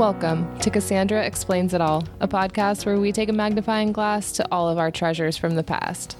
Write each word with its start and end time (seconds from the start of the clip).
Welcome 0.00 0.58
to 0.60 0.70
Cassandra 0.70 1.22
Explains 1.26 1.74
It 1.74 1.82
All, 1.82 2.04
a 2.20 2.26
podcast 2.26 2.86
where 2.86 2.98
we 2.98 3.12
take 3.12 3.28
a 3.28 3.34
magnifying 3.34 3.92
glass 3.92 4.32
to 4.32 4.48
all 4.50 4.66
of 4.66 4.78
our 4.78 4.90
treasures 4.90 5.36
from 5.36 5.56
the 5.56 5.62
past. 5.62 6.16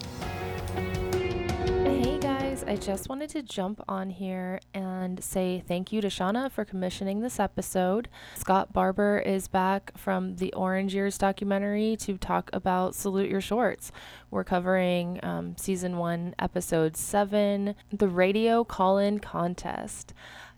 Hey 0.75 2.19
guys, 2.19 2.63
I 2.65 2.77
just 2.77 3.09
wanted 3.09 3.31
to 3.31 3.43
jump 3.43 3.83
on 3.89 4.11
here 4.11 4.61
and 4.75 5.25
say 5.25 5.65
thank 5.67 5.95
you 5.95 6.03
to 6.03 6.09
Shauna 6.09 6.53
for 6.53 6.67
commissioning 6.67 7.21
this 7.21 7.41
episode. 7.41 8.11
Scott 8.35 8.71
Barber 8.71 9.19
is 9.19 9.49
back 9.49 9.97
from 9.97 10.37
the 10.37 10.53
Orange 10.53 10.95
Years 10.95 11.17
documentary 11.17 11.97
to 12.01 12.19
talk 12.19 12.51
about 12.53 12.95
Salute 12.95 13.31
Your 13.31 13.41
Shorts. 13.41 13.93
We're 14.31 14.45
covering 14.45 15.21
um, 15.23 15.57
season 15.57 15.97
one, 15.97 16.35
episode 16.39 16.99
seven, 16.99 17.75
the 17.91 18.09
radio 18.09 18.63
call 18.63 18.99
in 18.99 19.21
contest. 19.21 20.13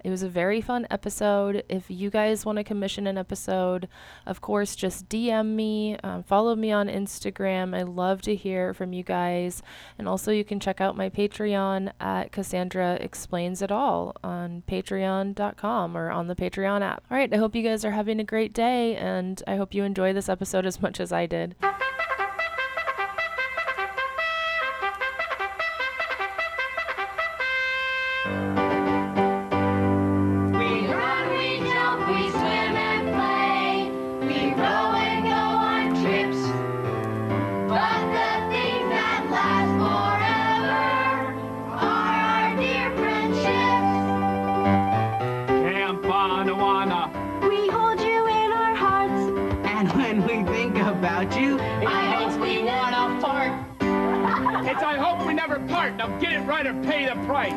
It 0.04 0.10
was 0.10 0.22
a 0.22 0.28
very 0.28 0.60
fun 0.60 0.86
episode. 0.90 1.62
If 1.68 1.90
you 1.90 2.10
guys 2.10 2.44
want 2.44 2.58
to 2.58 2.64
commission 2.64 3.06
an 3.06 3.16
episode, 3.16 3.88
of 4.26 4.40
course, 4.40 4.74
just 4.74 5.08
DM 5.08 5.54
me, 5.54 5.96
um, 6.02 6.22
follow 6.22 6.56
me 6.56 6.72
on 6.72 6.88
Instagram. 6.88 7.76
I 7.76 7.82
love 7.82 8.22
to 8.22 8.34
hear 8.34 8.74
from 8.74 8.92
you 8.92 9.02
guys. 9.02 9.62
And 9.98 10.08
also, 10.08 10.32
you 10.32 10.44
can 10.44 10.60
check 10.60 10.80
out 10.80 10.96
my 10.96 11.08
Patreon 11.08 11.92
at 12.00 12.32
Cassandra 12.32 12.94
Explains 12.94 13.62
It 13.62 13.70
All 13.70 14.16
on 14.24 14.62
patreon.com 14.68 15.96
or 15.96 16.10
on 16.10 16.26
the 16.26 16.36
Patreon 16.36 16.82
app. 16.82 17.04
All 17.10 17.16
right, 17.16 17.32
I 17.32 17.36
hope 17.36 17.54
you 17.54 17.62
guys 17.62 17.84
are 17.84 17.92
having 17.92 18.20
a 18.20 18.24
great 18.24 18.52
day, 18.52 18.96
and 18.96 19.42
I 19.46 19.56
hope 19.56 19.74
you 19.74 19.84
enjoy 19.84 20.12
this 20.12 20.28
episode 20.28 20.66
as 20.66 20.82
much 20.82 21.00
as 21.00 21.12
I 21.12 21.26
did. 21.26 21.54
We 50.42 50.48
think 50.48 50.76
about 50.78 51.38
you, 51.38 51.60
I 51.60 52.14
hope 52.16 52.40
we 52.40 52.64
wanna 52.64 53.20
part. 53.22 53.52
It's 54.66 54.82
I 54.82 54.96
hope 54.96 55.24
we 55.24 55.34
never 55.34 55.60
part. 55.68 55.94
Now 55.94 56.08
get 56.18 56.32
it 56.32 56.40
right 56.40 56.66
or 56.66 56.74
pay 56.82 57.06
the 57.06 57.14
price. 57.26 57.52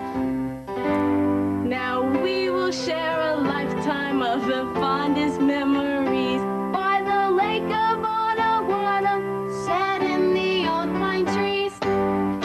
Now 1.66 2.03
we 2.22 2.52
will 2.52 2.72
share 2.72 3.19
a 3.22 3.38
lifetime 3.38 4.22
of 4.22 4.45
the 4.45 4.72
fondest 4.80 5.42
memories. 5.42 6.42
By 6.72 7.02
the 7.02 7.31
lake 7.31 7.64
of 7.64 8.05
Ottawana, 8.05 9.16
set 9.66 10.03
in 10.03 10.36
the 10.36 10.67
old 10.70 10.94
pine 10.99 11.25
trees. 11.25 11.73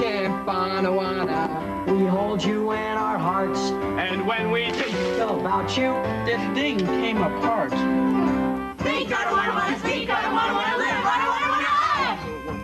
Camp 0.01 0.47
Anawanna, 0.47 1.87
we 1.87 2.07
hold 2.07 2.43
you 2.43 2.73
in 2.73 2.97
our 2.97 3.19
hearts. 3.19 3.61
And 3.99 4.27
when 4.27 4.51
we 4.51 4.71
think 4.71 4.97
About 5.21 5.77
you, 5.77 5.93
this 6.25 6.41
thing 6.55 6.79
came 6.79 7.19
apart. 7.19 7.73
Speak 8.81 9.09
Ottawana, 9.09 9.79
speak 9.81 9.81
Ottawana, 9.81 9.81
live 9.81 9.81
Ottawana. 9.83 10.00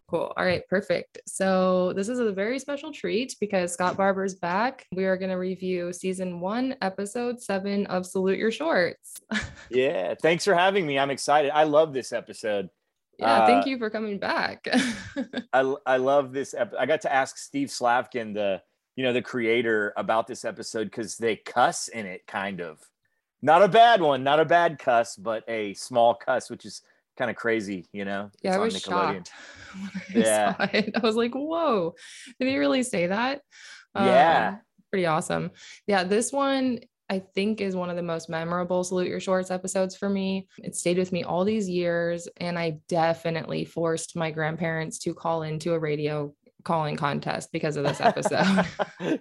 Cool. 0.09 0.33
All 0.37 0.45
right, 0.45 0.63
perfect. 0.69 1.19
So 1.27 1.93
this 1.95 2.09
is 2.09 2.21
a 2.21 2.31
very 2.31 2.61
special 2.61 2.93
treat 2.93 3.35
because 3.41 3.73
Scott 3.73 3.97
Barber's 3.97 4.37
back. 4.37 4.87
We 4.95 5.05
are 5.05 5.17
going 5.17 5.31
to 5.31 5.37
review 5.37 5.93
season 5.93 6.39
one, 6.39 6.77
episode 6.81 7.41
seven 7.43 7.87
of 7.87 8.07
Salute 8.07 8.39
Your 8.39 8.53
Shorts. 8.53 9.15
Yeah, 9.69 10.15
thanks 10.23 10.45
for 10.45 10.55
having 10.55 10.87
me. 10.87 10.97
I'm 10.97 11.11
excited. 11.11 11.51
I 11.51 11.65
love 11.65 11.93
this 11.93 12.13
episode. 12.13 12.69
yeah, 13.19 13.47
thank 13.47 13.65
Uh, 13.67 13.71
you 13.71 13.79
for 13.79 13.91
coming 13.91 14.17
back. 14.17 14.65
I 15.53 15.75
I 15.85 15.97
love 15.97 16.33
this. 16.33 16.55
Ep- 16.55 16.75
I 16.79 16.87
got 16.87 17.01
to 17.01 17.13
ask 17.13 17.37
Steve 17.37 17.69
Slavkin, 17.69 18.33
the 18.33 18.63
you 18.95 19.03
know 19.03 19.13
the 19.13 19.23
creator, 19.23 19.93
about 19.97 20.29
this 20.29 20.45
episode 20.45 20.85
because 20.85 21.17
they 21.17 21.35
cuss 21.35 21.89
in 21.89 22.07
it, 22.07 22.25
kind 22.29 22.61
of. 22.61 22.79
Not 23.43 23.63
a 23.63 23.69
bad 23.69 24.01
one, 24.01 24.23
not 24.23 24.39
a 24.39 24.45
bad 24.45 24.79
cuss, 24.79 25.17
but 25.17 25.43
a 25.49 25.75
small 25.75 26.15
cuss, 26.15 26.49
which 26.49 26.65
is 26.65 26.83
kind 27.17 27.31
of 27.31 27.37
crazy, 27.37 27.87
you 27.93 28.05
know. 28.05 28.31
yeah, 28.43 28.51
It's 28.51 28.57
I 28.57 28.61
was 28.61 28.81
shocked 28.83 29.33
when 29.75 29.91
I 29.95 30.19
Yeah. 30.19 30.55
saw 30.55 30.65
it. 30.73 30.97
I 30.97 31.01
was 31.01 31.17
like, 31.17 31.35
whoa, 31.35 31.95
did 32.39 32.49
he 32.49 32.57
really 32.59 32.83
say 32.83 33.09
that? 33.09 33.43
Yeah. 33.95 34.49
Um, 34.51 34.61
pretty 34.91 35.07
awesome. 35.07 35.51
Yeah, 35.87 36.05
this 36.05 36.33
one 36.33 36.81
I 37.09 37.21
think 37.21 37.61
is 37.61 37.77
one 37.77 37.89
of 37.89 37.97
the 37.97 38.03
most 38.03 38.29
memorable 38.29 38.83
Salute 38.83 39.09
Your 39.09 39.21
Shorts 39.21 39.51
episodes 39.51 39.97
for 39.97 40.09
me. 40.09 40.49
It 40.59 40.75
stayed 40.75 40.99
with 40.99 41.13
me 41.13 41.23
all 41.23 41.45
these 41.45 41.69
years, 41.69 42.29
and 42.39 42.59
I 42.59 42.79
definitely 42.89 43.65
forced 43.65 44.17
my 44.17 44.31
grandparents 44.33 44.99
to 45.01 45.15
call 45.15 45.43
into 45.43 45.75
a 45.75 45.79
radio 45.79 46.35
calling 46.65 46.97
contest 46.97 47.51
because 47.53 47.77
of 47.77 47.85
this 47.85 48.01
episode. 48.01 48.67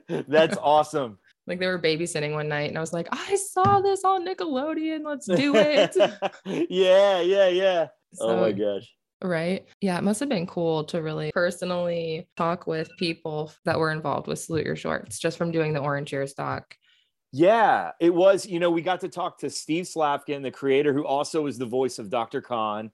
That's 0.28 0.58
awesome. 0.58 1.20
Like 1.48 1.60
they 1.60 1.68
were 1.68 1.80
babysitting 1.80 2.34
one 2.34 2.48
night, 2.48 2.70
and 2.70 2.78
I 2.78 2.82
was 2.82 2.94
like, 2.94 3.08
I 3.12 3.36
saw 3.36 3.82
this 3.82 4.04
on 4.04 4.26
Nickelodeon. 4.26 5.06
Let's 5.06 5.28
do 5.28 5.56
it. 5.56 5.96
yeah, 6.70 7.22
yeah, 7.22 7.48
yeah. 7.48 7.88
oh 8.20 8.42
my 8.42 8.52
gosh. 8.52 8.92
Right. 9.24 9.66
Yeah, 9.82 9.98
it 9.98 10.04
must 10.04 10.20
have 10.20 10.30
been 10.30 10.46
cool 10.46 10.84
to 10.86 11.02
really 11.02 11.32
personally 11.32 12.28
talk 12.36 12.68
with 12.68 12.90
people 12.98 13.52
that 13.64 13.80
were 13.80 13.92
involved 13.92 14.28
with 14.28 14.40
Salute 14.40 14.66
Your 14.66 14.76
Shorts 14.76 15.20
just 15.20 15.38
from 15.38 15.52
doing 15.52 15.74
the 15.74 15.80
Orange 15.80 16.12
Years 16.12 16.34
doc. 16.34 16.76
Yeah, 17.32 17.92
it 18.00 18.14
was. 18.14 18.46
You 18.46 18.60
know, 18.60 18.72
we 18.72 18.82
got 18.82 19.02
to 19.02 19.10
talk 19.10 19.40
to 19.40 19.50
Steve 19.50 19.88
Slavkin, 19.88 20.42
the 20.42 20.52
creator, 20.52 20.94
who 20.94 21.06
also 21.06 21.48
is 21.48 21.58
the 21.58 21.66
voice 21.66 22.00
of 22.00 22.10
Dr. 22.10 22.42
Kahn, 22.42 22.92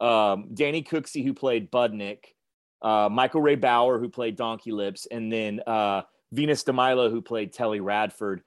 um, 0.00 0.48
Danny 0.54 0.82
Cooksey, 0.82 1.24
who 1.24 1.34
played 1.34 1.70
Budnick, 1.70 2.18
uh, 2.82 3.08
Michael 3.10 3.40
Ray 3.40 3.54
Bower, 3.54 3.98
who 3.98 4.08
played 4.08 4.36
Donkey 4.36 4.72
Lips, 4.72 5.06
and 5.10 5.32
then 5.32 5.60
uh, 5.66 6.02
Venus 6.34 6.64
DeMilo, 6.64 7.10
who 7.10 7.22
played 7.22 7.52
Telly 7.52 7.80
Radford. 7.80 8.42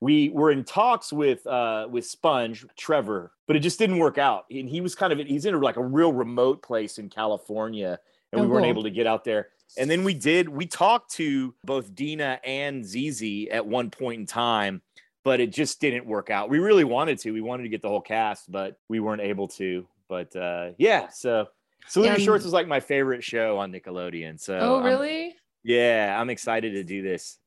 We 0.00 0.30
were 0.30 0.50
in 0.50 0.64
talks 0.64 1.12
with 1.12 1.46
uh, 1.46 1.86
with 1.90 2.04
Sponge 2.06 2.66
Trevor, 2.76 3.32
but 3.46 3.54
it 3.56 3.60
just 3.60 3.78
didn't 3.78 3.98
work 3.98 4.18
out. 4.18 4.46
And 4.50 4.68
he 4.68 4.80
was 4.80 4.94
kind 4.94 5.12
of 5.12 5.18
he's 5.26 5.44
in 5.44 5.60
like 5.60 5.76
a 5.76 5.82
real 5.84 6.12
remote 6.12 6.62
place 6.62 6.98
in 6.98 7.08
California, 7.08 7.98
and 8.32 8.40
Oh, 8.40 8.44
we 8.44 8.50
weren't 8.50 8.64
cool. 8.64 8.70
able 8.70 8.82
to 8.84 8.90
get 8.90 9.06
out 9.06 9.24
there. 9.24 9.48
And 9.78 9.88
then 9.90 10.02
we 10.04 10.12
did. 10.14 10.48
We 10.48 10.66
talked 10.66 11.12
to 11.12 11.54
both 11.64 11.94
Dina 11.94 12.40
and 12.44 12.84
Zizi 12.84 13.50
at 13.50 13.64
one 13.64 13.90
point 13.90 14.20
in 14.20 14.26
time, 14.26 14.82
but 15.24 15.40
it 15.40 15.50
just 15.52 15.80
didn't 15.80 16.04
work 16.04 16.30
out. 16.30 16.50
We 16.50 16.58
really 16.58 16.84
wanted 16.84 17.18
to. 17.20 17.30
We 17.30 17.40
wanted 17.40 17.62
to 17.62 17.68
get 17.68 17.80
the 17.80 17.88
whole 17.88 18.00
cast, 18.02 18.50
but 18.50 18.78
we 18.88 18.98
weren't 19.00 19.22
able 19.22 19.48
to. 19.48 19.86
But 20.08 20.34
uh, 20.36 20.70
yeah, 20.78 21.08
so 21.08 21.46
Your 21.94 22.06
And- 22.12 22.20
Shorts 22.22 22.44
was 22.44 22.52
like 22.52 22.66
my 22.68 22.80
favorite 22.80 23.22
show 23.24 23.58
on 23.58 23.72
Nickelodeon. 23.72 24.38
So 24.40 24.58
oh, 24.60 24.74
I'm- 24.76 24.84
really? 24.84 25.36
Yeah, 25.62 26.16
I'm 26.18 26.30
excited 26.30 26.74
to 26.74 26.84
do 26.84 27.02
this. 27.02 27.38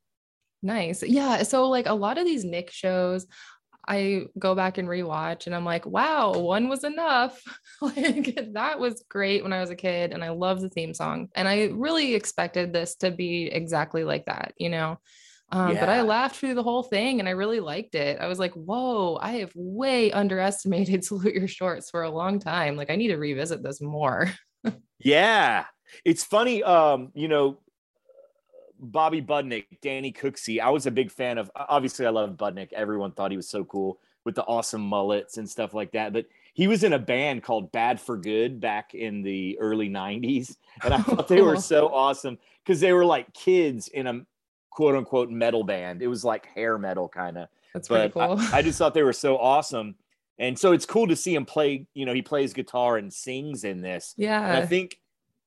Nice. 0.61 1.03
Yeah. 1.03 1.43
So, 1.43 1.69
like 1.69 1.85
a 1.85 1.93
lot 1.93 2.17
of 2.17 2.25
these 2.25 2.43
Nick 2.43 2.71
shows, 2.71 3.27
I 3.87 4.23
go 4.37 4.55
back 4.55 4.77
and 4.77 4.87
rewatch 4.87 5.45
and 5.45 5.55
I'm 5.55 5.65
like, 5.65 5.85
wow, 5.85 6.33
one 6.33 6.69
was 6.69 6.83
enough. 6.83 7.41
like 7.81 8.53
that 8.53 8.79
was 8.79 9.03
great 9.09 9.43
when 9.43 9.53
I 9.53 9.61
was 9.61 9.69
a 9.69 9.75
kid 9.75 10.11
and 10.11 10.23
I 10.23 10.29
love 10.29 10.61
the 10.61 10.69
theme 10.69 10.93
song. 10.93 11.29
And 11.35 11.47
I 11.47 11.65
really 11.65 12.15
expected 12.15 12.73
this 12.73 12.95
to 12.97 13.11
be 13.11 13.45
exactly 13.45 14.03
like 14.03 14.25
that, 14.25 14.53
you 14.57 14.69
know? 14.69 14.99
Um, 15.51 15.75
But 15.75 15.89
I 15.89 16.01
laughed 16.01 16.37
through 16.37 16.55
the 16.55 16.63
whole 16.63 16.81
thing 16.81 17.19
and 17.19 17.29
I 17.29 17.33
really 17.33 17.59
liked 17.59 17.93
it. 17.93 18.19
I 18.19 18.27
was 18.27 18.39
like, 18.39 18.53
whoa, 18.53 19.19
I 19.21 19.33
have 19.33 19.51
way 19.53 20.11
underestimated 20.11 21.03
Salute 21.05 21.35
Your 21.35 21.47
Shorts 21.47 21.91
for 21.91 22.01
a 22.01 22.09
long 22.09 22.39
time. 22.39 22.75
Like, 22.75 22.89
I 22.89 22.95
need 22.95 23.09
to 23.09 23.17
revisit 23.17 23.63
this 23.63 23.81
more. 23.81 24.31
Yeah. 24.97 25.65
It's 26.03 26.23
funny, 26.23 26.63
um, 26.63 27.11
you 27.13 27.27
know, 27.27 27.59
Bobby 28.79 29.21
Budnick, 29.21 29.65
Danny 29.81 30.11
Cooksey. 30.11 30.59
I 30.59 30.69
was 30.69 30.85
a 30.85 30.91
big 30.91 31.11
fan 31.11 31.37
of 31.37 31.49
obviously 31.55 32.05
I 32.05 32.09
love 32.09 32.31
Budnick. 32.31 32.73
Everyone 32.73 33.11
thought 33.11 33.31
he 33.31 33.37
was 33.37 33.49
so 33.49 33.63
cool 33.63 33.99
with 34.25 34.35
the 34.35 34.43
awesome 34.43 34.81
mullets 34.81 35.37
and 35.37 35.49
stuff 35.49 35.73
like 35.73 35.91
that. 35.91 36.11
But 36.11 36.25
he 36.53 36.67
was 36.67 36.83
in 36.83 36.93
a 36.93 36.99
band 36.99 37.43
called 37.43 37.71
Bad 37.71 38.01
for 38.01 38.17
Good 38.17 38.59
back 38.59 38.93
in 38.93 39.21
the 39.21 39.57
early 39.59 39.89
90s. 39.89 40.57
And 40.83 40.93
I 40.93 40.97
thought 40.97 41.27
they 41.27 41.41
were 41.41 41.55
so 41.61 41.87
awesome 41.93 42.37
because 42.63 42.79
they 42.79 42.93
were 42.93 43.05
like 43.05 43.33
kids 43.33 43.87
in 43.87 44.07
a 44.07 44.25
quote 44.71 44.95
unquote 44.95 45.29
metal 45.29 45.63
band. 45.63 46.01
It 46.01 46.07
was 46.07 46.25
like 46.25 46.47
hair 46.47 46.77
metal 46.77 47.07
kind 47.07 47.37
of 47.37 47.47
That's 47.73 47.87
pretty 47.87 48.09
but 48.09 48.27
cool. 48.27 48.39
I, 48.53 48.57
I 48.57 48.61
just 48.61 48.77
thought 48.77 48.93
they 48.93 49.03
were 49.03 49.13
so 49.13 49.37
awesome. 49.37 49.95
And 50.37 50.59
so 50.59 50.73
it's 50.73 50.85
cool 50.85 51.07
to 51.07 51.15
see 51.15 51.33
him 51.33 51.45
play, 51.45 51.87
you 51.93 52.05
know, 52.05 52.13
he 52.13 52.21
plays 52.21 52.53
guitar 52.53 52.97
and 52.97 53.13
sings 53.13 53.63
in 53.63 53.81
this. 53.81 54.15
And 54.39 54.57
I 54.57 54.65
think 54.65 54.99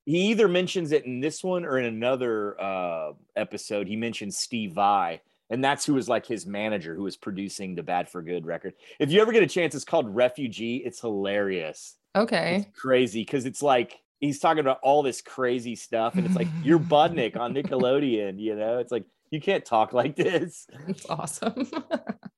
he 0.08 0.31
either 0.31 0.49
mentions 0.49 0.93
it 0.93 1.05
in 1.05 1.20
this 1.20 1.44
one 1.44 1.66
or 1.66 1.76
in 1.76 1.84
another 1.84 2.58
uh, 2.58 3.12
episode. 3.37 3.87
He 3.87 3.94
mentions 3.94 4.38
Steve 4.38 4.72
Vai, 4.72 5.20
and 5.50 5.62
that's 5.62 5.84
who 5.84 5.93
was 5.93 6.08
like 6.08 6.25
his 6.25 6.46
manager 6.46 6.94
who 6.94 7.02
was 7.02 7.14
producing 7.14 7.75
the 7.75 7.82
Bad 7.82 8.08
for 8.08 8.22
Good 8.22 8.46
record. 8.46 8.72
If 8.99 9.12
you 9.12 9.20
ever 9.20 9.32
get 9.32 9.43
a 9.43 9.46
chance, 9.46 9.75
it's 9.75 9.84
called 9.84 10.08
Refugee. 10.08 10.76
It's 10.78 10.99
hilarious. 10.99 11.96
Okay. 12.16 12.64
It's 12.66 12.81
crazy 12.81 13.20
because 13.20 13.44
it's 13.44 13.62
like 13.62 14.00
he's 14.19 14.38
talking 14.38 14.60
about 14.60 14.81
all 14.82 15.02
this 15.02 15.20
crazy 15.20 15.76
stuff, 15.76 16.14
and 16.14 16.25
it's 16.25 16.37
like 16.37 16.49
you're 16.62 16.78
Budnick 16.78 17.38
on 17.38 17.52
Nickelodeon. 17.52 18.40
You 18.40 18.56
know, 18.56 18.78
it's 18.78 18.90
like 18.90 19.05
you 19.31 19.43
can't 19.43 19.62
talk 19.62 19.93
like 19.93 20.16
this. 20.16 20.66
It's 20.88 21.05
awesome. 21.10 21.70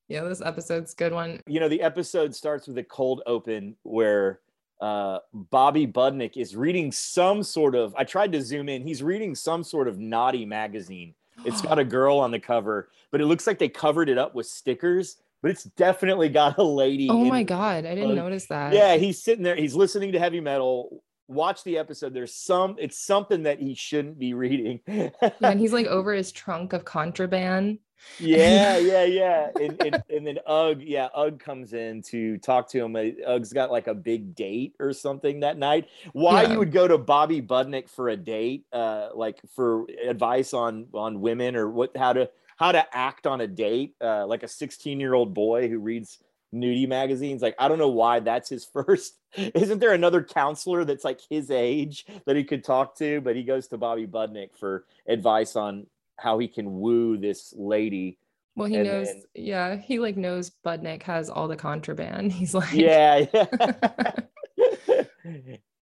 Yeah, 0.08 0.24
this 0.24 0.42
episode's 0.42 0.92
a 0.92 0.96
good 0.96 1.12
one. 1.12 1.40
You 1.46 1.60
know, 1.60 1.68
the 1.68 1.82
episode 1.82 2.34
starts 2.34 2.66
with 2.66 2.76
a 2.78 2.82
cold 2.82 3.22
open 3.26 3.76
where 3.84 4.40
uh, 4.80 5.18
Bobby 5.32 5.86
Budnick 5.86 6.36
is 6.36 6.56
reading 6.56 6.90
some 6.90 7.42
sort 7.42 7.74
of. 7.74 7.94
I 7.96 8.04
tried 8.04 8.32
to 8.32 8.42
zoom 8.42 8.68
in. 8.68 8.82
He's 8.82 9.02
reading 9.02 9.34
some 9.34 9.62
sort 9.62 9.88
of 9.88 9.98
naughty 9.98 10.46
magazine. 10.46 11.14
It's 11.44 11.60
got 11.60 11.78
a 11.78 11.84
girl 11.98 12.18
on 12.18 12.30
the 12.30 12.40
cover, 12.40 12.88
but 13.10 13.20
it 13.20 13.26
looks 13.26 13.46
like 13.46 13.58
they 13.58 13.68
covered 13.68 14.08
it 14.08 14.18
up 14.18 14.34
with 14.34 14.46
stickers. 14.46 15.16
But 15.42 15.50
it's 15.50 15.64
definitely 15.64 16.28
got 16.28 16.58
a 16.58 16.62
lady. 16.62 17.08
Oh 17.08 17.24
my 17.24 17.42
god, 17.42 17.86
I 17.86 17.94
didn't 17.94 18.14
notice 18.14 18.46
that. 18.46 18.74
Yeah, 18.74 18.96
he's 18.96 19.22
sitting 19.22 19.42
there. 19.42 19.56
He's 19.56 19.74
listening 19.74 20.12
to 20.12 20.18
heavy 20.18 20.40
metal. 20.40 21.02
Watch 21.30 21.62
the 21.62 21.78
episode. 21.78 22.12
There's 22.12 22.34
some. 22.34 22.74
It's 22.78 22.98
something 22.98 23.44
that 23.44 23.60
he 23.60 23.74
shouldn't 23.74 24.18
be 24.18 24.34
reading. 24.34 24.80
and 24.86 25.60
he's 25.60 25.72
like 25.72 25.86
over 25.98 26.12
his 26.12 26.32
trunk 26.32 26.72
of 26.72 26.84
contraband. 26.84 27.78
yeah, 28.18 28.78
yeah, 28.78 29.04
yeah. 29.04 29.50
And, 29.60 29.80
and, 29.82 30.02
and 30.10 30.26
then 30.26 30.38
Ugg, 30.46 30.80
yeah, 30.82 31.08
Ugg 31.14 31.38
comes 31.38 31.72
in 31.72 32.02
to 32.04 32.38
talk 32.38 32.68
to 32.70 32.84
him. 32.84 32.96
Ugg's 33.26 33.52
got 33.52 33.70
like 33.70 33.86
a 33.86 33.94
big 33.94 34.34
date 34.34 34.74
or 34.80 34.92
something 34.92 35.40
that 35.40 35.56
night. 35.58 35.86
Why 36.12 36.42
Yeah. 36.42 36.52
you 36.52 36.58
would 36.58 36.72
go 36.72 36.88
to 36.88 36.98
Bobby 36.98 37.40
Budnick 37.42 37.88
for 37.90 38.08
a 38.08 38.16
date, 38.16 38.64
uh, 38.72 39.10
like 39.14 39.38
for 39.54 39.84
advice 40.04 40.52
on 40.54 40.86
on 40.94 41.20
women 41.20 41.54
or 41.56 41.68
what 41.70 41.96
how 41.96 42.12
to 42.14 42.28
how 42.56 42.72
to 42.72 42.84
act 42.96 43.26
on 43.26 43.40
a 43.42 43.46
date, 43.46 43.94
uh, 44.00 44.26
like 44.26 44.42
a 44.42 44.48
16 44.48 44.98
year 44.98 45.14
old 45.14 45.32
boy 45.32 45.68
who 45.68 45.78
reads 45.78 46.18
nudie 46.54 46.88
magazines. 46.88 47.42
Like 47.42 47.54
I 47.58 47.68
don't 47.68 47.78
know 47.78 47.88
why 47.88 48.20
that's 48.20 48.48
his 48.48 48.64
first. 48.72 49.14
Isn't 49.36 49.78
there 49.78 49.92
another 49.94 50.22
counselor 50.22 50.84
that's 50.84 51.04
like 51.04 51.20
his 51.30 51.50
age 51.50 52.04
that 52.26 52.36
he 52.36 52.44
could 52.44 52.64
talk 52.64 52.96
to? 52.98 53.20
But 53.20 53.36
he 53.36 53.42
goes 53.44 53.68
to 53.68 53.78
Bobby 53.78 54.06
Budnick 54.06 54.56
for 54.58 54.84
advice 55.06 55.54
on 55.56 55.86
how 56.18 56.38
he 56.38 56.48
can 56.48 56.80
woo 56.80 57.16
this 57.16 57.54
lady. 57.56 58.18
Well, 58.56 58.66
he 58.68 58.76
And 58.76 58.84
knows, 58.88 59.06
then- 59.06 59.22
yeah, 59.34 59.76
he 59.76 59.98
like 60.00 60.16
knows 60.16 60.50
Budnick 60.66 61.02
has 61.04 61.30
all 61.30 61.46
the 61.48 61.56
contraband. 61.56 62.32
He's 62.40 62.52
like, 62.54 62.72
Yeah, 62.72 63.26
yeah. 63.32 64.12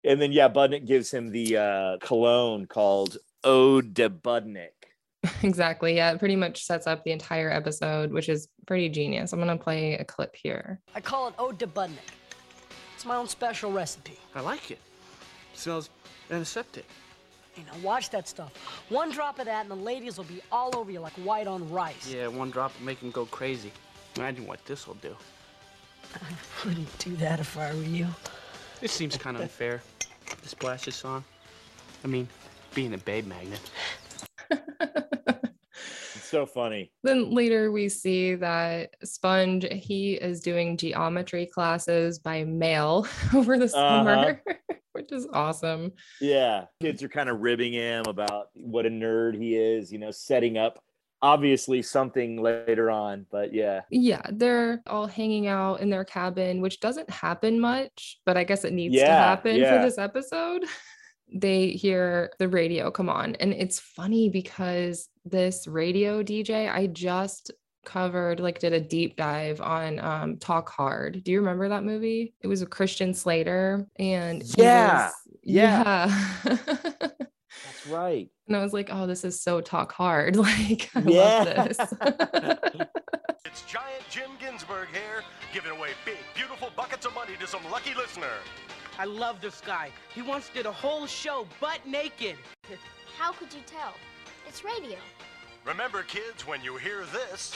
and 0.04 0.22
then 0.22 0.32
yeah, 0.32 0.50
Budnick 0.50 0.86
gives 0.86 1.12
him 1.12 1.32
the 1.32 1.58
uh, 1.58 1.98
cologne 2.02 2.66
called 2.66 3.18
Ode 3.44 3.96
to 3.98 4.10
Budnick. 4.10 4.70
exactly. 5.44 5.96
Yeah, 5.96 6.12
it 6.12 6.20
pretty 6.20 6.36
much 6.36 6.64
sets 6.64 6.88
up 6.88 7.04
the 7.04 7.12
entire 7.12 7.52
episode, 7.52 8.12
which 8.12 8.30
is 8.30 8.48
pretty 8.66 8.90
genius. 8.90 9.34
I'm 9.34 9.40
gonna 9.40 9.58
play 9.58 9.94
a 9.94 10.04
clip 10.04 10.36
here. 10.36 10.80
I 10.96 11.02
call 11.02 11.28
it 11.28 11.34
Ode 11.40 11.60
to 11.60 11.68
Budnick. 11.68 12.14
It's 12.96 13.06
my 13.06 13.16
own 13.16 13.28
special 13.28 13.72
recipe. 13.72 14.18
I 14.36 14.42
like 14.42 14.72
it. 14.72 14.80
smells 15.54 15.90
antiseptic. 16.32 16.86
You 17.56 17.64
know, 17.64 17.72
watch 17.84 18.12
that 18.12 18.28
stuff. 18.28 18.54
One 18.90 19.12
drop 19.12 19.40
of 19.40 19.46
that 19.46 19.62
and 19.62 19.72
the 19.72 19.76
ladies 19.76 20.18
will 20.18 20.26
be 20.26 20.42
all 20.52 20.76
over 20.78 20.92
you 20.92 21.00
like 21.00 21.14
white 21.14 21.48
on 21.48 21.70
rice. 21.72 22.12
Yeah, 22.14 22.28
one 22.28 22.52
drop 22.52 22.78
will 22.78 22.86
make 22.86 23.00
him 23.00 23.10
go 23.12 23.26
crazy. 23.26 23.72
Imagine 24.16 24.46
what 24.46 24.64
this 24.66 24.88
will 24.88 24.96
do. 24.96 25.16
I 26.16 26.20
wouldn't 26.68 26.98
do 27.00 27.16
that 27.18 27.40
if 27.40 27.58
I 27.58 27.74
were 27.74 27.82
you. 27.82 28.08
This 28.80 28.92
seems 28.92 29.18
kind 29.18 29.36
of 29.36 29.44
unfair. 29.44 29.82
To 30.42 30.50
splash 30.50 30.86
this 30.86 31.04
on. 31.06 31.24
I 32.04 32.08
mean, 32.08 32.28
being 32.76 32.94
a 32.94 32.98
babe 32.98 33.26
magnet. 33.26 33.60
It's 34.80 36.30
so 36.30 36.46
funny. 36.46 36.92
Then 37.04 37.34
later 37.34 37.72
we 37.72 37.90
see 37.90 38.36
that 38.36 38.96
Sponge, 39.04 39.66
he 39.72 40.14
is 40.14 40.42
doing 40.42 40.76
geometry 40.78 41.46
classes 41.46 42.20
by 42.20 42.44
mail 42.44 43.08
over 43.36 43.58
the 43.58 43.66
Uh-huh. 43.66 43.72
summer, 44.04 44.42
which 44.94 45.12
is 45.12 45.28
awesome. 45.34 45.92
Yeah, 46.20 46.66
kids 46.82 47.04
are 47.04 47.10
kind 47.10 47.30
of 47.30 47.40
ribbing 47.42 47.74
him 47.74 48.04
about 48.08 48.48
what 48.54 48.86
a 48.86 48.90
nerd 48.90 49.36
he 49.40 49.56
is. 49.56 49.92
You 49.92 50.00
know, 50.00 50.12
setting 50.12 50.58
up 50.58 50.80
obviously 51.22 51.82
something 51.82 52.42
later 52.42 52.92
on. 52.92 53.26
But 53.32 53.54
yeah, 53.54 53.82
Yeah, 53.90 54.22
they're 54.32 54.82
all 54.88 55.08
hanging 55.08 55.48
out 55.48 55.80
in 55.82 55.90
their 55.90 56.06
cabin, 56.06 56.62
which 56.62 56.80
doesn't 56.80 57.10
happen 57.10 57.60
much, 57.60 58.20
but 58.26 58.38
I 58.38 58.44
guess 58.44 58.64
it 58.66 58.74
needs 58.74 58.96
to 58.98 59.06
happen 59.08 59.56
yeah. 59.56 59.78
for 59.78 59.86
this 59.86 59.98
episode. 59.98 60.64
They 61.34 61.70
hear 61.72 62.32
the 62.40 62.48
radio 62.48 62.90
come 62.92 63.10
on, 63.10 63.36
and 63.36 63.54
it's 63.54 63.80
funny 63.80 64.30
because 64.30 65.10
this 65.26 65.68
radio 65.68 66.24
DJ, 66.24 66.72
I 66.74 66.88
just 66.88 67.52
covered, 67.86 68.40
like, 68.40 68.60
did 68.60 68.74
a 68.74 68.80
deep 68.82 69.16
dive 69.18 69.60
on 69.62 70.00
um, 70.00 70.38
Talk 70.38 70.70
Hard. 70.70 71.24
Do 71.24 71.32
you 71.32 71.40
remember 71.40 71.70
that 71.70 71.84
movie? 71.84 72.34
It 72.42 72.48
was 72.48 72.62
a 72.62 72.66
Christian 72.66 73.14
Slater, 73.14 73.88
and 74.00 74.44
Yeah, 74.58 75.06
was- 75.08 75.14
yeah. 75.44 76.12
yeah. 76.46 76.58
that's 77.06 77.88
right. 77.90 78.30
and 78.48 78.56
I 78.58 78.62
was 78.64 78.74
like, 78.74 78.90
oh, 78.92 79.06
this 79.08 79.24
is 79.26 79.42
so 79.42 79.62
Talk 79.62 79.92
Hard. 79.94 80.36
Like, 80.48 80.90
I 80.96 81.02
Yeah. 81.06 81.44
love 81.44 81.68
this. 81.68 82.88
It's 83.46 83.62
Giant 83.64 84.04
Jim 84.10 84.30
Ginsburg 84.40 84.90
here, 84.92 85.24
giving 85.54 85.72
away 85.72 85.90
big, 86.06 86.18
beautiful 86.36 86.70
buckets 86.76 87.06
of 87.06 87.16
money 87.16 87.34
to 87.40 87.48
some 87.48 87.62
lucky 87.72 87.94
listener. 87.96 88.28
I 89.00 89.06
love 89.06 89.42
this 89.42 89.62
guy. 89.62 89.92
He 90.14 90.22
once 90.22 90.50
did 90.54 90.66
a 90.66 90.72
whole 90.72 91.06
show 91.06 91.48
butt 91.62 91.86
naked. 91.86 92.36
How 93.18 93.32
could 93.32 93.54
you 93.54 93.62
tell? 93.66 93.94
It's 94.48 94.64
radio. 94.64 94.98
Remember, 95.66 96.04
kids, 96.04 96.48
when 96.48 96.64
you 96.64 96.78
hear 96.78 97.04
this, 97.14 97.54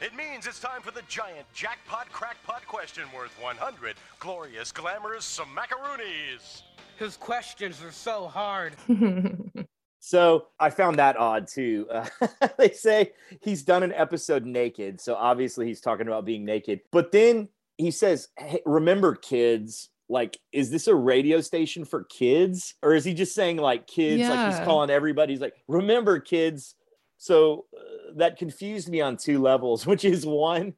it 0.00 0.14
means 0.14 0.46
it's 0.46 0.60
time 0.60 0.80
for 0.80 0.92
the 0.92 1.02
giant 1.08 1.46
jackpot 1.52 2.10
crackpot 2.10 2.66
question 2.66 3.04
worth 3.14 3.32
100 3.42 3.96
glorious, 4.18 4.72
glamorous 4.72 5.24
some 5.24 5.48
macaroonies. 5.54 6.62
His 6.98 7.16
questions 7.16 7.82
are 7.82 7.92
so 7.92 8.26
hard. 8.26 8.76
So 10.06 10.48
I 10.60 10.68
found 10.68 10.98
that 10.98 11.16
odd 11.16 11.48
too. 11.48 11.86
Uh, 11.90 12.06
they 12.58 12.72
say 12.72 13.12
he's 13.40 13.62
done 13.62 13.82
an 13.82 13.94
episode 13.94 14.44
naked, 14.44 15.00
so 15.00 15.14
obviously 15.14 15.64
he's 15.66 15.80
talking 15.80 16.06
about 16.06 16.26
being 16.26 16.44
naked. 16.44 16.80
But 16.92 17.10
then 17.10 17.48
he 17.78 17.90
says, 17.90 18.28
hey, 18.36 18.60
"Remember, 18.66 19.14
kids." 19.14 19.88
Like, 20.08 20.38
is 20.52 20.70
this 20.70 20.86
a 20.86 20.94
radio 20.94 21.40
station 21.40 21.84
for 21.84 22.04
kids, 22.04 22.74
or 22.82 22.94
is 22.94 23.04
he 23.04 23.14
just 23.14 23.34
saying 23.34 23.56
like 23.56 23.86
kids? 23.86 24.28
Like 24.28 24.54
he's 24.54 24.64
calling 24.64 24.90
everybody. 24.90 25.32
He's 25.32 25.40
like, 25.40 25.54
"Remember, 25.66 26.20
kids." 26.20 26.74
So 27.16 27.64
uh, 27.74 28.12
that 28.16 28.36
confused 28.36 28.90
me 28.90 29.00
on 29.00 29.16
two 29.16 29.40
levels, 29.40 29.86
which 29.86 30.04
is 30.04 30.26
one, 30.26 30.74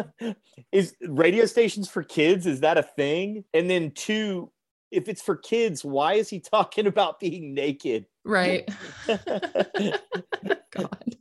is 0.72 0.94
radio 1.00 1.46
stations 1.46 1.88
for 1.88 2.02
kids? 2.02 2.46
Is 2.46 2.60
that 2.60 2.76
a 2.76 2.82
thing? 2.82 3.44
And 3.54 3.70
then 3.70 3.92
two, 3.92 4.50
if 4.90 5.08
it's 5.08 5.22
for 5.22 5.36
kids, 5.36 5.82
why 5.82 6.14
is 6.14 6.28
he 6.28 6.40
talking 6.40 6.86
about 6.86 7.20
being 7.20 7.54
naked? 7.54 8.06
right. 8.24 8.68
God. 9.08 11.16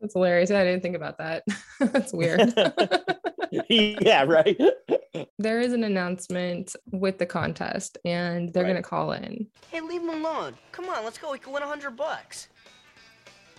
That's 0.00 0.12
hilarious. 0.12 0.50
I 0.50 0.64
didn't 0.64 0.82
think 0.82 0.96
about 0.96 1.16
that. 1.18 1.44
That's 1.80 2.12
weird. 2.12 2.52
yeah, 3.70 4.24
right. 4.24 4.60
There 5.38 5.60
is 5.60 5.72
an 5.72 5.84
announcement 5.84 6.74
with 6.90 7.18
the 7.18 7.26
contest 7.26 7.98
and 8.04 8.52
they're 8.52 8.64
going 8.64 8.76
to 8.76 8.82
call 8.82 9.12
in. 9.12 9.46
Hey, 9.70 9.80
leave 9.80 10.02
him 10.02 10.10
alone. 10.10 10.54
Come 10.72 10.86
on, 10.88 11.04
let's 11.04 11.18
go. 11.18 11.32
We 11.32 11.38
can 11.38 11.52
win 11.52 11.62
a 11.62 11.66
hundred 11.68 11.92
bucks. 11.96 12.48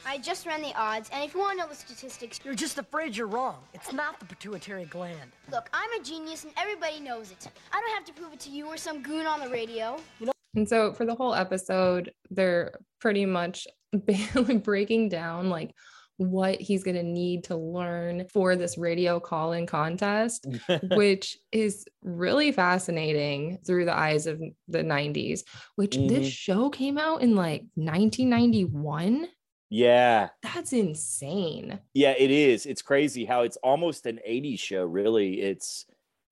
I 0.07 0.19
just 0.19 0.45
ran 0.45 0.61
the 0.61 0.71
odds, 0.75 1.09
and 1.11 1.23
if 1.23 1.33
you 1.33 1.39
want 1.39 1.57
to 1.57 1.63
know 1.63 1.67
the 1.69 1.73
statistics, 1.75 2.39
You're 2.43 2.53
just 2.53 2.77
afraid 2.77 3.17
you're 3.17 3.25
wrong. 3.25 3.57
It's 3.73 3.91
not 3.91 4.19
the 4.19 4.25
pituitary 4.27 4.85
gland. 4.85 5.31
look, 5.51 5.67
I'm 5.73 5.89
a 5.99 6.03
genius 6.03 6.43
and 6.43 6.53
everybody 6.57 6.99
knows 6.99 7.31
it. 7.31 7.47
I 7.73 7.81
don't 7.81 7.95
have 7.95 8.05
to 8.05 8.13
prove 8.13 8.31
it 8.33 8.39
to 8.41 8.51
you 8.51 8.67
or 8.67 8.77
some 8.77 9.01
goon 9.01 9.25
on 9.25 9.39
the 9.39 9.49
radio. 9.49 9.97
You 10.19 10.27
know- 10.27 10.31
And 10.55 10.69
so 10.69 10.93
for 10.93 11.05
the 11.07 11.15
whole 11.15 11.33
episode, 11.33 12.11
they're 12.29 12.77
pretty 13.01 13.25
much 13.25 13.65
breaking 14.63 15.09
down 15.09 15.49
like 15.49 15.71
what 16.17 16.61
he's 16.61 16.83
going 16.83 16.95
to 16.95 17.03
need 17.03 17.43
to 17.45 17.55
learn 17.57 18.25
for 18.31 18.55
this 18.55 18.77
radio 18.77 19.19
call 19.19 19.51
in 19.53 19.65
contest, 19.65 20.47
which 20.95 21.37
is 21.51 21.85
really 22.01 22.51
fascinating 22.51 23.57
through 23.65 23.85
the 23.85 23.93
eyes 23.97 24.25
of 24.27 24.41
the 24.67 24.83
90s, 24.83 25.43
which 25.75 25.97
Mhm. 25.97 26.07
this 26.09 26.27
show 26.27 26.69
came 26.69 26.97
out 26.97 27.21
in 27.21 27.35
like 27.35 27.63
1991. 27.75 29.27
yeah, 29.69 30.29
That's 30.41 30.73
insane. 30.73 31.79
yeah, 31.93 32.13
it 32.17 32.31
is. 32.31 32.65
It's 32.65 32.81
crazy 32.81 33.25
how 33.25 33.41
it's 33.41 33.57
almost 33.57 34.05
an 34.05 34.19
80s 34.25 34.59
show, 34.59 34.85
really. 34.85 35.41
It's 35.41 35.85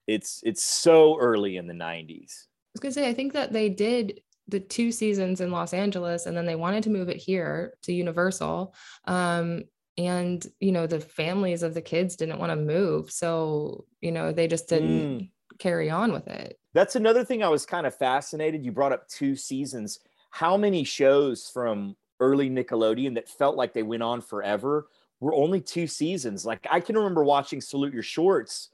it's 0.08 0.42
it's 0.46 0.62
so 0.64 1.18
early 1.18 1.56
in 1.58 1.66
the 1.68 1.74
90s. 1.74 2.48
I 2.48 2.70
was 2.74 2.80
gonna 2.82 2.92
say, 2.94 3.08
I 3.08 3.14
think 3.14 3.34
that 3.34 3.54
they 3.54 3.70
did 3.70 4.22
the 4.50 4.60
two 4.60 4.92
seasons 4.92 5.40
in 5.40 5.52
Los 5.52 5.74
Angeles 5.74 6.26
and 6.26 6.36
then 6.36 6.46
they 6.46 6.56
wanted 6.56 6.84
to 6.84 6.90
move 6.90 7.08
it 7.08 7.16
here 7.18 7.74
to 7.84 7.94
Universal. 7.94 8.76
Um, 9.06 9.64
and 9.98 10.46
you 10.60 10.72
know, 10.72 10.88
the 10.88 11.00
families 11.00 11.64
of 11.64 11.74
the 11.74 11.82
kids 11.82 12.16
didn't 12.16 12.40
want 12.40 12.52
to 12.52 12.56
move. 12.56 13.12
So, 13.12 13.86
you 14.02 14.12
know, 14.12 14.32
they 14.32 14.48
just 14.48 14.68
didn't 14.70 15.20
Mm. 15.20 15.30
carry 15.60 15.90
on 15.90 16.12
with 16.12 16.28
it. 16.28 16.60
That's 16.74 16.96
another 16.96 17.24
thing 17.24 17.44
I 17.44 17.50
was 17.50 17.66
kind 17.66 17.86
of 17.86 17.96
fascinated. 17.96 18.66
You 18.66 18.72
brought 18.72 18.92
up 18.94 19.08
two 19.08 19.36
seasons. 19.36 20.00
How 20.32 20.58
many 20.58 20.84
shows 20.84 21.48
from 21.50 21.96
early 22.20 22.50
Nickelodeon 22.50 23.14
that 23.16 23.30
felt 23.30 23.56
like 23.56 23.74
they 23.74 23.84
went 23.84 24.02
on 24.04 24.22
forever 24.22 24.88
were 25.20 25.36
only 25.36 25.62
two 25.62 25.86
seasons? 25.88 26.46
Like 26.46 26.66
I 26.72 26.80
can 26.80 26.98
remember 26.98 27.24
watching 27.24 27.62
Salute 27.62 27.94
Your 27.94 28.02
Shorts. 28.04 28.70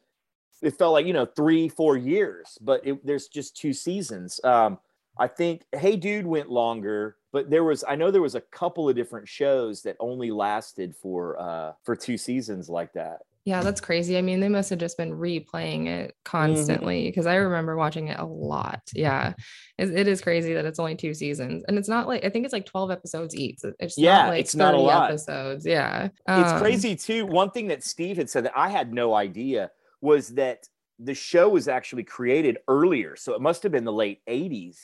It 0.62 0.78
felt 0.78 0.94
like, 0.94 1.06
you 1.06 1.14
know, 1.14 1.26
three, 1.26 1.70
four 1.70 1.96
years, 1.98 2.58
but 2.62 2.86
it, 2.86 3.06
there's 3.06 3.28
just 3.28 3.56
two 3.58 3.74
seasons. 3.74 4.40
Um, 4.44 4.80
I 5.18 5.28
think 5.28 5.66
Hey 5.74 5.96
Dude 5.98 6.26
went 6.28 6.50
longer. 6.50 7.18
But 7.32 7.50
there 7.50 7.64
was 7.64 7.84
I 7.88 7.96
know 7.96 8.12
there 8.12 8.22
was 8.22 8.36
a 8.36 8.42
couple 8.42 8.90
of 8.90 8.96
different 8.96 9.28
shows 9.28 9.82
that 9.84 9.96
only 10.00 10.32
lasted 10.32 10.96
for 10.96 11.40
uh 11.40 11.74
for 11.84 11.96
two 11.96 12.18
seasons 12.18 12.70
like 12.70 12.94
that. 12.94 13.20
Yeah, 13.46 13.64
that's 13.64 13.82
crazy. 13.82 14.18
I 14.18 14.22
mean, 14.22 14.42
they 14.42 14.50
must 14.50 14.70
have 14.70 14.80
just 14.80 14.98
been 14.98 15.12
replaying 15.12 15.88
it 15.88 16.14
constantly 16.24 17.08
because 17.08 17.26
I 17.26 17.36
remember 17.36 17.76
watching 17.78 18.10
it 18.10 18.20
a 18.20 18.26
lot. 18.26 18.82
Yeah, 18.94 19.34
it, 19.78 19.90
it 19.90 20.08
is 20.08 20.22
crazy 20.22 20.54
that 20.54 20.66
it's 20.66 20.78
only 20.78 20.96
two 20.96 21.14
seasons, 21.14 21.64
and 21.68 21.78
it's 21.78 21.88
not 21.90 22.08
like 22.08 22.24
I 22.26 22.30
think 22.30 22.46
it's 22.46 22.54
like 22.54 22.66
twelve 22.66 22.92
episodes 22.92 23.36
each. 23.36 23.60
It's 23.80 23.98
Yeah, 23.98 24.24
not 24.24 24.28
like 24.30 24.42
it's 24.42 24.56
not 24.56 24.74
a 24.74 24.78
30 24.78 24.84
lot. 24.84 25.10
episodes. 25.10 25.66
Yeah, 25.66 26.10
it's 26.28 26.52
Um, 26.54 26.60
crazy 26.60 26.96
too. 26.96 27.26
One 27.26 27.50
thing 27.50 27.70
that 27.70 27.84
Steve 27.84 28.18
had 28.18 28.30
said 28.30 28.46
that 28.46 28.58
I 28.58 28.70
had 28.70 28.94
no 28.94 29.16
idea 29.16 29.72
was 30.02 30.36
that 30.36 30.68
the 31.00 31.16
show 31.16 31.50
was 31.50 31.68
actually 31.68 32.04
created 32.04 32.58
earlier, 32.68 33.16
so 33.16 33.34
it 33.34 33.42
must 33.42 33.64
have 33.64 33.72
been 33.72 33.86
the 33.86 33.94
late 33.94 34.22
'80s. 34.28 34.78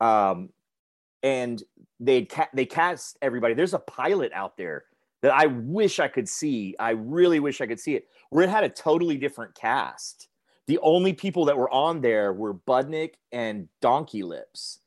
Um, 0.00 0.50
and 1.22 1.62
they 2.00 2.24
ca- 2.24 2.48
they 2.54 2.66
cast 2.66 3.18
everybody. 3.22 3.54
There's 3.54 3.74
a 3.74 3.78
pilot 3.78 4.32
out 4.32 4.56
there 4.56 4.84
that 5.22 5.32
I 5.32 5.46
wish 5.46 5.98
I 5.98 6.08
could 6.08 6.28
see. 6.28 6.76
I 6.78 6.90
really 6.90 7.40
wish 7.40 7.60
I 7.60 7.66
could 7.66 7.80
see 7.80 7.94
it, 7.96 8.06
where 8.30 8.44
it 8.44 8.50
had 8.50 8.64
a 8.64 8.68
totally 8.68 9.16
different 9.16 9.54
cast. 9.54 10.28
The 10.66 10.78
only 10.78 11.12
people 11.12 11.46
that 11.46 11.56
were 11.56 11.70
on 11.70 12.00
there 12.00 12.32
were 12.32 12.54
Budnick 12.54 13.14
and 13.32 13.68
Donkey 13.80 14.22
Lips 14.22 14.80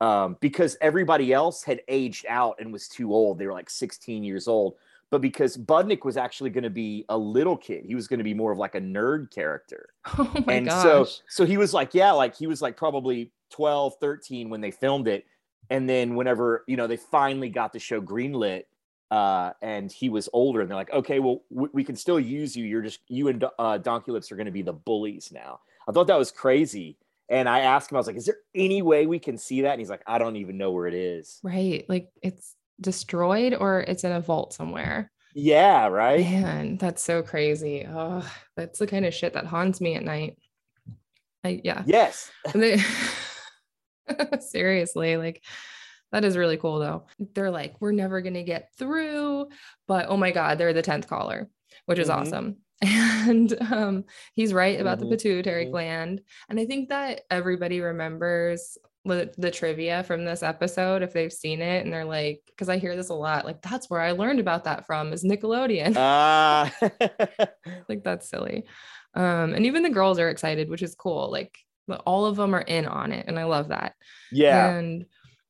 um, 0.00 0.36
because 0.40 0.76
everybody 0.80 1.32
else 1.32 1.62
had 1.62 1.80
aged 1.88 2.26
out 2.28 2.56
and 2.58 2.72
was 2.72 2.88
too 2.88 3.12
old. 3.12 3.38
They 3.38 3.46
were 3.46 3.52
like 3.52 3.70
16 3.70 4.24
years 4.24 4.48
old. 4.48 4.74
But 5.10 5.22
because 5.22 5.56
Budnick 5.56 6.04
was 6.04 6.18
actually 6.18 6.50
going 6.50 6.64
to 6.64 6.70
be 6.70 7.06
a 7.08 7.16
little 7.16 7.56
kid, 7.56 7.86
he 7.86 7.94
was 7.94 8.08
going 8.08 8.18
to 8.18 8.24
be 8.24 8.34
more 8.34 8.52
of 8.52 8.58
like 8.58 8.74
a 8.74 8.80
nerd 8.80 9.30
character. 9.30 9.90
Oh 10.18 10.42
my 10.46 10.54
and 10.54 10.66
gosh. 10.66 10.82
so 10.82 11.06
so 11.28 11.46
he 11.46 11.56
was 11.56 11.72
like, 11.72 11.94
yeah, 11.94 12.12
like 12.12 12.36
he 12.36 12.46
was 12.46 12.60
like 12.60 12.76
probably 12.76 13.32
12, 13.50 13.94
13 14.00 14.50
when 14.50 14.60
they 14.60 14.70
filmed 14.70 15.08
it. 15.08 15.24
And 15.70 15.88
then 15.88 16.14
whenever, 16.14 16.64
you 16.66 16.76
know, 16.76 16.86
they 16.86 16.96
finally 16.96 17.48
got 17.48 17.72
the 17.72 17.78
show 17.78 18.00
greenlit, 18.00 18.64
uh, 19.10 19.52
and 19.62 19.90
he 19.90 20.08
was 20.08 20.28
older, 20.32 20.60
and 20.60 20.70
they're 20.70 20.76
like, 20.76 20.92
okay, 20.92 21.18
well, 21.18 21.42
we, 21.50 21.68
we 21.72 21.84
can 21.84 21.96
still 21.96 22.20
use 22.20 22.56
you. 22.56 22.64
You're 22.64 22.82
just 22.82 23.00
you 23.08 23.28
and 23.28 23.44
uh, 23.58 23.78
Donkey 23.78 24.12
Lips 24.12 24.30
are 24.32 24.36
going 24.36 24.46
to 24.46 24.52
be 24.52 24.62
the 24.62 24.72
bullies 24.72 25.30
now. 25.32 25.60
I 25.88 25.92
thought 25.92 26.06
that 26.08 26.18
was 26.18 26.30
crazy. 26.30 26.98
And 27.30 27.48
I 27.48 27.60
asked 27.60 27.90
him, 27.90 27.96
I 27.96 28.00
was 28.00 28.06
like, 28.06 28.16
is 28.16 28.24
there 28.24 28.38
any 28.54 28.80
way 28.80 29.06
we 29.06 29.18
can 29.18 29.36
see 29.36 29.62
that? 29.62 29.72
And 29.72 29.80
he's 29.80 29.90
like, 29.90 30.02
I 30.06 30.16
don't 30.18 30.36
even 30.36 30.56
know 30.56 30.70
where 30.70 30.86
it 30.86 30.94
is. 30.94 31.40
right, 31.42 31.84
like 31.88 32.08
it's 32.22 32.54
destroyed 32.80 33.54
or 33.54 33.80
it's 33.80 34.04
in 34.04 34.12
a 34.12 34.20
vault 34.20 34.54
somewhere. 34.54 35.10
Yeah, 35.34 35.88
right. 35.88 36.20
Man, 36.20 36.78
that's 36.78 37.02
so 37.02 37.22
crazy. 37.22 37.86
Oh, 37.88 38.28
that's 38.56 38.78
the 38.78 38.86
kind 38.86 39.04
of 39.04 39.14
shit 39.14 39.34
that 39.34 39.46
haunts 39.46 39.80
me 39.80 39.94
at 39.94 40.04
night. 40.04 40.38
I 41.44 41.60
yeah. 41.62 41.82
Yes. 41.86 42.30
Seriously, 44.40 45.16
like 45.16 45.44
that 46.12 46.24
is 46.24 46.36
really 46.36 46.56
cool 46.56 46.78
though. 46.78 47.06
They're 47.34 47.50
like, 47.50 47.76
we're 47.80 47.92
never 47.92 48.20
gonna 48.20 48.42
get 48.42 48.70
through, 48.78 49.48
but 49.86 50.06
oh 50.08 50.16
my 50.16 50.30
god, 50.30 50.58
they're 50.58 50.72
the 50.72 50.82
10th 50.82 51.06
caller, 51.08 51.48
which 51.86 51.98
is 51.98 52.08
Mhm. 52.08 52.14
awesome. 52.16 52.56
And 53.28 53.52
um, 53.72 54.04
he's 54.34 54.54
right 54.54 54.80
about 54.80 54.98
Mhm. 54.98 55.00
the 55.02 55.06
pituitary 55.16 55.66
Mhm. 55.66 55.70
gland. 55.72 56.20
And 56.48 56.58
I 56.60 56.64
think 56.64 56.88
that 56.90 57.22
everybody 57.30 57.80
remembers 57.80 58.78
the, 59.04 59.32
the 59.36 59.50
trivia 59.50 60.02
from 60.04 60.24
this 60.24 60.42
episode 60.42 61.02
if 61.02 61.12
they've 61.12 61.32
seen 61.32 61.60
it 61.60 61.84
and 61.84 61.92
they're 61.92 62.04
like, 62.04 62.42
because 62.46 62.68
I 62.68 62.78
hear 62.78 62.94
this 62.96 63.08
a 63.08 63.14
lot, 63.14 63.44
like 63.44 63.60
that's 63.62 63.90
where 63.90 64.00
I 64.00 64.12
learned 64.12 64.38
about 64.40 64.64
that 64.64 64.86
from 64.86 65.12
is 65.12 65.24
Nickelodeon. 65.24 65.94
Ah. 65.96 66.72
like 67.88 68.02
that's 68.04 68.28
silly 68.28 68.64
um 69.14 69.54
and 69.54 69.64
even 69.66 69.82
the 69.82 69.88
girls 69.90 70.18
are 70.18 70.28
excited 70.28 70.68
which 70.68 70.82
is 70.82 70.94
cool 70.94 71.30
like 71.30 71.58
the- 71.88 71.98
all 72.00 72.26
of 72.26 72.36
them 72.36 72.54
are 72.54 72.60
in 72.60 72.86
on 72.86 73.12
it 73.12 73.26
and 73.26 73.38
i 73.38 73.44
love 73.44 73.68
that 73.68 73.94
yeah. 74.30 74.68
and 74.70 75.06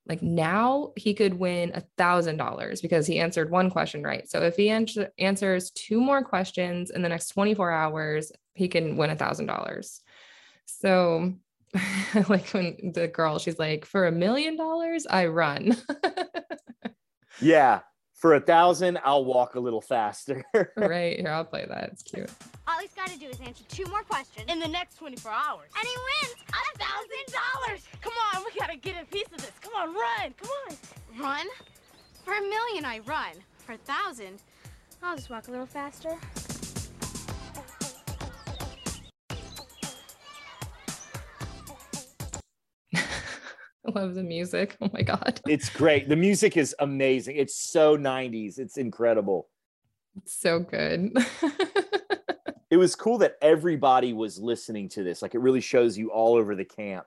like 0.06 0.22
now 0.22 0.92
he 0.96 1.12
could 1.12 1.34
win 1.34 1.70
a 1.74 1.82
thousand 1.98 2.38
dollars 2.38 2.80
because 2.80 3.06
he 3.06 3.18
answered 3.18 3.50
one 3.50 3.70
question 3.70 4.02
right 4.02 4.28
so 4.28 4.40
if 4.42 4.56
he 4.56 4.70
answer, 4.70 5.10
answers 5.18 5.70
two 5.70 6.00
more 6.00 6.22
questions 6.22 6.90
in 6.90 7.02
the 7.02 7.08
next 7.08 7.28
24 7.28 7.70
hours 7.70 8.32
he 8.54 8.68
can 8.68 8.96
win 8.96 9.10
a 9.10 9.16
thousand 9.16 9.46
dollars 9.46 10.00
so 10.64 11.34
like 12.28 12.48
when 12.50 12.92
the 12.94 13.08
girl 13.08 13.38
she's 13.38 13.58
like 13.58 13.84
for 13.84 14.06
a 14.06 14.12
million 14.12 14.56
dollars 14.56 15.06
i 15.10 15.26
run 15.26 15.76
Yeah. 17.40 17.80
For 18.18 18.34
a 18.34 18.40
thousand, 18.40 18.98
I'll 19.04 19.24
walk 19.24 19.54
a 19.54 19.60
little 19.60 19.80
faster. 19.80 20.44
right 20.76 21.18
here 21.20 21.28
i'll 21.30 21.44
play 21.44 21.64
that 21.68 21.90
it's 21.92 22.02
cute 22.02 22.28
All 22.66 22.78
he's 22.80 22.90
got 22.90 23.06
to 23.08 23.18
do 23.18 23.26
is 23.28 23.40
answer 23.40 23.62
two 23.68 23.84
more 23.86 24.02
questions. 24.02 24.44
In 24.50 24.58
the 24.58 24.66
next 24.66 24.96
24 24.98 25.30
hours. 25.30 25.68
and 25.78 25.86
he 25.86 25.94
wins 25.94 26.34
a 26.48 26.78
thousand 26.78 27.24
dollars. 27.32 27.80
Come 28.02 28.12
on, 28.34 28.42
we 28.44 28.58
gotta 28.58 28.76
get 28.76 29.00
a 29.00 29.06
piece 29.06 29.28
of 29.32 29.38
this. 29.38 29.52
Come 29.60 29.72
on, 29.76 29.94
run. 29.94 30.34
Come 30.36 30.50
on. 30.68 30.76
Run? 31.22 31.46
For 32.24 32.34
a 32.34 32.40
million, 32.40 32.84
I 32.84 32.98
run. 33.06 33.34
For 33.64 33.72
a 33.72 33.78
thousand, 33.78 34.42
I'll 35.02 35.14
just 35.16 35.30
walk 35.30 35.46
a 35.48 35.50
little 35.52 35.66
faster. 35.66 36.16
love 43.94 44.14
the 44.14 44.22
music 44.22 44.76
oh 44.80 44.90
my 44.92 45.02
god 45.02 45.40
it's 45.46 45.68
great. 45.68 46.08
The 46.08 46.16
music 46.16 46.56
is 46.56 46.74
amazing. 46.78 47.36
It's 47.36 47.54
so 47.54 47.96
90s. 47.96 48.58
It's 48.58 48.76
incredible. 48.76 49.48
it's 50.16 50.38
so 50.38 50.60
good 50.60 51.16
It 52.70 52.76
was 52.76 52.94
cool 52.94 53.18
that 53.18 53.36
everybody 53.40 54.12
was 54.12 54.38
listening 54.38 54.90
to 54.90 55.02
this. 55.02 55.22
Like 55.22 55.34
it 55.34 55.40
really 55.40 55.60
shows 55.60 55.96
you 55.96 56.10
all 56.10 56.34
over 56.34 56.54
the 56.54 56.64
camp. 56.64 57.06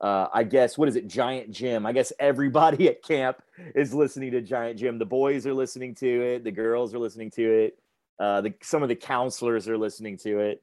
Uh, 0.00 0.28
I 0.32 0.44
guess 0.44 0.76
what 0.76 0.88
is 0.88 0.96
it, 0.96 1.08
Giant 1.08 1.50
Jim? 1.50 1.86
I 1.86 1.92
guess 1.92 2.12
everybody 2.20 2.88
at 2.90 3.02
camp 3.02 3.38
is 3.74 3.94
listening 3.94 4.32
to 4.32 4.42
Giant 4.42 4.78
Jim. 4.78 4.98
The 4.98 5.06
boys 5.06 5.46
are 5.46 5.54
listening 5.54 5.94
to 5.96 6.22
it. 6.22 6.44
The 6.44 6.52
girls 6.52 6.94
are 6.94 6.98
listening 6.98 7.30
to 7.32 7.50
it. 7.50 7.78
Uh, 8.20 8.40
the 8.42 8.54
some 8.62 8.82
of 8.82 8.88
the 8.88 8.96
counselors 8.96 9.68
are 9.68 9.78
listening 9.78 10.18
to 10.18 10.40
it. 10.40 10.62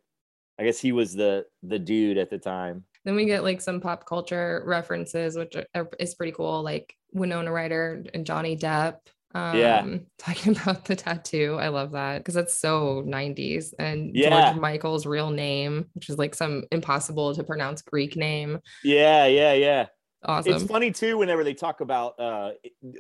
I 0.59 0.63
guess 0.63 0.79
he 0.79 0.91
was 0.91 1.13
the 1.13 1.45
the 1.63 1.79
dude 1.79 2.17
at 2.17 2.29
the 2.29 2.37
time. 2.37 2.85
Then 3.05 3.15
we 3.15 3.25
get 3.25 3.43
like 3.43 3.61
some 3.61 3.79
pop 3.79 4.05
culture 4.05 4.63
references, 4.65 5.37
which 5.37 5.55
are, 5.75 5.89
is 5.99 6.15
pretty 6.15 6.31
cool, 6.31 6.63
like 6.63 6.95
Winona 7.13 7.51
Ryder 7.51 8.03
and 8.13 8.25
Johnny 8.25 8.57
Depp. 8.57 8.97
Um, 9.33 9.57
Yeah. 9.57 9.97
Talking 10.17 10.57
about 10.57 10.85
the 10.85 10.95
tattoo. 10.95 11.57
I 11.59 11.67
love 11.67 11.91
that 11.91 12.17
because 12.17 12.33
that's 12.33 12.57
so 12.57 13.03
90s. 13.05 13.73
And 13.77 14.15
Yeah. 14.15 14.51
George 14.51 14.59
Michael's 14.59 15.05
real 15.05 15.29
name, 15.29 15.85
which 15.93 16.09
is 16.09 16.17
like 16.17 16.33
some 16.33 16.63
impossible 16.71 17.35
to 17.35 17.43
pronounce 17.43 17.81
Greek 17.83 18.15
name. 18.15 18.59
Yeah, 18.83 19.27
yeah, 19.27 19.53
yeah. 19.53 19.85
Awesome. 20.23 20.53
It's 20.53 20.63
funny 20.63 20.91
too 20.91 21.19
whenever 21.19 21.43
they 21.43 21.53
talk 21.53 21.81
about 21.81 22.19
uh, 22.19 22.51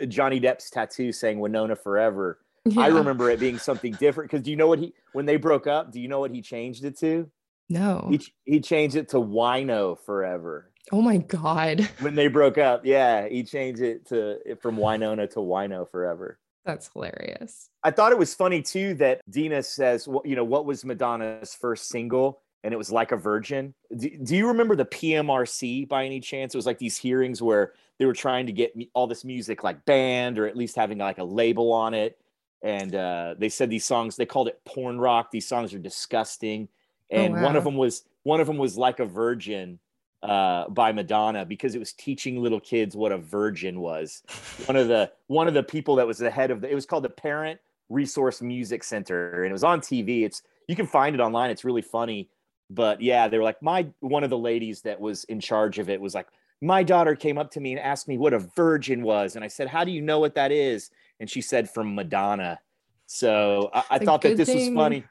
Johnny 0.07 0.39
Depp's 0.39 0.69
tattoo 0.69 1.11
saying 1.11 1.39
Winona 1.39 1.75
Forever. 1.75 2.39
I 2.77 2.87
remember 2.87 3.29
it 3.29 3.39
being 3.39 3.59
something 3.59 3.93
different 3.93 4.29
because 4.29 4.43
do 4.43 4.49
you 4.49 4.57
know 4.57 4.67
what 4.67 4.79
he 4.79 4.93
when 5.13 5.25
they 5.25 5.37
broke 5.37 5.67
up? 5.67 5.91
Do 5.91 5.99
you 5.99 6.07
know 6.07 6.19
what 6.19 6.31
he 6.31 6.41
changed 6.41 6.83
it 6.83 6.97
to? 6.99 7.29
No. 7.69 8.07
He 8.09 8.21
he 8.43 8.59
changed 8.59 8.95
it 8.95 9.09
to 9.09 9.17
Wino 9.17 9.99
Forever 9.99 10.71
Oh 10.91 11.01
my 11.01 11.17
God. 11.17 11.89
when 11.99 12.15
they 12.15 12.27
broke 12.27 12.57
up. 12.57 12.85
Yeah, 12.85 13.27
he 13.27 13.43
changed 13.43 13.81
it 13.81 14.07
to 14.09 14.55
from 14.61 14.77
Winona 14.77 15.27
to 15.27 15.39
Wino 15.39 15.89
Forever. 15.89 16.39
That's 16.63 16.89
hilarious. 16.91 17.69
I 17.83 17.91
thought 17.91 18.11
it 18.11 18.17
was 18.17 18.33
funny 18.33 18.61
too 18.61 18.95
that 18.95 19.21
Dina 19.29 19.61
says, 19.61 20.07
well, 20.07 20.23
you 20.25 20.35
know, 20.35 20.43
what 20.43 20.65
was 20.65 20.83
Madonna's 20.83 21.53
first 21.53 21.89
single? 21.89 22.41
And 22.63 22.73
it 22.73 22.77
was 22.77 22.91
like 22.91 23.11
a 23.11 23.17
virgin. 23.17 23.75
Do, 23.95 24.09
do 24.09 24.35
you 24.35 24.47
remember 24.47 24.75
the 24.75 24.85
PMRC 24.85 25.87
by 25.87 26.05
any 26.05 26.19
chance? 26.19 26.55
It 26.55 26.57
was 26.57 26.65
like 26.65 26.79
these 26.79 26.97
hearings 26.97 27.39
where 27.39 27.73
they 27.99 28.05
were 28.05 28.13
trying 28.13 28.47
to 28.47 28.51
get 28.51 28.73
all 28.95 29.05
this 29.05 29.23
music 29.23 29.63
like 29.63 29.85
banned 29.85 30.39
or 30.39 30.47
at 30.47 30.57
least 30.57 30.75
having 30.75 30.97
like 30.97 31.19
a 31.19 31.23
label 31.23 31.71
on 31.71 31.93
it. 31.93 32.17
And 32.63 32.95
uh, 32.95 33.35
they 33.37 33.49
said 33.49 33.69
these 33.69 33.85
songs, 33.85 34.15
they 34.15 34.25
called 34.25 34.47
it 34.47 34.59
porn 34.65 34.99
rock. 34.99 35.29
These 35.29 35.47
songs 35.47 35.71
are 35.75 35.79
disgusting. 35.79 36.67
Oh, 37.11 37.15
And 37.17 37.41
one 37.41 37.55
of 37.55 37.63
them 37.63 37.75
was 37.75 38.03
one 38.23 38.41
of 38.41 38.47
them 38.47 38.57
was 38.57 38.77
like 38.77 38.99
a 38.99 39.05
virgin 39.05 39.79
uh, 40.23 40.67
by 40.69 40.91
Madonna 40.91 41.45
because 41.45 41.75
it 41.75 41.79
was 41.79 41.93
teaching 41.93 42.41
little 42.41 42.59
kids 42.59 42.95
what 42.95 43.11
a 43.11 43.17
virgin 43.17 43.79
was. 43.79 44.23
one 44.65 44.75
of 44.75 44.87
the 44.87 45.11
one 45.27 45.47
of 45.47 45.53
the 45.53 45.63
people 45.63 45.95
that 45.95 46.07
was 46.07 46.17
the 46.17 46.31
head 46.31 46.51
of 46.51 46.61
the 46.61 46.69
it 46.69 46.75
was 46.75 46.85
called 46.85 47.03
the 47.03 47.09
Parent 47.09 47.59
Resource 47.89 48.41
Music 48.41 48.83
Center 48.83 49.43
and 49.43 49.51
it 49.51 49.53
was 49.53 49.63
on 49.63 49.81
TV. 49.81 50.23
It's 50.23 50.41
you 50.67 50.75
can 50.75 50.87
find 50.87 51.15
it 51.15 51.21
online. 51.21 51.51
It's 51.51 51.63
really 51.63 51.83
funny. 51.83 52.29
But 52.71 53.01
yeah, 53.01 53.27
they 53.27 53.37
were 53.37 53.43
like 53.43 53.61
my 53.61 53.87
one 53.99 54.23
of 54.23 54.31
the 54.31 54.37
ladies 54.37 54.81
that 54.81 54.99
was 54.99 55.23
in 55.25 55.39
charge 55.39 55.77
of 55.77 55.89
it 55.89 56.01
was 56.01 56.15
like 56.15 56.27
my 56.61 56.81
daughter 56.81 57.15
came 57.15 57.37
up 57.37 57.51
to 57.51 57.59
me 57.59 57.73
and 57.73 57.79
asked 57.79 58.07
me 58.07 58.17
what 58.17 58.33
a 58.33 58.39
virgin 58.39 59.03
was 59.03 59.35
and 59.35 59.45
I 59.45 59.47
said, 59.47 59.67
"How 59.67 59.83
do 59.83 59.91
you 59.91 60.01
know 60.01 60.19
what 60.19 60.33
that 60.35 60.51
is?" 60.51 60.89
And 61.19 61.29
she 61.29 61.41
said 61.41 61.69
from 61.69 61.93
Madonna. 61.93 62.59
So 63.05 63.69
I, 63.71 63.83
I 63.91 63.99
thought 63.99 64.23
that 64.23 64.37
this 64.37 64.51
was 64.51 64.69
funny. 64.69 65.03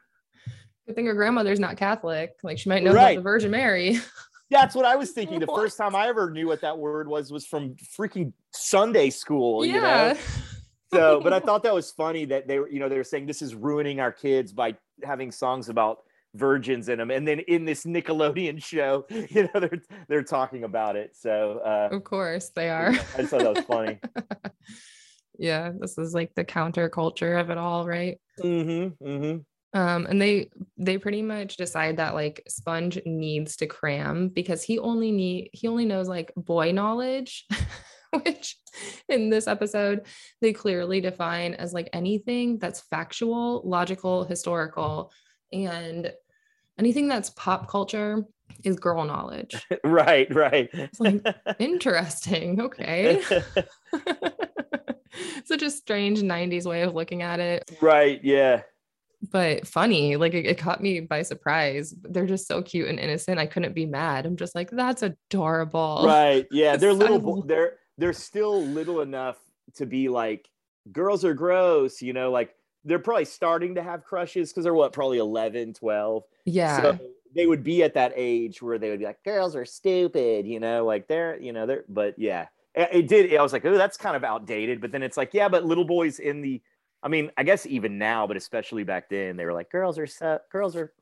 Good 0.87 0.97
thing 0.97 1.07
her 1.07 1.15
grandmother's 1.15 1.61
not 1.61 1.77
Catholic. 1.77 2.35
Like 2.43 2.59
she 2.59 2.69
might 2.69 2.83
know 2.83 2.93
Right. 2.93 3.13
about 3.13 3.21
the 3.21 3.23
Virgin 3.23 3.51
Mary. 3.51 3.99
That's 4.51 4.75
what 4.75 4.85
I 4.85 4.97
was 4.97 5.13
thinking. 5.13 5.41
The 5.41 5.47
first 5.55 5.79
time 5.79 5.95
I 5.97 6.09
ever 6.09 6.31
knew 6.31 6.47
what 6.47 6.61
that 6.61 6.77
word 6.79 7.09
was 7.09 7.33
was 7.33 7.47
from 7.47 7.75
freaking 7.99 8.33
Sunday 8.53 9.11
school, 9.11 9.65
you 9.65 9.75
yeah. 9.77 9.81
know? 10.13 10.19
So, 10.93 11.21
but 11.25 11.33
I 11.33 11.41
thought 11.41 11.63
that 11.63 11.75
was 11.75 11.91
funny 11.91 12.27
that 12.27 12.47
they 12.47 12.59
were, 12.59 12.69
you 12.69 12.79
know, 12.81 12.89
they 12.89 12.99
were 12.99 13.05
saying 13.05 13.27
this 13.27 13.41
is 13.43 13.55
ruining 13.55 14.01
our 14.01 14.13
kids 14.13 14.53
by 14.53 14.77
having 15.03 15.33
songs 15.33 15.69
about 15.71 16.01
virgins 16.35 16.89
in 16.89 16.99
them, 16.99 17.11
and 17.11 17.27
then 17.27 17.39
in 17.41 17.65
this 17.65 17.85
Nickelodeon 17.85 18.63
show, 18.63 19.07
you 19.11 19.49
know, 19.55 19.61
they're 19.61 19.83
they're 20.09 20.23
talking 20.23 20.65
about 20.65 20.97
it. 20.97 21.17
So 21.17 21.61
uh, 21.65 21.89
Of 21.95 22.05
course 22.05 22.51
they 22.55 22.69
are. 22.69 22.91
I 22.91 23.19
just 23.19 23.31
thought 23.31 23.41
that 23.41 23.55
was 23.55 23.65
funny. 23.65 23.99
yeah, 25.39 25.73
this 25.81 25.97
is 25.97 26.13
like 26.13 26.35
the 26.35 26.45
counterculture 26.45 27.41
of 27.41 27.51
it 27.51 27.59
all, 27.59 27.87
right? 27.87 28.19
mm-hmm. 28.43 29.05
Mm-hmm. 29.05 29.39
Um, 29.75 30.07
and 30.07 30.23
they 30.23 30.51
they 30.79 30.99
pretty 30.99 31.21
much 31.21 31.57
decide 31.57 31.97
that 31.97 32.15
like 32.15 32.45
Sponge 32.49 33.01
needs 33.05 33.57
to 33.57 33.67
cram 33.67 34.29
because 34.29 34.63
he 34.63 34.79
only 34.79 35.11
need 35.11 35.51
he 35.53 35.67
only 35.67 35.85
knows 35.85 36.09
like 36.09 36.33
boy 36.37 36.71
knowledge, 36.71 37.45
which 38.23 38.57
in 39.09 39.31
this 39.31 39.49
episode 39.49 40.07
they 40.41 40.53
clearly 40.53 41.01
define 41.01 41.55
as 41.55 41.73
like 41.73 41.91
anything 41.93 42.59
that's 42.59 42.83
factual, 42.83 43.63
logical, 43.65 44.23
historical, 44.25 45.13
and 45.53 46.13
anything 46.79 47.09
that's 47.09 47.31
pop 47.31 47.69
culture 47.69 48.25
is 48.63 48.79
girl 48.79 49.05
knowledge. 49.05 49.67
Right, 49.85 50.33
right. 50.33 50.71
It's 50.73 51.01
like 51.01 51.23
interesting. 51.59 52.61
Okay. 52.61 53.23
Such 55.45 55.63
a 55.63 55.71
strange 55.71 56.21
90s 56.21 56.65
way 56.65 56.83
of 56.83 56.95
looking 56.95 57.23
at 57.23 57.41
it. 57.41 57.71
right, 57.81 58.21
yeah. 58.23 58.63
But 59.31 59.67
funny. 59.67 60.17
Like 60.17 60.35
it, 60.35 60.47
it 60.47 60.59
caught 60.59 60.83
me 60.83 61.01
by 61.01 61.23
surprise. 61.23 61.95
They're 62.03 62.27
just 62.27 62.47
so 62.47 62.63
cute 62.63 62.89
and 62.89 62.99
innocent. 62.99 63.39
I 63.39 63.47
couldn't 63.47 63.75
be 63.75 63.87
mad. 63.87 64.27
I'm 64.27 64.37
just 64.37 64.55
like, 64.55 64.71
that's 64.71 65.03
adorable. 65.03 66.03
Right. 66.07 66.47
Yeah, 66.51 66.77
they're 66.79 66.93
little. 66.93 67.43
They're 67.47 67.75
they're 67.97 68.13
still 68.13 68.65
little 68.65 69.01
enough 69.01 69.39
to 69.77 69.87
be 69.87 70.09
like 70.09 70.49
girls 70.91 71.25
are 71.25 71.35
gross. 71.35 72.03
You 72.03 72.13
know, 72.13 72.31
like 72.31 72.55
they're 72.85 72.99
probably 72.99 73.25
starting 73.25 73.77
to 73.77 73.83
have 73.83 74.05
crushes 74.05 74.51
because 74.51 74.65
they're 74.65 74.75
what 74.75 74.93
probably 74.93 75.19
11, 75.19 75.75
12. 75.75 76.25
Yeah. 76.45 76.83
So 76.83 76.99
they 77.35 77.47
would 77.47 77.65
be 77.65 77.83
at 77.83 77.95
that 77.95 78.13
age 78.15 78.61
where 78.63 78.79
they 78.79 78.91
would 78.91 78.99
be 78.99 79.07
like, 79.07 79.23
girls 79.25 79.57
are 79.57 79.65
stupid. 79.65 80.47
You 80.47 80.61
know, 80.61 80.85
like 80.85 81.09
they're 81.09 81.39
you 81.41 81.53
know 81.53 81.67
they're. 81.67 81.85
But 81.89 82.19
yeah, 82.19 82.47
it, 82.75 82.89
it 82.93 83.09
did. 83.09 83.35
I 83.35 83.43
was 83.43 83.53
like, 83.53 83.65
oh, 83.65 83.77
that's 83.77 83.97
kind 83.97 84.17
of 84.17 84.25
outdated. 84.25 84.81
But 84.81 84.93
then 84.93 85.03
it's 85.03 85.17
like, 85.17 85.35
yeah, 85.35 85.49
but 85.49 85.65
little 85.65 85.85
boys 85.85 86.19
in 86.19 86.41
the. 86.41 86.63
I 87.05 87.09
mean, 87.09 87.31
I 87.37 87.43
guess 87.45 87.67
even 87.67 87.99
now, 87.99 88.27
but 88.27 88.37
especially 88.37 88.83
back 88.83 89.09
then, 89.11 89.37
they 89.37 89.45
were 89.45 89.53
like, 89.53 89.71
girls 89.71 89.99
are 89.99 90.07
so, 90.07 90.39
girls 90.51 90.75
are. 90.75 90.93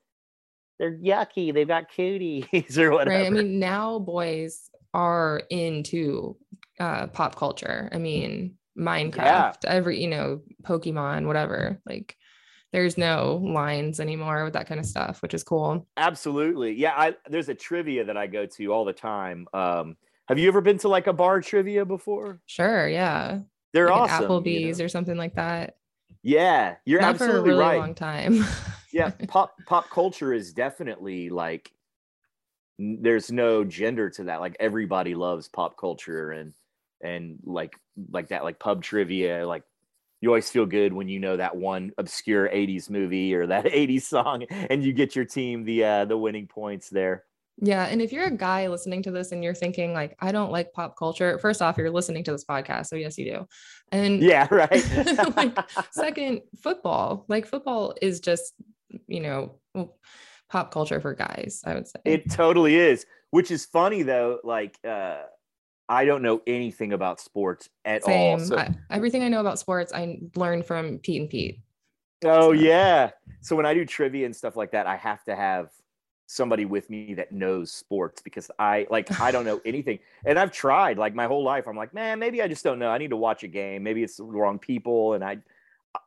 They're 0.79 0.99
yucky. 0.99 1.55
They've 1.55 1.69
got 1.69 1.95
cooties 1.95 2.77
or 2.79 2.91
whatever. 2.91 3.11
right. 3.17 3.27
I 3.27 3.31
mean, 3.31 3.61
now 3.61 4.01
boys 4.01 4.69
are 4.93 5.43
into 5.49 6.37
uh, 6.81 7.07
pop 7.07 7.37
culture. 7.37 7.89
I 7.93 7.99
mean, 7.99 8.57
Minecraft, 8.77 9.65
every, 9.65 10.01
you 10.03 10.09
know, 10.09 10.41
Pokemon, 10.65 11.27
whatever. 11.27 11.81
Like, 11.87 12.17
there's 12.73 12.99
no 12.99 13.37
lines 13.45 14.01
anymore 14.01 14.43
with 14.45 14.55
that 14.55 14.67
kind 14.67 14.81
of 14.81 14.87
stuff, 14.87 15.23
which 15.23 15.35
is 15.35 15.45
cool. 15.45 15.87
Absolutely. 15.99 16.73
Yeah, 16.73 16.95
I 16.97 17.15
there's 17.29 17.51
a 17.51 17.55
trivia 17.55 18.05
that 18.07 18.17
I 18.17 18.27
go 18.27 18.47
to 18.47 18.73
all 18.73 18.85
the 18.87 18.95
time. 18.95 19.47
Um 19.53 19.97
have 20.29 20.39
you 20.39 20.49
ever 20.49 20.63
been 20.63 20.79
to 20.79 20.89
like 20.89 21.07
a 21.07 21.13
bar 21.13 21.43
trivia 21.43 21.85
before? 21.85 22.41
Sure. 22.47 22.89
Yeah. 22.89 23.41
They're 23.75 23.91
Like 23.91 24.11
awesome. 24.11 24.23
you 24.23 24.29
Applebee's 24.29 24.79
know? 24.79 24.87
or 24.87 24.89
something 24.89 25.19
like 25.19 25.35
that. 25.35 25.75
Yeah, 26.23 26.77
you're 26.85 27.01
Not 27.01 27.15
absolutely 27.15 27.51
really 27.51 27.61
right. 27.61 27.79
long 27.79 27.95
time. 27.95 28.45
yeah, 28.93 29.11
pop 29.29 29.55
pop 29.67 29.91
culture 29.91 30.33
is 30.33 30.53
definitely 30.53 31.31
like 31.31 31.73
there's 32.79 33.31
no 33.31 33.65
gender 33.65 34.11
to 34.11 34.25
that. 34.25 34.41
Like 34.41 34.57
everybody 34.61 35.15
loves 35.15 35.49
pop 35.49 35.77
culture 35.77 36.31
and 36.31 36.55
and 37.03 37.39
like 37.45 37.75
like 38.11 38.29
that 38.29 38.45
like 38.45 38.59
pub 38.59 38.83
trivia 38.83 39.47
like 39.47 39.65
you 40.21 40.29
always 40.29 40.49
feel 40.49 40.65
good 40.67 40.93
when 40.93 41.09
you 41.09 41.19
know 41.19 41.37
that 41.37 41.57
one 41.57 41.91
obscure 41.99 42.49
80s 42.49 42.89
movie 42.89 43.35
or 43.35 43.49
that 43.49 43.65
80s 43.67 44.05
song 44.05 44.45
and 44.45 44.83
you 44.85 44.93
get 44.93 45.17
your 45.17 45.25
team 45.25 45.65
the 45.65 45.85
uh 45.85 46.05
the 46.05 46.17
winning 46.17 46.47
points 46.47 46.89
there. 46.89 47.25
Yeah. 47.59 47.85
And 47.85 48.03
if 48.03 48.13
you're 48.13 48.25
a 48.25 48.31
guy 48.31 48.67
listening 48.69 49.03
to 49.05 49.11
this 49.11 49.33
and 49.33 49.45
you're 49.45 49.55
thinking, 49.55 49.93
like, 49.93 50.17
I 50.21 50.33
don't 50.33 50.51
like 50.51 50.73
pop 50.73 50.97
culture, 50.97 51.39
first 51.39 51.63
off, 51.63 51.77
you're 51.77 51.91
listening 51.91 52.25
to 52.25 52.33
this 52.33 52.45
podcast. 52.45 52.87
So, 52.87 52.97
yes, 52.97 53.19
you 53.19 53.25
do. 53.31 53.47
And 53.93 54.21
Yeah, 54.21 54.49
right. 54.51 55.37
like, 55.37 55.59
second, 55.93 56.43
football. 56.61 57.25
Like, 57.29 57.47
football 57.47 57.95
is 58.01 58.21
just, 58.21 58.55
you 59.07 59.21
know, 59.21 59.61
pop 60.51 60.73
culture 60.73 61.01
for 61.01 61.15
guys, 61.15 61.63
I 61.65 61.75
would 61.75 61.87
say. 61.87 62.01
It 62.05 62.31
totally 62.31 62.77
is. 62.77 63.07
Which 63.31 63.51
is 63.51 63.65
funny 63.65 64.03
though. 64.03 64.39
Like, 64.45 64.77
uh, 64.87 65.23
I 65.89 66.05
don't 66.05 66.23
know 66.23 66.43
anything 66.47 66.93
about 66.93 67.21
sports 67.21 67.69
at 67.85 68.03
all. 68.03 68.09
Same. 68.09 68.41
So, 68.41 68.59
I, 68.59 68.75
everything 68.91 69.23
I 69.23 69.29
know 69.29 69.41
about 69.41 69.59
sports, 69.59 69.93
I 69.93 70.19
learned 70.37 70.67
from 70.67 70.99
Pete 70.99 71.21
and 71.21 71.31
Pete. 71.31 71.61
oh 72.25 72.53
yeah. 72.53 73.11
So 73.41 73.57
when 73.57 73.67
I 73.67 73.75
do 73.75 73.85
trivia 73.85 74.27
and 74.27 74.37
stuff 74.37 74.57
like 74.57 74.73
that, 74.73 74.87
I 74.87 74.97
have 74.97 75.25
to 75.25 75.35
have 75.35 75.69
somebody 76.33 76.65
with 76.65 76.89
me 76.91 77.15
that 77.15 77.33
knows 77.33 77.71
sports 77.73 78.23
because 78.23 78.51
I 78.59 78.87
like 78.91 79.21
I 79.21 79.31
don't 79.31 79.45
know 79.45 79.61
anything. 79.67 79.99
And 80.25 80.39
I've 80.39 80.53
tried 80.53 80.99
like 80.99 81.15
my 81.15 81.27
whole 81.27 81.45
life. 81.45 81.67
I'm 81.67 81.77
like, 81.77 81.93
man, 81.95 82.19
maybe 82.19 82.43
I 82.43 82.49
just 82.49 82.65
don't 82.65 82.79
know. 82.79 82.91
I 82.91 82.99
need 82.99 83.11
to 83.11 83.17
watch 83.17 83.43
a 83.45 83.49
game. 83.49 83.83
Maybe 83.83 84.03
it's 84.03 84.17
the 84.17 84.25
wrong 84.25 84.59
people, 84.59 85.15
and 85.15 85.25
I. 85.25 85.39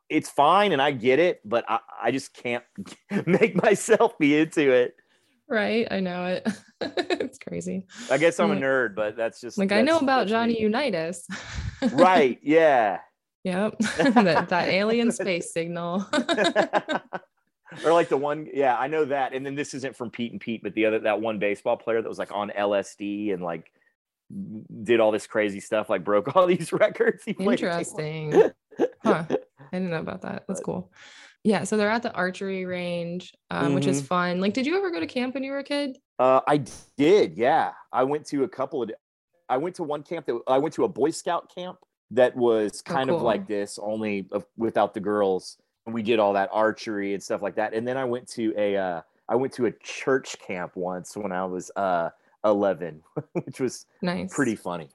It's 0.09 0.29
fine, 0.29 0.71
and 0.71 0.81
I 0.81 0.91
get 0.91 1.19
it, 1.19 1.41
but 1.45 1.63
I, 1.67 1.79
I 2.03 2.11
just 2.11 2.33
can't 2.33 2.63
make 3.25 3.61
myself 3.61 4.17
be 4.17 4.37
into 4.37 4.71
it. 4.71 4.95
Right. 5.47 5.87
I 5.91 5.99
know 5.99 6.25
it. 6.25 6.47
it's 6.81 7.37
crazy. 7.37 7.85
I 8.09 8.17
guess 8.17 8.39
I'm 8.39 8.51
a 8.51 8.55
nerd, 8.55 8.95
but 8.95 9.15
that's 9.15 9.39
just 9.39 9.59
Like, 9.59 9.71
I 9.71 9.81
know 9.83 9.99
about 9.99 10.25
Johnny 10.27 10.53
me. 10.53 10.61
Unitas. 10.61 11.27
right 11.91 12.39
yeah 12.41 12.99
Yep. 13.43 13.77
that, 13.79 14.49
that 14.49 14.69
alien 14.69 15.11
space 15.11 15.53
signal. 15.53 16.03
Or 17.83 17.91
like 17.93 18.07
the 18.09 18.17
one 18.17 18.47
yeah 18.53 18.77
i 18.77 18.87
know 18.87 19.03
that 19.05 19.33
and 19.33 19.45
then 19.45 19.55
this 19.55 19.73
isn't 19.73 19.95
from 19.95 20.09
pete 20.09 20.31
and 20.31 20.39
pete 20.41 20.61
but 20.63 20.73
the 20.75 20.85
other 20.85 20.99
that 20.99 21.19
one 21.19 21.39
baseball 21.39 21.75
player 21.75 22.01
that 22.01 22.07
was 22.07 22.19
like 22.19 22.31
on 22.31 22.51
lsd 22.57 23.33
and 23.33 23.41
like 23.43 23.71
did 24.83 24.99
all 24.99 25.11
this 25.11 25.27
crazy 25.27 25.59
stuff 25.59 25.89
like 25.89 26.03
broke 26.03 26.35
all 26.35 26.47
these 26.47 26.71
records 26.73 27.23
He 27.23 27.33
played 27.33 27.59
a 27.59 27.61
game- 27.61 27.69
Interesting. 27.71 28.31
Huh. 29.03 29.23
I 29.29 29.37
didn't 29.71 29.91
know 29.91 29.99
about 29.99 30.21
that. 30.23 30.45
That's 30.47 30.61
cool. 30.61 30.91
Yeah. 31.43 31.63
So 31.63 31.77
they're 31.77 31.89
at 31.91 32.01
the 32.03 32.11
archery 32.13 32.65
range, 32.65 33.33
um, 33.51 33.73
which 33.75 33.85
is 33.85 34.01
Mhm. 34.01 34.05
fun. 34.07 34.41
Like, 34.41 34.53
did 34.53 34.65
you 34.65 34.75
ever 34.77 34.89
go 34.91 34.99
to 34.99 35.05
camp 35.07 35.35
when 35.35 35.43
you 35.43 35.51
were 35.51 35.59
a 35.59 35.63
kid? 35.63 35.97
uh 36.17 36.39
i 36.47 36.63
did 36.97 37.37
yeah 37.37 37.73
i 37.91 38.01
went 38.03 38.25
to 38.25 38.45
a 38.45 38.47
couple 38.47 38.81
of 38.81 38.89
i 39.49 39.57
went 39.57 39.75
to 39.75 39.83
one 39.83 40.01
camp 40.01 40.25
that 40.25 40.39
i 40.47 40.57
went 40.57 40.73
to 40.73 40.85
a 40.85 40.87
boy 40.87 41.09
scout 41.11 41.53
camp 41.53 41.77
that 42.11 42.33
was 42.37 42.81
Oh, 42.87 42.93
kind 42.93 43.09
of 43.09 43.21
like 43.21 43.47
this 43.47 43.77
only 43.81 44.25
of- 44.31 44.45
without 44.55 44.93
the 44.93 45.01
girls 45.01 45.57
we 45.85 46.01
did 46.01 46.19
all 46.19 46.33
that 46.33 46.49
archery 46.51 47.13
and 47.13 47.21
stuff 47.21 47.41
like 47.41 47.55
that 47.55 47.73
and 47.73 47.87
then 47.87 47.97
i 47.97 48.03
went 48.03 48.27
to 48.27 48.53
a 48.57 48.75
uh 48.75 49.01
i 49.29 49.35
went 49.35 49.53
to 49.53 49.65
a 49.67 49.71
church 49.83 50.35
camp 50.39 50.71
once 50.75 51.15
when 51.15 51.31
i 51.31 51.45
was 51.45 51.69
uh 51.75 52.09
11 52.43 53.01
which 53.33 53.59
was 53.59 53.85
Nice. 54.01 54.33
pretty 54.33 54.55
funny 54.55 54.89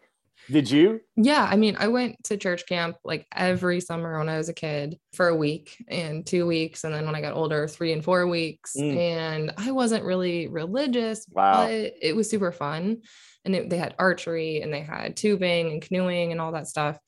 did 0.51 0.71
you 0.71 1.01
Yeah. 1.17 1.47
I 1.49 1.57
mean, 1.57 1.77
I 1.79 1.89
went 1.89 2.17
to 2.25 2.37
church 2.39 2.67
camp 2.67 2.97
like 3.05 3.27
every 3.37 3.79
summer 3.79 4.19
when 4.19 4.31
I 4.31 4.39
was 4.39 4.49
a 4.49 4.55
kid 4.55 4.99
for 5.13 5.29
a 5.29 5.37
week 5.37 5.77
and 5.87 6.27
two 6.27 6.47
weeks. 6.47 6.83
And 6.83 6.95
then 6.95 7.05
when 7.05 7.15
I 7.15 7.21
got 7.21 7.35
older, 7.35 7.69
three 7.69 7.93
and 7.93 8.03
four 8.03 8.27
weeks. 8.27 8.75
Mm. 8.75 8.97
And 8.97 9.53
I 9.59 9.71
wasn't 9.71 10.03
really 10.03 10.49
religious, 10.49 11.27
Wow. 11.31 11.67
but 11.67 11.71
it 12.01 12.17
was 12.17 12.31
super 12.31 12.53
fun. 12.53 13.03
And 13.45 13.55
it, 13.55 13.69
they 13.69 13.77
had 13.77 13.95
archery 13.99 14.63
and 14.63 14.73
they 14.73 14.81
had 14.81 15.15
tubing 15.15 15.71
and 15.73 15.83
canoeing 15.83 16.33
and 16.33 16.41
all 16.41 16.53
that 16.53 16.67
stuff. 16.69 16.99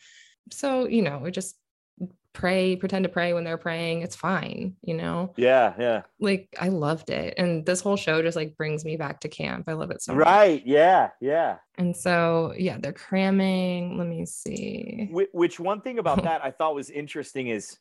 So, 0.53 0.87
you 0.87 1.01
know, 1.01 1.19
we 1.19 1.31
just 1.31 1.57
pray, 2.33 2.77
pretend 2.77 3.03
to 3.05 3.09
pray 3.09 3.33
when 3.35 3.45
they're 3.45 3.59
praying. 3.59 4.03
It's 4.03 4.17
fine, 4.17 4.75
you 4.83 4.95
know? 4.95 5.33
yeah 5.37 5.75
yeah 5.79 6.03
like 6.21 6.49
I 6.61 6.69
loved 6.69 7.11
it. 7.11 7.35
And 7.37 7.65
this 7.67 7.81
whole 7.81 7.97
show 7.97 8.23
just 8.23 8.37
like 8.37 8.57
brings 8.57 8.85
me 8.85 8.97
back 8.97 9.21
to 9.21 9.29
camp. 9.29 9.69
I 9.69 9.75
love 9.75 9.91
it 9.91 10.03
so 10.03 10.15
much. 10.15 10.25
right 10.25 10.63
yeah 10.67 11.11
yeah 11.21 11.57
And 11.79 11.97
so 11.97 12.55
yeah, 12.57 12.79
they're 12.79 12.93
cramming. 12.93 13.99
Let 13.99 14.07
me 14.07 14.25
see. 14.27 15.09
Whi- 15.11 15.29
which 15.33 15.61
one 15.61 15.81
thing 15.81 15.99
about 15.99 16.23
that 16.29 16.45
i 16.45 16.51
thought 16.51 16.75
was 16.75 16.91
interesting 16.91 17.49
is 17.49 17.79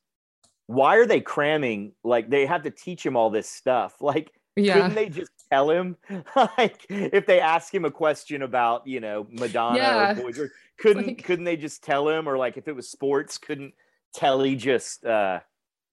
why 0.67 0.95
are 0.97 1.05
they 1.05 1.21
cramming 1.21 1.93
like 2.03 2.29
they 2.29 2.45
have 2.45 2.63
to 2.63 2.71
teach 2.71 3.05
him 3.05 3.15
all 3.17 3.29
this 3.29 3.49
stuff 3.49 3.95
like 4.01 4.31
Yeah. 4.55 4.73
couldn't 4.73 4.95
they 4.95 5.09
just 5.09 5.31
tell 5.51 5.69
him 5.69 5.97
like 6.57 6.85
if 6.89 7.25
they 7.25 7.39
ask 7.39 7.73
him 7.73 7.85
a 7.85 7.91
question 7.91 8.41
about 8.41 8.85
you 8.87 8.99
know 8.99 9.27
madonna 9.31 9.77
Yeah. 9.77 10.11
or 10.11 10.15
boys 10.15 10.39
or 10.39 10.51
couldn't 10.77 11.07
like- 11.07 11.23
couldn't 11.23 11.45
they 11.45 11.57
just 11.57 11.83
tell 11.83 12.07
him 12.09 12.27
or 12.27 12.37
like 12.37 12.57
if 12.57 12.67
it 12.67 12.75
was 12.75 12.89
sports 12.89 13.37
couldn't 13.37 13.73
telly 14.13 14.55
just 14.55 15.05
uh 15.05 15.39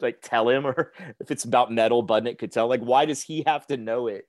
like 0.00 0.20
tell 0.22 0.48
him 0.48 0.66
or 0.66 0.92
if 1.20 1.30
it's 1.30 1.44
about 1.44 1.72
metal 1.72 2.06
budnick 2.06 2.38
could 2.38 2.52
tell 2.52 2.68
like 2.68 2.80
why 2.80 3.04
does 3.04 3.22
he 3.22 3.42
have 3.46 3.66
to 3.66 3.76
know 3.76 4.06
it 4.08 4.26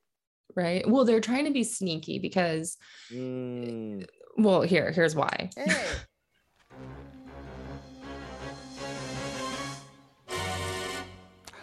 Right. 0.55 0.83
Well, 0.89 1.05
they're 1.05 1.21
trying 1.21 1.45
to 1.45 1.51
be 1.51 1.63
sneaky 1.63 2.17
because 2.17 2.75
Mm. 3.13 4.07
well, 4.35 4.61
here, 4.63 4.91
here's 4.91 5.15
why. 5.15 5.51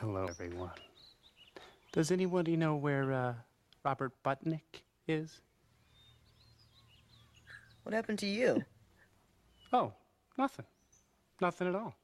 Hello, 0.00 0.26
everyone. 0.28 0.70
Does 1.92 2.10
anybody 2.10 2.56
know 2.56 2.76
where 2.76 3.12
uh, 3.12 3.34
Robert 3.84 4.12
Budnick 4.24 4.82
is? 5.08 5.40
What 7.82 7.94
happened 7.94 8.18
to 8.20 8.26
you? 8.26 8.62
Oh, 9.72 9.92
nothing. 10.36 10.66
Nothing 11.40 11.68
at 11.68 11.74
all. 11.74 11.94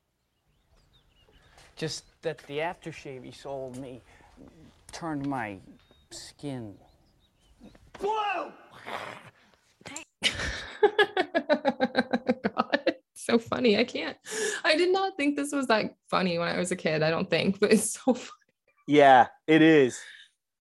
Just 1.76 2.04
that 2.22 2.38
the 2.46 2.58
aftershave 2.58 3.24
he 3.24 3.32
sold 3.32 3.76
me 3.78 4.00
turned 4.92 5.26
my 5.26 5.58
skin 6.10 6.74
blue. 7.98 8.52
so 13.14 13.38
funny. 13.38 13.78
I 13.78 13.84
can't. 13.84 14.16
I 14.64 14.76
did 14.76 14.92
not 14.92 15.16
think 15.16 15.36
this 15.36 15.52
was 15.52 15.66
that 15.68 15.96
funny 16.08 16.38
when 16.38 16.48
I 16.48 16.58
was 16.58 16.70
a 16.72 16.76
kid. 16.76 17.02
I 17.02 17.10
don't 17.10 17.30
think, 17.30 17.60
but 17.60 17.72
it's 17.72 17.98
so 17.98 18.14
funny. 18.14 18.30
Yeah, 18.86 19.28
it 19.46 19.62
is. 19.62 19.98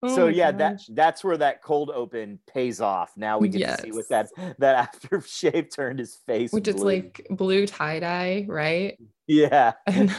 Oh 0.02 0.14
so 0.14 0.24
my 0.26 0.30
yeah, 0.30 0.50
that 0.52 0.80
that's 0.90 1.22
where 1.22 1.36
that 1.36 1.62
cold 1.62 1.90
open 1.90 2.38
pays 2.46 2.80
off. 2.80 3.12
Now 3.16 3.38
we 3.38 3.48
get 3.48 3.76
to 3.76 3.82
see 3.82 3.92
what 3.92 4.08
that 4.08 4.28
that 4.58 4.94
aftershave 5.02 5.74
turned 5.74 5.98
his 5.98 6.16
face. 6.26 6.52
Which 6.52 6.68
is 6.68 6.76
like 6.76 7.26
blue 7.30 7.66
tie 7.66 8.00
dye, 8.00 8.46
right? 8.48 8.98
Yeah, 9.30 9.72
And 9.86 10.10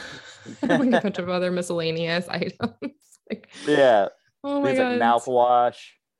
like 0.61 0.93
a 0.93 1.01
bunch 1.01 1.19
of 1.19 1.29
other 1.29 1.51
miscellaneous 1.51 2.27
items. 2.29 2.55
like, 3.29 3.49
yeah. 3.67 4.07
oh 4.43 4.61
my 4.61 4.67
Things 4.73 4.79
god. 4.79 4.97
like 4.97 5.01
mouthwash. 5.01 5.77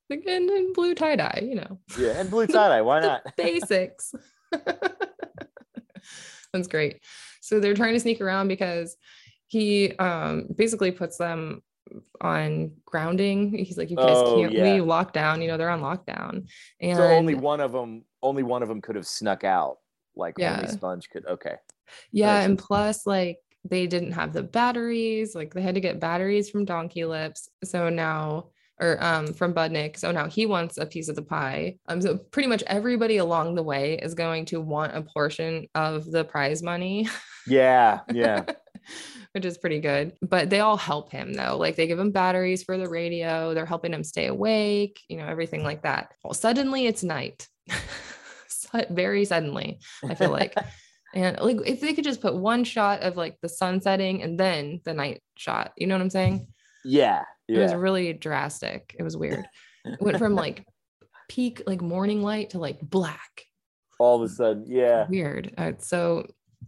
Like, 0.09 0.23
and, 0.27 0.49
and 0.49 0.73
blue 0.73 0.93
tie 0.93 1.15
dye, 1.15 1.41
you 1.41 1.55
know. 1.55 1.79
Yeah, 1.97 2.19
and 2.19 2.29
blue 2.29 2.45
tie 2.55 2.67
dye. 2.67 2.81
Why 2.81 2.99
not? 2.99 3.21
basics. 3.37 4.13
That's 6.53 6.67
great. 6.67 6.99
So 7.39 7.59
they're 7.59 7.73
trying 7.73 7.93
to 7.93 7.99
sneak 7.99 8.19
around 8.21 8.47
because 8.49 8.97
he 9.47 9.93
um 9.97 10.47
basically 10.55 10.91
puts 10.91 11.17
them 11.17 11.61
on 12.21 12.71
grounding. 12.85 13.51
He's 13.53 13.77
like, 13.77 13.89
you 13.89 13.97
guys 13.97 14.17
Oh, 14.17 14.35
can't 14.35 14.51
yeah. 14.53 14.63
leave 14.63 14.83
lockdown, 14.83 15.41
you 15.41 15.47
know, 15.47 15.57
they're 15.57 15.69
on 15.69 15.81
lockdown. 15.81 16.47
And 16.79 16.97
so 16.97 17.03
only 17.03 17.35
one 17.35 17.59
of 17.61 17.71
them, 17.71 18.03
only 18.21 18.43
one 18.43 18.61
of 18.63 18.69
them 18.69 18.81
could 18.81 18.95
have 18.95 19.07
snuck 19.07 19.43
out. 19.43 19.77
Like 20.15 20.35
Yeah. 20.37 20.57
only 20.57 20.67
Sponge 20.67 21.09
could. 21.09 21.25
Okay. 21.25 21.55
Yeah, 22.11 22.41
and 22.41 22.57
plus 22.57 23.05
like 23.05 23.37
they 23.63 23.87
didn't 23.87 24.13
have 24.13 24.33
the 24.33 24.43
batteries, 24.43 25.35
like 25.35 25.53
they 25.53 25.61
had 25.61 25.75
to 25.75 25.81
get 25.81 25.99
batteries 25.99 26.49
from 26.49 26.65
Donkey 26.65 27.05
Lips. 27.05 27.49
So 27.63 27.89
now 27.89 28.49
or 28.79 29.01
um 29.01 29.27
from 29.33 29.53
Budnick. 29.53 29.97
So 29.97 30.11
now 30.11 30.27
he 30.27 30.45
wants 30.45 30.77
a 30.77 30.85
piece 30.85 31.07
of 31.07 31.15
the 31.15 31.21
pie. 31.21 31.77
Um 31.87 32.01
so 32.01 32.17
pretty 32.17 32.49
much 32.49 32.63
everybody 32.67 33.17
along 33.17 33.55
the 33.55 33.63
way 33.63 33.99
is 34.01 34.15
going 34.15 34.45
to 34.45 34.59
want 34.59 34.95
a 34.95 35.03
portion 35.03 35.67
of 35.75 36.09
the 36.09 36.25
prize 36.25 36.61
money. 36.61 37.07
Yeah, 37.47 38.01
yeah. 38.13 38.45
which 39.31 39.45
is 39.45 39.57
pretty 39.57 39.79
good. 39.79 40.13
But 40.21 40.51
they 40.51 40.59
all 40.59 40.77
help 40.77 41.11
him 41.11 41.33
though. 41.33 41.57
Like 41.57 41.75
they 41.75 41.87
give 41.87 41.97
him 41.97 42.11
batteries 42.11 42.61
for 42.61 42.77
the 42.77 42.87
radio, 42.87 43.55
they're 43.55 43.65
helping 43.65 43.93
him 43.93 44.03
stay 44.03 44.27
awake, 44.27 45.01
you 45.07 45.17
know, 45.17 45.25
everything 45.25 45.63
like 45.63 45.81
that. 45.81 46.13
Well, 46.23 46.35
suddenly 46.35 46.85
it's 46.85 47.03
night. 47.03 47.47
Very 48.91 49.25
suddenly, 49.25 49.79
I 50.07 50.13
feel 50.13 50.29
like. 50.29 50.55
And 51.13 51.37
like 51.39 51.57
if 51.65 51.81
they 51.81 51.93
could 51.93 52.03
just 52.03 52.21
put 52.21 52.35
one 52.35 52.63
shot 52.63 53.01
of 53.01 53.17
like 53.17 53.37
the 53.41 53.49
sun 53.49 53.81
setting 53.81 54.23
and 54.23 54.39
then 54.39 54.81
the 54.85 54.93
night 54.93 55.21
shot, 55.35 55.73
you 55.77 55.87
know 55.87 55.95
what 55.95 56.01
I'm 56.01 56.09
saying? 56.09 56.47
Yeah, 56.83 57.23
It 57.47 57.59
was 57.59 57.73
really 57.73 58.13
drastic. 58.13 58.95
It 58.97 59.03
was 59.03 59.17
weird. 59.17 59.45
It 59.85 59.97
went 60.01 60.17
from 60.17 60.35
like 60.35 60.65
peak 61.29 61.61
like 61.67 61.81
morning 61.81 62.21
light 62.23 62.51
to 62.51 62.59
like 62.59 62.79
black 62.81 63.45
All 63.99 64.21
of 64.21 64.29
a 64.29 64.33
sudden, 64.33 64.65
yeah. 64.67 65.07
weird. 65.09 65.53
Uh, 65.57 65.73
so 65.79 66.25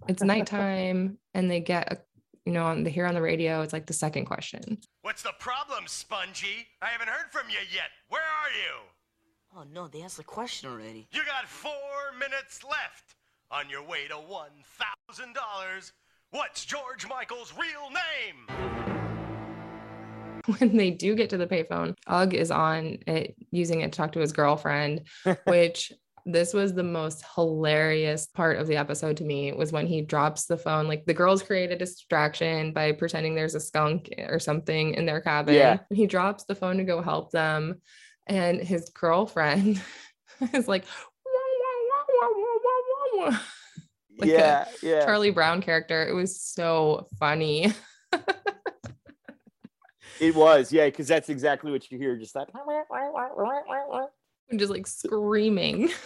it's 0.08 0.21
nighttime, 0.21 1.17
and 1.34 1.49
they 1.49 1.62
get, 1.62 1.91
a, 1.91 1.97
you 2.45 2.53
know, 2.53 2.65
on 2.65 2.84
the 2.84 2.89
here 2.89 3.06
on 3.06 3.13
the 3.13 3.21
radio. 3.21 3.62
It's 3.62 3.73
like 3.73 3.86
the 3.86 3.93
second 3.93 4.25
question. 4.25 4.77
What's 5.01 5.23
the 5.23 5.34
problem, 5.39 5.86
Spongy? 5.88 6.67
I 6.82 6.88
haven't 6.88 7.10
heard 7.10 7.32
from 7.32 7.49
you 7.49 7.60
yet. 7.73 7.89
Where 8.10 8.21
are 8.21 8.51
you? 8.51 8.84
Oh 9.56 9.63
no, 9.71 9.88
they 9.88 10.01
asked 10.01 10.17
the 10.17 10.23
question 10.23 10.69
already. 10.69 11.08
You 11.12 11.21
got 11.25 11.47
four 11.47 11.73
minutes 12.19 12.63
left 12.63 13.15
on 13.54 13.70
your 13.70 13.84
way 13.84 14.08
to 14.08 14.16
$1,000. 14.16 15.92
What's 16.32 16.66
George 16.66 17.08
Michael's 17.08 17.54
real 17.54 17.89
name? 17.89 18.80
When 20.60 20.76
they 20.76 20.92
do 20.92 21.16
get 21.16 21.30
to 21.30 21.38
the 21.38 21.48
payphone, 21.48 21.96
Ugg 22.06 22.34
is 22.34 22.52
on 22.52 22.98
it, 23.08 23.34
using 23.52 23.80
it 23.80 23.94
to 23.94 23.98
talk 23.98 24.12
to 24.12 24.20
his 24.20 24.34
girlfriend, 24.34 25.08
which 25.46 25.94
this 26.26 26.54
was 26.54 26.74
the 26.74 26.84
most 26.84 27.24
hilarious 27.34 28.26
part 28.26 28.58
of 28.58 28.68
the 28.68 28.76
episode 28.76 29.16
to 29.18 29.24
me 29.24 29.54
was 29.54 29.72
when 29.72 29.88
he 29.88 30.02
drops 30.02 30.46
the 30.46 30.58
phone. 30.58 30.89
Like 30.89 31.06
the 31.06 31.13
girls 31.13 31.44
create 31.44 31.72
a 31.72 31.78
distraction 31.78 32.74
by 32.74 32.92
pretending 32.92 33.36
there's 33.36 33.56
a 33.56 33.60
skunk 33.62 34.10
or 34.28 34.38
something 34.38 34.96
in 34.96 35.06
their 35.06 35.22
cabin. 35.22 35.56
Yeah. 35.56 35.78
He 35.94 36.08
drops 36.08 36.44
the 36.44 36.56
phone 36.56 36.76
to 36.76 36.84
go 36.84 37.02
help 37.02 37.32
them. 37.32 37.82
And 38.28 38.60
his 38.60 38.89
girlfriend 38.89 39.82
is 40.54 40.68
like, 40.68 40.84
like 44.19 44.29
a 44.29 44.31
yeah, 44.31 44.65
yeah. 44.81 45.05
Charlie 45.05 45.31
Brown 45.31 45.62
character. 45.62 46.07
It 46.07 46.13
was 46.13 46.39
so 46.39 47.07
funny. 47.19 47.73
It 50.19 50.36
was, 50.36 50.71
yeah, 50.71 50.86
because 50.86 51.07
that's 51.07 51.29
exactly 51.29 51.71
what 51.71 51.91
you 51.91 51.97
hear. 51.97 52.15
Just 52.15 52.33
that. 52.36 52.49
And 54.49 54.59
just 54.59 54.71
like 54.71 54.88
screaming. 54.88 55.89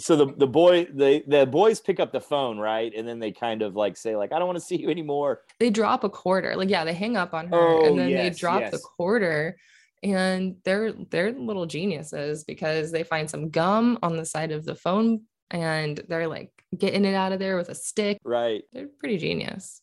So 0.00 0.14
the 0.14 0.26
the 0.36 0.46
boy, 0.46 0.84
the 0.94 1.24
the 1.26 1.44
boys 1.44 1.80
pick 1.80 1.98
up 1.98 2.12
the 2.12 2.20
phone, 2.20 2.56
right, 2.56 2.92
and 2.94 3.08
then 3.08 3.18
they 3.18 3.32
kind 3.32 3.62
of 3.62 3.74
like 3.74 3.96
say, 3.96 4.14
like, 4.14 4.32
I 4.32 4.38
don't 4.38 4.46
want 4.46 4.56
to 4.56 4.64
see 4.64 4.76
you 4.76 4.90
anymore. 4.90 5.40
They 5.58 5.70
drop 5.70 6.04
a 6.04 6.08
quarter. 6.08 6.54
Like, 6.54 6.70
yeah, 6.70 6.84
they 6.84 6.94
hang 6.94 7.16
up 7.16 7.34
on 7.34 7.48
her 7.48 7.56
Oh, 7.56 7.84
and 7.84 7.98
then 7.98 8.10
they 8.10 8.26
yes, 8.26 8.38
drop 8.38 8.70
the 8.70 8.78
quarter. 8.78 9.56
And 10.04 10.54
they're 10.62 10.92
they're 10.92 11.32
little 11.32 11.66
geniuses 11.66 12.44
because 12.44 12.92
they 12.92 13.02
find 13.02 13.28
some 13.28 13.50
gum 13.50 13.98
on 14.00 14.16
the 14.16 14.24
side 14.24 14.52
of 14.52 14.64
the 14.64 14.76
phone 14.76 15.22
and 15.50 16.02
they're 16.08 16.28
like 16.28 16.50
getting 16.76 17.04
it 17.04 17.14
out 17.14 17.32
of 17.32 17.38
there 17.38 17.56
with 17.56 17.68
a 17.68 17.74
stick. 17.74 18.18
Right. 18.24 18.62
They're 18.72 18.88
pretty 18.98 19.18
genius. 19.18 19.82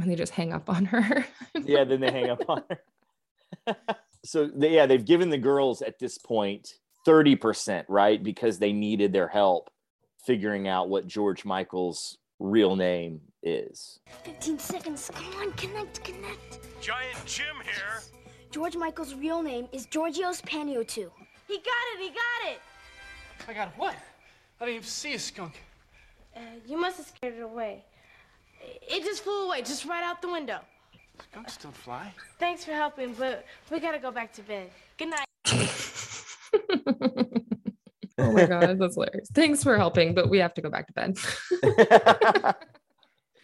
And 0.00 0.10
they 0.10 0.16
just 0.16 0.32
hang 0.32 0.52
up 0.52 0.68
on 0.68 0.86
her. 0.86 1.24
Yeah. 1.62 1.84
Then 1.84 2.00
they 2.00 2.10
hang 2.10 2.30
up 2.30 2.42
on 2.48 2.62
her. 2.68 3.76
so 4.24 4.46
they, 4.46 4.74
yeah, 4.74 4.86
they've 4.86 5.04
given 5.04 5.30
the 5.30 5.38
girls 5.38 5.82
at 5.82 5.98
this 5.98 6.18
point 6.18 6.62
point 6.64 6.74
thirty 7.04 7.36
percent, 7.36 7.86
right, 7.88 8.22
because 8.22 8.58
they 8.58 8.72
needed 8.72 9.12
their 9.12 9.28
help 9.28 9.70
figuring 10.24 10.66
out 10.66 10.88
what 10.88 11.06
George 11.06 11.44
Michael's 11.44 12.18
real 12.40 12.76
name 12.76 13.20
is. 13.42 14.00
15 14.24 14.58
seconds. 14.58 15.10
Come 15.14 15.34
on, 15.36 15.52
connect, 15.52 16.02
connect. 16.02 16.58
Giant 16.80 17.24
Jim 17.26 17.56
here. 17.62 18.00
George 18.50 18.76
Michael's 18.76 19.14
real 19.14 19.42
name 19.42 19.68
is 19.72 19.86
Georgios 19.86 20.40
Panayiotou. 20.42 21.10
He 21.46 21.56
got 21.56 21.84
it, 21.94 22.00
he 22.00 22.08
got 22.08 22.52
it. 22.52 22.60
I 23.48 23.52
got 23.52 23.68
what? 23.76 23.96
I 24.64 24.68
didn't 24.68 24.76
even 24.76 24.88
see 24.88 25.12
a 25.12 25.18
skunk. 25.18 25.60
Uh, 26.34 26.40
you 26.66 26.80
must 26.80 26.96
have 26.96 27.06
scared 27.06 27.34
it 27.34 27.42
away. 27.42 27.84
It 28.62 29.04
just 29.04 29.22
flew 29.22 29.44
away, 29.44 29.60
just 29.60 29.84
right 29.84 30.02
out 30.02 30.22
the 30.22 30.28
window. 30.28 30.58
Skunks 31.30 31.58
don't 31.58 31.76
fly. 31.76 32.10
Thanks 32.38 32.64
for 32.64 32.70
helping, 32.70 33.12
but 33.12 33.44
we 33.70 33.78
gotta 33.78 33.98
go 33.98 34.10
back 34.10 34.32
to 34.32 34.40
bed. 34.40 34.70
Good 34.96 35.10
night. 35.10 35.26
oh 38.16 38.32
my 38.32 38.46
god, 38.46 38.78
that's 38.78 38.94
hilarious. 38.94 39.28
Thanks 39.34 39.62
for 39.62 39.76
helping, 39.76 40.14
but 40.14 40.30
we 40.30 40.38
have 40.38 40.54
to 40.54 40.62
go 40.62 40.70
back 40.70 40.86
to 40.86 40.94
bed. 40.94 41.18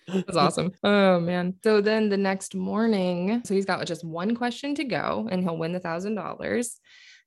That's 0.08 0.36
awesome. 0.36 0.72
Oh 0.82 1.20
man. 1.20 1.54
So 1.62 1.82
then 1.82 2.08
the 2.08 2.16
next 2.16 2.54
morning, 2.54 3.42
so 3.44 3.52
he's 3.54 3.66
got 3.66 3.86
just 3.86 4.04
one 4.04 4.34
question 4.34 4.74
to 4.76 4.84
go 4.84 5.28
and 5.30 5.42
he'll 5.42 5.58
win 5.58 5.72
the 5.72 5.80
thousand 5.80 6.14
dollars. 6.14 6.80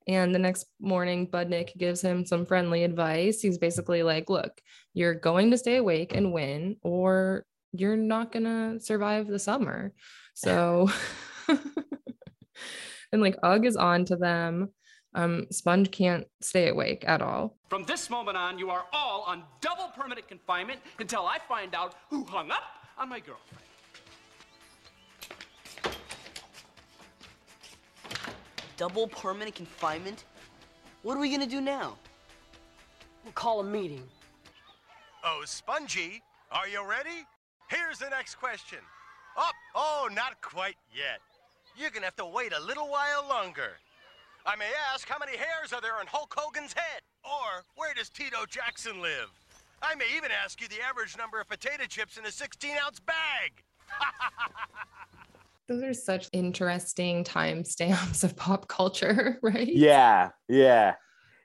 And 0.07 0.33
the 0.33 0.39
next 0.39 0.65
morning, 0.79 1.27
Budnick 1.27 1.77
gives 1.77 2.01
him 2.01 2.25
some 2.25 2.45
friendly 2.45 2.83
advice. 2.83 3.41
He's 3.41 3.57
basically 3.57 4.03
like, 4.03 4.29
look, 4.29 4.59
you're 4.93 5.15
going 5.15 5.51
to 5.51 5.57
stay 5.57 5.77
awake 5.77 6.15
and 6.15 6.33
win, 6.33 6.77
or 6.81 7.45
you're 7.73 7.97
not 7.97 8.31
gonna 8.31 8.79
survive 8.79 9.27
the 9.27 9.39
summer. 9.39 9.93
So 10.35 10.89
and 13.11 13.21
like 13.21 13.35
Ugg 13.43 13.65
is 13.65 13.75
on 13.75 14.05
to 14.05 14.15
them. 14.15 14.69
Um, 15.15 15.45
Sponge 15.51 15.91
can't 15.91 16.25
stay 16.41 16.69
awake 16.69 17.03
at 17.07 17.21
all. 17.21 17.57
From 17.69 17.83
this 17.83 18.09
moment 18.09 18.37
on, 18.37 18.57
you 18.57 18.71
are 18.71 18.85
all 18.93 19.23
on 19.27 19.43
double 19.61 19.89
permanent 19.95 20.27
confinement 20.27 20.79
until 20.99 21.25
I 21.27 21.37
find 21.47 21.75
out 21.75 21.95
who 22.09 22.25
hung 22.25 22.49
up 22.49 22.63
on 22.97 23.09
my 23.09 23.19
girlfriend. 23.19 23.62
Double 28.77 29.07
permanent 29.07 29.55
confinement? 29.55 30.25
What 31.03 31.17
are 31.17 31.19
we 31.19 31.29
gonna 31.31 31.45
do 31.45 31.61
now? 31.61 31.97
We'll 33.23 33.33
call 33.33 33.59
a 33.59 33.63
meeting. 33.63 34.03
Oh, 35.23 35.43
Spongy, 35.45 36.21
are 36.51 36.67
you 36.67 36.87
ready? 36.87 37.25
Here's 37.67 37.99
the 37.99 38.09
next 38.09 38.35
question. 38.35 38.79
Up, 39.37 39.53
oh, 39.75 40.09
not 40.11 40.41
quite 40.41 40.75
yet. 40.93 41.21
You're 41.77 41.91
gonna 41.91 42.05
have 42.05 42.15
to 42.17 42.25
wait 42.25 42.53
a 42.53 42.59
little 42.59 42.87
while 42.87 43.27
longer. 43.27 43.77
I 44.45 44.55
may 44.55 44.69
ask, 44.93 45.07
how 45.07 45.17
many 45.19 45.37
hairs 45.37 45.71
are 45.71 45.79
there 45.79 45.95
on 45.95 46.07
Hulk 46.07 46.33
Hogan's 46.35 46.73
head? 46.73 47.01
Or 47.23 47.63
where 47.75 47.93
does 47.93 48.09
Tito 48.09 48.45
Jackson 48.49 49.01
live? 49.01 49.29
I 49.81 49.95
may 49.95 50.05
even 50.15 50.31
ask 50.31 50.61
you 50.61 50.67
the 50.67 50.81
average 50.81 51.17
number 51.17 51.39
of 51.39 51.47
potato 51.47 51.85
chips 51.85 52.17
in 52.17 52.25
a 52.25 52.31
16 52.31 52.75
ounce 52.83 52.99
bag. 52.99 53.63
Those 55.67 55.83
are 55.83 55.93
such 55.93 56.29
interesting 56.33 57.23
timestamps 57.23 58.23
of 58.23 58.35
pop 58.35 58.67
culture, 58.67 59.39
right? 59.43 59.67
Yeah, 59.67 60.29
yeah. 60.49 60.95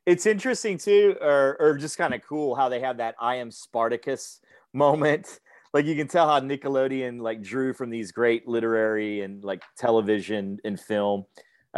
It's 0.06 0.26
interesting 0.26 0.78
too, 0.78 1.16
or 1.20 1.56
or 1.60 1.76
just 1.76 1.98
kind 1.98 2.14
of 2.14 2.22
cool 2.26 2.54
how 2.54 2.68
they 2.68 2.80
have 2.80 2.96
that 2.96 3.14
I 3.20 3.36
am 3.36 3.50
Spartacus 3.50 4.40
moment. 4.72 5.40
Like 5.74 5.84
you 5.84 5.96
can 5.96 6.08
tell 6.08 6.26
how 6.26 6.40
Nickelodeon 6.40 7.20
like 7.20 7.42
drew 7.42 7.74
from 7.74 7.90
these 7.90 8.10
great 8.10 8.48
literary 8.48 9.20
and 9.20 9.44
like 9.44 9.62
television 9.76 10.58
and 10.64 10.80
film. 10.80 11.26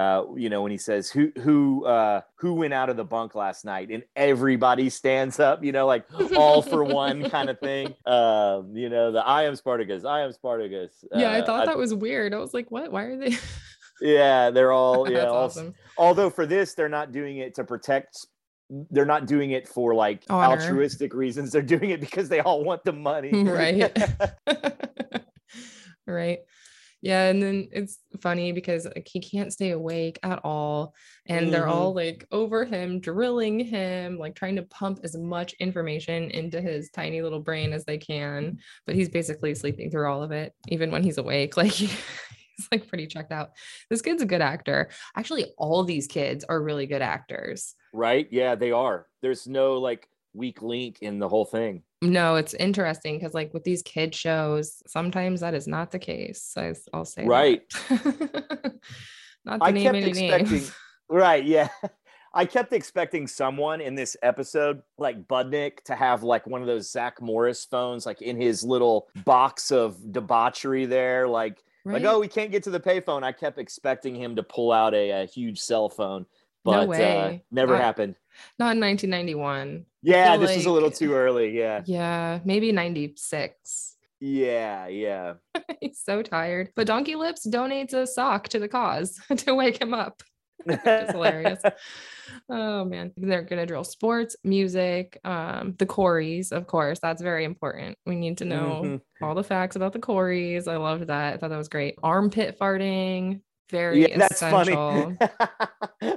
Uh, 0.00 0.24
you 0.36 0.48
know, 0.48 0.62
when 0.62 0.70
he 0.72 0.78
says 0.78 1.10
who 1.10 1.30
who 1.42 1.84
uh, 1.84 2.20
who 2.36 2.54
went 2.54 2.72
out 2.72 2.88
of 2.88 2.96
the 2.96 3.04
bunk 3.04 3.34
last 3.34 3.64
night, 3.64 3.90
and 3.90 4.02
everybody 4.16 4.88
stands 4.88 5.38
up, 5.38 5.62
you 5.62 5.72
know, 5.72 5.86
like 5.86 6.04
all 6.36 6.62
for 6.62 6.82
one 6.84 7.28
kind 7.36 7.50
of 7.50 7.58
thing. 7.60 7.88
Um, 8.06 8.74
you 8.74 8.88
know, 8.88 9.12
the 9.12 9.20
I 9.26 9.44
am 9.44 9.56
Spartacus, 9.56 10.04
I 10.04 10.22
am 10.22 10.32
Spartacus. 10.32 11.04
Yeah, 11.14 11.30
I 11.30 11.40
Uh, 11.40 11.44
thought 11.46 11.66
that 11.66 11.76
was 11.76 11.92
weird. 11.94 12.32
I 12.32 12.38
was 12.38 12.54
like, 12.54 12.70
what? 12.70 12.90
Why 12.92 13.02
are 13.04 13.16
they? 13.16 13.36
yeah, 14.00 14.50
they're 14.50 14.72
all 14.72 15.10
yeah. 15.12 15.24
All- 15.26 15.44
awesome. 15.44 15.74
Although 15.98 16.30
for 16.30 16.46
this, 16.46 16.74
they're 16.74 16.88
not 16.88 17.12
doing 17.12 17.38
it 17.38 17.54
to 17.56 17.64
protect. 17.64 18.16
They're 18.90 19.04
not 19.04 19.26
doing 19.26 19.50
it 19.50 19.66
for 19.68 19.94
like 19.94 20.22
Honor. 20.30 20.52
altruistic 20.60 21.12
reasons. 21.12 21.50
They're 21.52 21.60
doing 21.76 21.90
it 21.90 22.00
because 22.00 22.28
they 22.28 22.40
all 22.40 22.62
want 22.64 22.84
the 22.84 22.92
money. 22.92 23.32
right 23.44 23.92
right 26.06 26.38
yeah 27.02 27.28
and 27.28 27.42
then 27.42 27.68
it's 27.72 28.00
funny 28.20 28.52
because 28.52 28.84
like 28.84 29.08
he 29.10 29.20
can't 29.20 29.52
stay 29.52 29.70
awake 29.70 30.18
at 30.22 30.40
all 30.44 30.94
and 31.26 31.52
they're 31.52 31.62
mm-hmm. 31.62 31.70
all 31.70 31.94
like 31.94 32.26
over 32.30 32.64
him 32.64 33.00
drilling 33.00 33.58
him 33.58 34.18
like 34.18 34.34
trying 34.34 34.56
to 34.56 34.62
pump 34.64 35.00
as 35.02 35.16
much 35.16 35.54
information 35.54 36.30
into 36.30 36.60
his 36.60 36.90
tiny 36.90 37.22
little 37.22 37.40
brain 37.40 37.72
as 37.72 37.84
they 37.84 37.98
can 37.98 38.58
but 38.86 38.94
he's 38.94 39.08
basically 39.08 39.54
sleeping 39.54 39.90
through 39.90 40.10
all 40.10 40.22
of 40.22 40.32
it 40.32 40.54
even 40.68 40.90
when 40.90 41.02
he's 41.02 41.18
awake. 41.18 41.54
Like 41.60 41.72
he's 41.72 42.68
like 42.72 42.88
pretty 42.88 43.06
checked 43.06 43.32
out. 43.32 43.50
This 43.90 44.02
kid's 44.02 44.22
a 44.22 44.26
good 44.26 44.40
actor. 44.40 44.90
Actually 45.16 45.46
all 45.58 45.84
these 45.84 46.06
kids 46.06 46.44
are 46.44 46.62
really 46.62 46.86
good 46.86 47.02
actors. 47.02 47.74
Right? 47.92 48.28
Yeah, 48.30 48.54
they 48.54 48.72
are. 48.72 49.06
There's 49.20 49.46
no 49.46 49.74
like 49.74 50.08
weak 50.32 50.62
link 50.62 50.98
in 51.00 51.18
the 51.18 51.28
whole 51.28 51.44
thing. 51.44 51.82
No, 52.02 52.36
it's 52.36 52.54
interesting 52.54 53.18
because 53.18 53.34
like 53.34 53.52
with 53.52 53.64
these 53.64 53.82
kid 53.82 54.14
shows, 54.14 54.82
sometimes 54.86 55.40
that 55.40 55.54
is 55.54 55.66
not 55.66 55.90
the 55.90 55.98
case. 55.98 56.54
I, 56.56 56.74
will 56.92 57.04
say. 57.04 57.26
Right. 57.26 57.62
not 59.44 59.60
to 59.60 59.64
I 59.64 59.70
name 59.70 59.84
kept 59.84 59.96
any 59.96 60.12
names. 60.12 60.72
Right. 61.10 61.44
Yeah. 61.44 61.68
I 62.32 62.44
kept 62.44 62.72
expecting 62.72 63.26
someone 63.26 63.80
in 63.80 63.96
this 63.96 64.16
episode, 64.22 64.82
like 64.98 65.26
Budnick, 65.26 65.82
to 65.86 65.96
have 65.96 66.22
like 66.22 66.46
one 66.46 66.60
of 66.60 66.68
those 66.68 66.88
Zach 66.88 67.20
Morris 67.20 67.64
phones, 67.64 68.06
like 68.06 68.22
in 68.22 68.40
his 68.40 68.62
little 68.62 69.08
box 69.24 69.72
of 69.72 70.12
debauchery 70.12 70.86
there. 70.86 71.26
Like, 71.26 71.64
like 71.84 72.04
oh, 72.04 72.20
we 72.20 72.28
can't 72.28 72.52
get 72.52 72.62
to 72.64 72.70
the 72.70 72.78
payphone. 72.78 73.24
I 73.24 73.32
kept 73.32 73.58
expecting 73.58 74.14
him 74.14 74.36
to 74.36 74.44
pull 74.44 74.70
out 74.70 74.94
a, 74.94 75.22
a 75.22 75.26
huge 75.26 75.58
cell 75.58 75.88
phone, 75.88 76.24
No 76.64 76.72
but 76.72 76.82
uh, 76.84 76.86
way. 76.88 77.44
never 77.50 77.72
Not- 77.74 77.82
happened. 77.82 78.14
Not 78.58 78.76
in 78.76 78.80
1991. 78.80 79.84
Yeah, 80.02 80.36
this 80.38 80.56
was 80.56 80.66
a 80.66 80.70
little 80.70 80.90
too 80.90 81.12
early. 81.14 81.50
Yeah. 81.56 81.82
Yeah, 81.84 82.40
maybe 82.44 82.72
96. 82.72 83.96
Yeah. 84.20 84.86
Yeah. 84.86 85.34
He's 85.80 86.00
so 86.02 86.22
tired. 86.22 86.70
But 86.76 86.86
Donkey 86.86 87.16
Lips 87.16 87.46
donates 87.46 87.92
a 87.92 88.06
sock 88.06 88.48
to 88.48 88.58
the 88.58 88.68
cause 88.68 89.18
to 89.38 89.54
wake 89.54 89.80
him 89.80 89.92
up. 89.94 90.22
It's 90.66 91.12
hilarious. 91.12 91.60
Oh 92.48 92.84
man, 92.84 93.12
they're 93.16 93.42
gonna 93.42 93.66
drill 93.66 93.82
sports, 93.82 94.36
music, 94.44 95.18
um, 95.24 95.74
the 95.78 95.86
Corys, 95.86 96.52
of 96.52 96.68
course. 96.68 97.00
That's 97.00 97.20
very 97.22 97.44
important. 97.44 97.98
We 98.06 98.14
need 98.14 98.38
to 98.38 98.44
know 98.44 98.82
Mhm. 98.84 99.00
all 99.20 99.34
the 99.34 99.42
facts 99.42 99.74
about 99.74 99.92
the 99.92 99.98
Corys. 99.98 100.68
I 100.68 100.76
loved 100.76 101.08
that. 101.08 101.34
I 101.34 101.36
thought 101.38 101.50
that 101.50 101.56
was 101.56 101.68
great. 101.68 101.96
Armpit 102.04 102.56
farting, 102.58 103.40
very 103.70 104.02
Yeah, 104.02 104.18
that's 104.18 104.36
essential. 104.42 105.16
funny. 106.00 106.16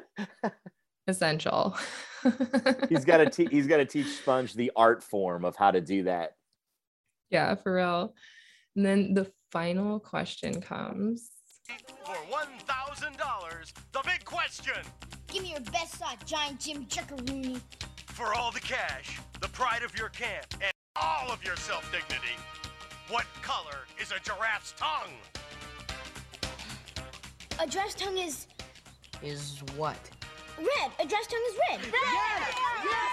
essential. 1.07 1.77
he's 2.89 3.03
got 3.05 3.17
to 3.17 3.29
te- 3.29 3.49
he's 3.51 3.67
got 3.67 3.77
to 3.77 3.85
teach 3.85 4.07
Sponge 4.07 4.53
the 4.53 4.71
art 4.75 5.03
form 5.03 5.43
of 5.43 5.55
how 5.57 5.71
to 5.71 5.81
do 5.81 6.03
that. 6.03 6.31
yeah, 7.29 7.55
for 7.55 7.75
real. 7.75 8.13
And 8.75 8.85
then 8.85 9.13
the 9.13 9.29
final 9.51 9.99
question 9.99 10.61
comes. 10.61 11.29
For 12.05 12.15
$1,000, 12.31 13.73
the 13.91 14.01
big 14.05 14.23
question. 14.25 14.73
Give 15.27 15.43
me 15.43 15.51
your 15.51 15.59
best 15.71 15.99
shot, 15.99 16.25
giant 16.25 16.59
Jim 16.59 16.85
Jackaroonie. 16.85 17.59
For 18.07 18.33
all 18.33 18.51
the 18.51 18.59
cash, 18.59 19.19
the 19.41 19.47
pride 19.49 19.83
of 19.83 19.97
your 19.97 20.09
camp, 20.09 20.45
and 20.61 20.71
all 20.95 21.31
of 21.31 21.43
your 21.43 21.55
self 21.57 21.83
dignity. 21.91 22.35
What 23.09 23.25
color 23.41 23.79
is 24.01 24.11
a 24.11 24.19
giraffe's 24.23 24.73
tongue? 24.77 25.11
A 27.59 27.67
dress 27.67 27.93
tongue 27.93 28.17
is 28.17 28.47
Is 29.21 29.61
what? 29.77 29.97
red. 30.57 30.91
A 30.99 31.05
dress 31.05 31.27
tongue 31.27 31.43
is 31.49 31.55
red. 31.69 31.79
Yeah, 31.85 31.91
yeah. 32.83 33.03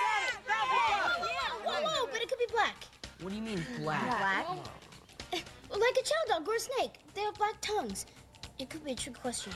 Yeah, 0.49 1.51
whoa, 1.65 1.83
whoa, 1.83 2.09
but 2.13 2.21
it 2.21 2.29
could 2.29 2.39
be 2.39 2.47
black. 2.53 2.75
What 3.21 3.31
do 3.31 3.37
you 3.37 3.43
mean 3.43 3.65
black? 3.81 4.03
Black? 4.19 4.47
Oh. 4.49 4.63
Like 5.71 5.97
a 5.99 6.03
chow 6.03 6.39
dog 6.39 6.49
or 6.49 6.57
a 6.57 6.61
snake. 6.61 6.95
They 7.15 7.21
have 7.23 7.35
black 7.35 7.61
tongues. 7.61 8.05
It 8.59 8.69
could 8.69 8.85
be 8.85 8.93
a 8.93 8.95
trick 8.95 9.19
question. 9.21 9.53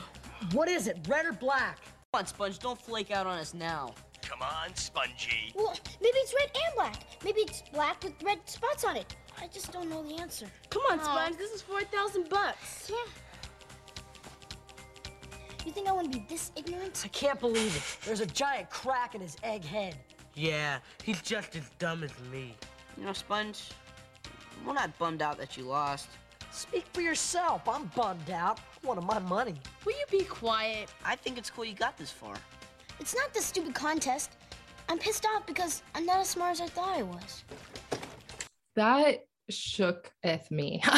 What 0.53 0.69
is 0.69 0.87
it, 0.87 0.97
red 1.09 1.25
or 1.25 1.33
black? 1.33 1.77
Come 2.11 2.19
on, 2.19 2.25
Sponge, 2.25 2.57
don't 2.59 2.79
flake 2.81 3.11
out 3.11 3.27
on 3.27 3.37
us 3.37 3.53
now. 3.53 3.93
Come 4.21 4.41
on, 4.41 4.73
Spongy. 4.75 5.51
Well, 5.55 5.77
maybe 6.01 6.17
it's 6.17 6.33
red 6.33 6.49
and 6.55 6.75
black. 6.75 7.03
Maybe 7.23 7.41
it's 7.41 7.63
black 7.73 8.01
with 8.03 8.13
red 8.23 8.39
spots 8.45 8.83
on 8.85 8.95
it. 8.95 9.15
I 9.41 9.47
just 9.47 9.71
don't 9.73 9.89
know 9.89 10.03
the 10.03 10.15
answer. 10.15 10.47
Come 10.69 10.83
on, 10.89 11.03
Sponge. 11.03 11.37
This 11.37 11.51
is 11.51 11.61
4,000 11.61 12.29
bucks. 12.29 12.89
Yeah. 12.89 12.95
You 15.65 15.71
think 15.71 15.87
I 15.87 15.91
want 15.93 16.11
to 16.11 16.19
be 16.19 16.23
this 16.29 16.51
ignorant? 16.55 17.01
I 17.03 17.07
can't 17.07 17.39
believe 17.39 17.75
it. 17.75 18.05
There's 18.05 18.19
a 18.19 18.25
giant 18.27 18.69
crack 18.69 19.15
in 19.15 19.21
his 19.21 19.35
egg 19.41 19.65
head. 19.65 19.95
Yeah, 20.35 20.77
he's 21.03 21.21
just 21.23 21.55
as 21.55 21.63
dumb 21.79 22.03
as 22.03 22.11
me. 22.31 22.55
You 22.97 23.05
know, 23.05 23.13
Sponge, 23.13 23.69
we're 24.63 24.73
not 24.73 24.95
bummed 24.99 25.23
out 25.23 25.39
that 25.39 25.57
you 25.57 25.63
lost. 25.63 26.07
Speak 26.51 26.85
for 26.93 27.01
yourself. 27.01 27.67
I'm 27.67 27.85
bummed 27.95 28.29
out. 28.29 28.59
I 28.59 28.87
wanted 28.87 29.05
my 29.05 29.17
money. 29.19 29.55
Will 29.85 29.93
you 29.93 30.05
be 30.19 30.23
quiet? 30.25 30.93
I 31.03 31.15
think 31.15 31.37
it's 31.39 31.49
cool 31.49 31.65
you 31.65 31.73
got 31.73 31.97
this 31.97 32.11
far. 32.11 32.35
It's 32.99 33.15
not 33.15 33.33
this 33.33 33.45
stupid 33.45 33.73
contest. 33.73 34.31
I'm 34.87 34.99
pissed 34.99 35.25
off 35.25 35.47
because 35.47 35.81
I'm 35.95 36.05
not 36.05 36.19
as 36.19 36.29
smart 36.29 36.51
as 36.51 36.61
I 36.61 36.67
thought 36.67 36.95
I 36.95 37.01
was. 37.01 37.43
That 38.75 39.25
shooketh 39.51 40.49
me. 40.51 40.81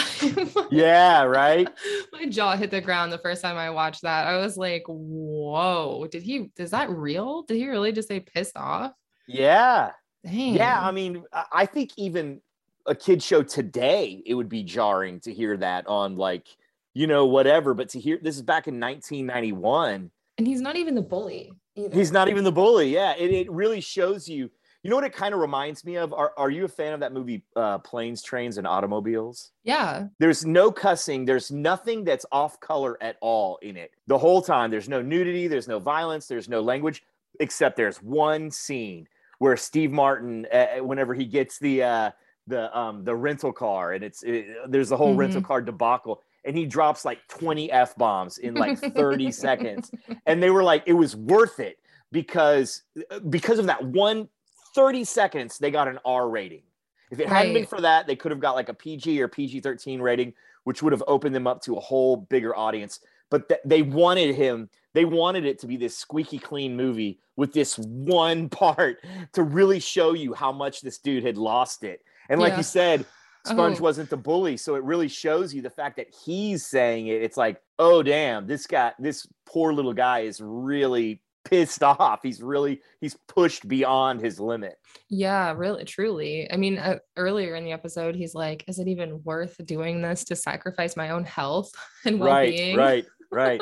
Yeah, 0.72 1.24
right. 1.24 1.68
My 2.14 2.26
jaw 2.26 2.56
hit 2.56 2.72
the 2.72 2.82
ground 2.82 3.12
the 3.12 3.18
first 3.18 3.42
time 3.42 3.58
I 3.58 3.70
watched 3.70 4.02
that. 4.02 4.28
I 4.28 4.38
was 4.38 4.58
like, 4.58 4.84
whoa, 4.88 6.08
did 6.12 6.24
he, 6.24 6.50
is 6.58 6.72
that 6.72 6.90
real? 6.90 7.44
Did 7.44 7.58
he 7.58 7.68
really 7.68 7.92
just 7.92 8.08
say 8.08 8.20
pissed 8.20 8.58
off? 8.58 8.92
Yeah. 9.28 9.92
Dang. 10.26 10.56
Yeah, 10.56 10.80
I 10.82 10.92
mean, 10.92 11.24
I- 11.32 11.46
I 11.52 11.66
think 11.66 11.92
even 11.98 12.42
a 12.86 12.96
kid 12.96 13.22
show 13.22 13.44
today, 13.44 14.22
it 14.26 14.34
would 14.34 14.50
be 14.50 14.64
jarring 14.64 15.20
to 15.22 15.34
hear 15.34 15.56
that 15.58 15.88
on 15.88 16.16
like, 16.16 16.48
you 16.94 17.08
know, 17.08 17.26
whatever. 17.26 17.74
But 17.74 17.90
to 17.90 18.00
hear 18.00 18.18
this 18.22 18.36
is 18.36 18.42
back 18.42 18.68
in 18.68 18.80
1991. 18.80 20.12
And 20.38 20.48
he's 20.48 20.62
not 20.62 20.76
even 20.76 20.96
the 20.96 21.02
bully. 21.02 21.52
Either. 21.76 21.96
He's 21.96 22.12
not 22.12 22.28
even 22.30 22.44
the 22.44 22.52
bully. 22.52 22.94
Yeah, 22.94 23.14
it, 23.18 23.32
it 23.32 23.52
really 23.52 23.82
shows 23.82 24.28
you. 24.28 24.50
You 24.84 24.90
know 24.90 24.96
what 24.96 25.06
it 25.06 25.13
kind 25.13 25.34
of 25.34 25.40
reminds 25.40 25.84
me 25.84 25.98
of? 25.98 26.13
Are, 26.13 26.34
are 26.38 26.50
you 26.50 26.66
a 26.66 26.68
fan 26.68 26.94
of 26.94 27.00
that 27.00 27.12
movie, 27.12 27.44
uh, 27.56 27.80
Planes, 27.80 28.22
Trains, 28.22 28.58
and 28.58 28.68
Automobiles? 28.68 29.52
Yeah. 29.63 30.08
There's 30.20 30.46
no 30.46 30.72
cussing. 30.72 31.26
There's 31.26 31.52
nothing 31.52 32.04
that's 32.04 32.26
off 32.32 32.60
color 32.60 32.98
at 33.02 33.18
all 33.22 33.58
in 33.62 33.76
it. 33.76 33.92
The 34.08 34.18
whole 34.18 34.42
time, 34.42 34.72
there's 34.72 34.88
no 34.88 35.02
nudity, 35.02 35.48
there's 35.48 35.68
no 35.68 35.80
violence, 35.80 36.28
there's 36.28 36.48
no 36.48 36.62
language, 36.62 37.04
except 37.40 37.76
there's 37.76 37.98
one 37.98 38.52
scene 38.52 39.08
where 39.40 39.58
Steve 39.58 39.92
Martin, 39.92 40.48
uh, 40.52 40.78
whenever 40.84 41.13
he 41.13 41.26
gets 41.26 41.60
the 41.60 41.84
uh, 41.84 42.12
the 42.48 42.76
um, 42.78 43.04
the 43.04 43.16
rental 43.16 43.52
car, 43.52 43.94
and 43.94 44.04
it's 44.04 44.24
it, 44.24 44.48
there's 44.68 44.90
the 44.90 44.98
whole 44.98 45.13
rental 45.16 45.42
car 45.42 45.62
debacle, 45.62 46.22
and 46.46 46.58
he 46.58 46.66
drops 46.66 47.04
like 47.06 47.20
20 47.28 47.72
f 47.72 47.96
bombs 47.98 48.38
in 48.38 48.56
like 48.56 48.80
30 48.96 49.32
seconds, 49.32 49.92
and 50.26 50.42
they 50.42 50.50
were 50.50 50.63
like, 50.63 50.84
it 50.86 50.94
was 50.94 51.16
worth 51.16 51.60
it 51.60 51.80
because 52.12 52.84
because 53.30 53.60
of 53.60 53.66
that 53.66 53.84
one 53.84 54.30
30 54.78 55.04
seconds, 55.04 55.58
they 55.58 55.72
got 55.72 55.88
an 55.88 55.98
R 56.06 56.30
rating. 56.30 56.62
If 57.10 57.20
it 57.20 57.28
hadn't 57.28 57.54
been 57.54 57.66
for 57.66 57.82
that, 57.82 58.06
they 58.06 58.16
could 58.16 58.32
have 58.32 58.40
got 58.40 58.54
like 58.56 58.70
a 58.70 58.74
PG 58.74 59.20
or 59.22 59.28
PG 59.28 59.62
13 59.62 60.00
rating, 60.02 60.34
which 60.66 60.84
would 60.84 60.94
have 60.94 61.04
opened 61.08 61.34
them 61.34 61.48
up 61.48 61.62
to 61.63 61.76
a 61.78 61.80
whole 61.80 62.18
bigger 62.18 62.56
audience. 62.56 63.00
But 63.30 63.50
th- 63.50 63.62
they 63.66 63.82
wanted 63.82 64.36
him, 64.36 64.70
they 64.94 65.04
wanted 65.06 65.46
it 65.46 65.58
to 65.60 65.68
be 65.68 65.78
this 65.78 65.98
squeaky 65.98 66.38
clean 66.38 66.76
movie 66.76 67.20
with 67.38 67.54
this 67.54 67.78
one 67.80 68.50
part 68.62 69.00
to 69.34 69.44
really 69.44 69.80
show 69.80 70.13
you 70.13 70.34
how 70.34 70.52
much 70.52 70.82
this 70.82 70.98
dude 71.00 71.24
had 71.26 71.38
lost 71.38 71.84
it. 71.84 72.04
And 72.30 72.40
like 72.40 72.52
Yeah. 72.52 72.58
you 72.58 72.63
said, 72.63 73.06
oh. 73.48 73.52
Sponge 73.52 73.80
Oh. 73.80 73.84
wasn't 73.84 74.10
the 74.10 74.18
bully. 74.18 74.58
So 74.58 74.76
it 74.76 74.84
really 74.84 75.08
shows 75.08 75.54
you 75.54 75.62
the 75.62 75.70
fact 75.70 75.96
that 75.98 76.13
he's 76.26 76.66
saying 76.66 77.08
it. 77.08 77.24
It's 77.24 77.38
like, 77.38 77.62
oh, 77.80 78.04
damn, 78.04 78.46
this 78.46 78.68
guy, 78.68 78.92
this 79.00 79.26
poor 79.46 79.72
little 79.74 79.94
guy 79.94 80.20
is 80.20 80.42
really 80.42 81.22
pissed 81.50 81.84
off. 81.84 82.20
He's 82.24 82.42
really, 82.42 82.82
he's 83.02 83.16
pushed 83.28 83.68
beyond 83.68 84.22
his 84.22 84.40
limit. 84.40 84.76
Yeah, 85.10 85.54
really, 85.54 85.86
truly. 85.86 86.52
I 86.52 86.58
mean, 86.58 86.78
uh, 86.78 87.00
earlier 87.16 87.56
in 87.56 87.64
the 87.66 87.72
episode, 87.72 88.16
he's 88.16 88.36
like, 88.36 88.64
"Is 88.68 88.80
it 88.80 88.88
even 88.88 89.22
worth 89.24 89.56
doing 89.66 90.02
this 90.02 90.24
to 90.26 90.36
sacrifice 90.36 90.96
my 90.98 91.12
own 91.12 91.24
health 91.24 91.72
and 92.06 92.20
well-being?" 92.20 92.76
Right, 92.78 93.06
right, 93.32 93.62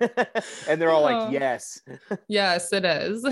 and 0.68 0.80
they're 0.80 0.90
all 0.90 1.02
like, 1.02 1.28
Oh. 1.28 1.30
yes. 1.30 1.80
Yes, 2.26 2.72
it 2.72 2.84
is. 2.86 3.22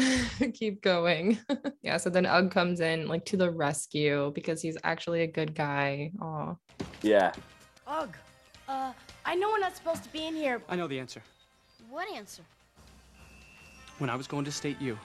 Keep 0.54 0.82
going. 0.82 1.38
yeah. 1.82 1.96
So 1.96 2.10
then 2.10 2.26
Ugg 2.26 2.50
comes 2.50 2.80
in 2.80 3.08
like 3.08 3.24
to 3.26 3.36
the 3.38 3.50
rescue 3.50 4.30
because 4.34 4.60
he's 4.60 4.76
actually 4.84 5.22
a 5.22 5.26
good 5.26 5.54
guy. 5.54 6.12
Oh, 6.20 6.58
Yeah. 7.02 7.32
Ugh. 7.86 8.14
Uh, 8.68 8.92
I 9.24 9.34
know 9.34 9.48
we're 9.48 9.60
not 9.60 9.74
supposed 9.76 10.04
to 10.04 10.12
be 10.12 10.26
in 10.26 10.34
here. 10.34 10.60
I 10.68 10.76
know 10.76 10.86
the 10.86 10.98
answer. 11.00 11.22
What 11.88 12.06
answer? 12.14 12.42
When 13.98 14.10
I 14.10 14.14
was 14.14 14.28
going 14.28 14.44
to 14.44 14.52
state 14.52 14.80
U, 14.80 14.96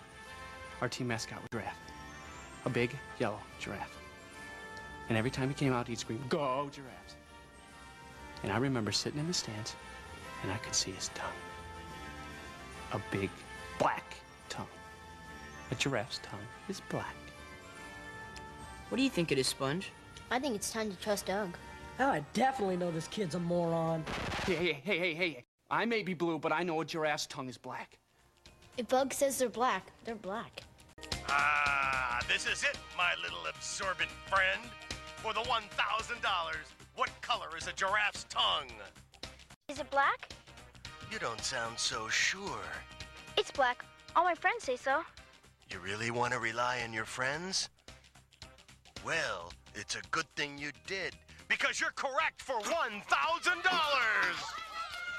our 0.82 0.88
team 0.88 1.08
mascot 1.08 1.40
was 1.40 1.48
a 1.52 1.56
giraffe. 1.56 1.78
A 2.66 2.70
big 2.70 2.96
yellow 3.20 3.40
giraffe. 3.60 3.98
And 5.10 5.18
every 5.18 5.32
time 5.32 5.50
he 5.50 5.56
came 5.56 5.74
out, 5.74 5.88
he'd 5.88 5.98
scream, 5.98 6.24
Go, 6.30 6.70
giraffes. 6.72 7.16
And 8.44 8.52
I 8.52 8.58
remember 8.58 8.92
sitting 8.92 9.20
in 9.20 9.28
the 9.28 9.34
stands, 9.34 9.76
and 10.44 10.52
I 10.52 10.58
could 10.58 10.76
see 10.76 10.92
his 10.92 11.10
tongue. 11.16 11.32
A 12.94 13.02
big 13.12 13.30
black 13.80 14.16
tongue. 14.50 14.68
A 15.72 15.76
giraffe's 15.76 16.20
tongue 16.22 16.40
is 16.70 16.82
black. 16.90 17.16
What 18.90 18.98
do 18.98 19.04
you 19.04 19.10
think 19.10 19.32
it 19.32 19.40
is, 19.40 19.48
Sponge? 19.48 19.92
I 20.30 20.40
think 20.40 20.56
it's 20.56 20.72
time 20.72 20.92
to 20.92 20.98
trust 20.98 21.30
Ugg. 21.30 21.58
Oh, 22.00 22.10
I 22.10 22.24
definitely 22.34 22.78
know 22.78 22.92
this 22.92 23.08
kid's 23.08 23.36
a 23.36 23.40
moron. 23.40 24.04
Hey, 24.46 24.56
hey, 24.56 24.74
hey, 24.84 25.00
hey, 25.00 25.14
hey. 25.16 25.46
I 25.72 25.86
may 25.86 26.04
be 26.04 26.14
blue, 26.14 26.38
but 26.38 26.52
I 26.52 26.62
know 26.62 26.82
a 26.82 26.86
giraffe's 26.86 27.26
tongue 27.26 27.50
is 27.50 27.58
black. 27.58 27.98
If 28.76 28.88
Bug 28.88 29.14
says 29.14 29.38
they're 29.38 29.50
black, 29.50 29.86
they're 30.04 30.16
black. 30.16 30.64
Ah, 31.30 32.20
this 32.28 32.48
is 32.48 32.64
it, 32.64 32.78
my 32.98 33.14
little 33.22 33.46
absorbent 33.48 34.10
friend. 34.28 34.62
For 35.18 35.32
the 35.34 35.42
$1,000, 35.42 35.66
what 36.96 37.10
color 37.22 37.56
is 37.56 37.68
a 37.68 37.74
giraffe's 37.74 38.26
tongue? 38.30 38.72
Is 39.70 39.80
it 39.80 39.90
black? 39.92 40.34
You 41.12 41.20
don't 41.20 41.42
sound 41.42 41.78
so 41.78 42.10
sure. 42.10 42.60
It's 43.38 43.52
black. 43.52 43.86
All 44.16 44.24
my 44.24 44.34
friends 44.36 44.64
say 44.64 44.76
so. 44.76 45.04
You 45.72 45.80
really 45.80 46.10
want 46.12 46.34
to 46.34 46.40
rely 46.40 46.82
on 46.84 46.94
your 46.94 47.06
friends? 47.06 47.70
Well, 49.06 49.54
it's 49.76 49.96
a 49.96 50.02
good 50.12 50.28
thing 50.36 50.58
you 50.58 50.72
did, 50.88 51.16
because 51.48 51.80
you're 51.80 51.92
correct 51.92 52.42
for 52.42 52.60
$1,000! 52.62 53.04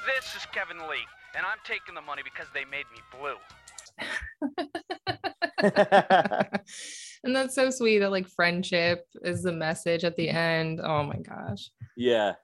This 0.06 0.34
is 0.36 0.46
Kevin 0.52 0.78
Lee, 0.88 1.06
and 1.36 1.44
I'm 1.46 1.58
taking 1.64 1.94
the 1.94 2.00
money 2.00 2.22
because 2.22 2.46
they 2.54 2.64
made 2.64 2.84
me 2.92 3.00
blue. 3.18 3.36
and 7.24 7.34
that's 7.34 7.54
so 7.54 7.70
sweet 7.70 7.98
that 8.00 8.10
like 8.10 8.28
friendship 8.28 9.06
is 9.22 9.42
the 9.42 9.52
message 9.52 10.04
at 10.04 10.16
the 10.16 10.28
end. 10.28 10.80
Oh 10.82 11.02
my 11.04 11.16
gosh. 11.16 11.70
Yeah. 11.96 12.34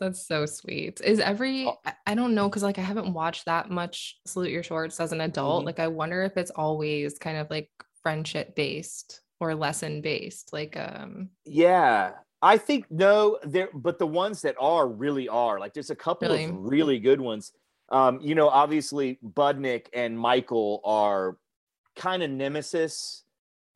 That's 0.00 0.26
so 0.26 0.44
sweet. 0.46 1.00
Is 1.02 1.20
every 1.20 1.66
I- 1.84 1.94
I 2.06 2.14
don't 2.14 2.34
know 2.34 2.48
because 2.48 2.62
like 2.62 2.78
I 2.78 2.82
haven't 2.82 3.12
watched 3.12 3.46
that 3.46 3.70
much 3.70 4.18
Salute 4.26 4.50
Your 4.50 4.62
Shorts 4.62 5.00
as 5.00 5.12
an 5.12 5.20
adult. 5.22 5.62
Mhm. 5.62 5.66
Like 5.66 5.78
I 5.80 5.88
wonder 5.88 6.22
if 6.22 6.36
it's 6.36 6.50
always 6.50 7.18
kind 7.18 7.38
of 7.38 7.48
like 7.50 7.70
friendship 8.02 8.54
based 8.54 9.22
or 9.40 9.54
lesson 9.54 10.00
based. 10.02 10.52
Like 10.52 10.76
um 10.76 11.30
Yeah. 11.44 12.12
I 12.42 12.58
think 12.58 12.84
no, 12.90 13.38
there 13.44 13.70
but 13.74 13.98
the 13.98 14.06
ones 14.06 14.42
that 14.42 14.56
are 14.60 14.86
really 14.86 15.28
are. 15.28 15.58
Like 15.58 15.72
there's 15.72 15.90
a 15.90 15.96
couple 15.96 16.28
Really? 16.28 16.44
of 16.44 16.54
really 16.54 16.98
good 16.98 17.20
ones. 17.20 17.52
Um, 17.88 18.20
you 18.20 18.34
know, 18.34 18.48
obviously 18.48 19.18
Budnick 19.24 19.86
and 19.92 20.18
Michael 20.18 20.80
are 20.84 21.36
kind 21.94 22.22
of 22.22 22.30
nemesis. 22.30 23.22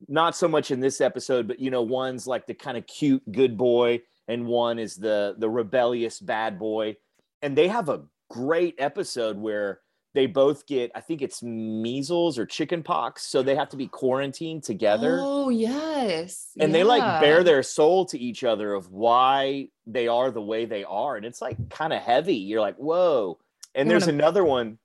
Not 0.08 0.34
so 0.34 0.48
much 0.48 0.70
in 0.70 0.80
this 0.80 1.00
episode, 1.00 1.46
but 1.46 1.60
you 1.60 1.70
know, 1.70 1.82
one's 1.82 2.26
like 2.26 2.46
the 2.46 2.54
kind 2.54 2.76
of 2.78 2.86
cute 2.86 3.22
good 3.30 3.56
boy, 3.58 4.00
and 4.28 4.46
one 4.46 4.78
is 4.78 4.96
the 4.96 5.34
the 5.38 5.48
rebellious 5.50 6.18
bad 6.20 6.58
boy. 6.58 6.96
And 7.42 7.56
they 7.56 7.68
have 7.68 7.88
a 7.88 8.02
great 8.30 8.74
episode 8.78 9.36
where 9.36 9.80
they 10.12 10.26
both 10.26 10.66
get, 10.66 10.90
I 10.94 11.00
think 11.00 11.22
it's 11.22 11.40
measles 11.42 12.36
or 12.38 12.44
chicken 12.46 12.82
pox, 12.82 13.22
so 13.26 13.42
they 13.42 13.54
have 13.54 13.68
to 13.68 13.76
be 13.76 13.86
quarantined 13.86 14.64
together 14.64 15.18
Oh 15.20 15.50
yes. 15.50 16.48
and 16.58 16.74
they 16.74 16.82
like 16.82 17.20
bare 17.20 17.44
their 17.44 17.62
soul 17.62 18.06
to 18.06 18.18
each 18.18 18.42
other 18.42 18.74
of 18.74 18.90
why 18.90 19.68
they 19.86 20.08
are 20.08 20.30
the 20.32 20.42
way 20.42 20.64
they 20.64 20.82
are 20.84 21.16
and 21.16 21.24
it's 21.24 21.40
like 21.40 21.56
kind 21.70 21.92
of 21.92 22.02
heavy 22.02 22.34
you're 22.36 22.60
like 22.60 22.76
whoa 22.76 23.38
and 23.74 23.86
You 23.86 23.90
there's 23.92 24.06
wanna- 24.06 24.18
another 24.18 24.44
one 24.44 24.78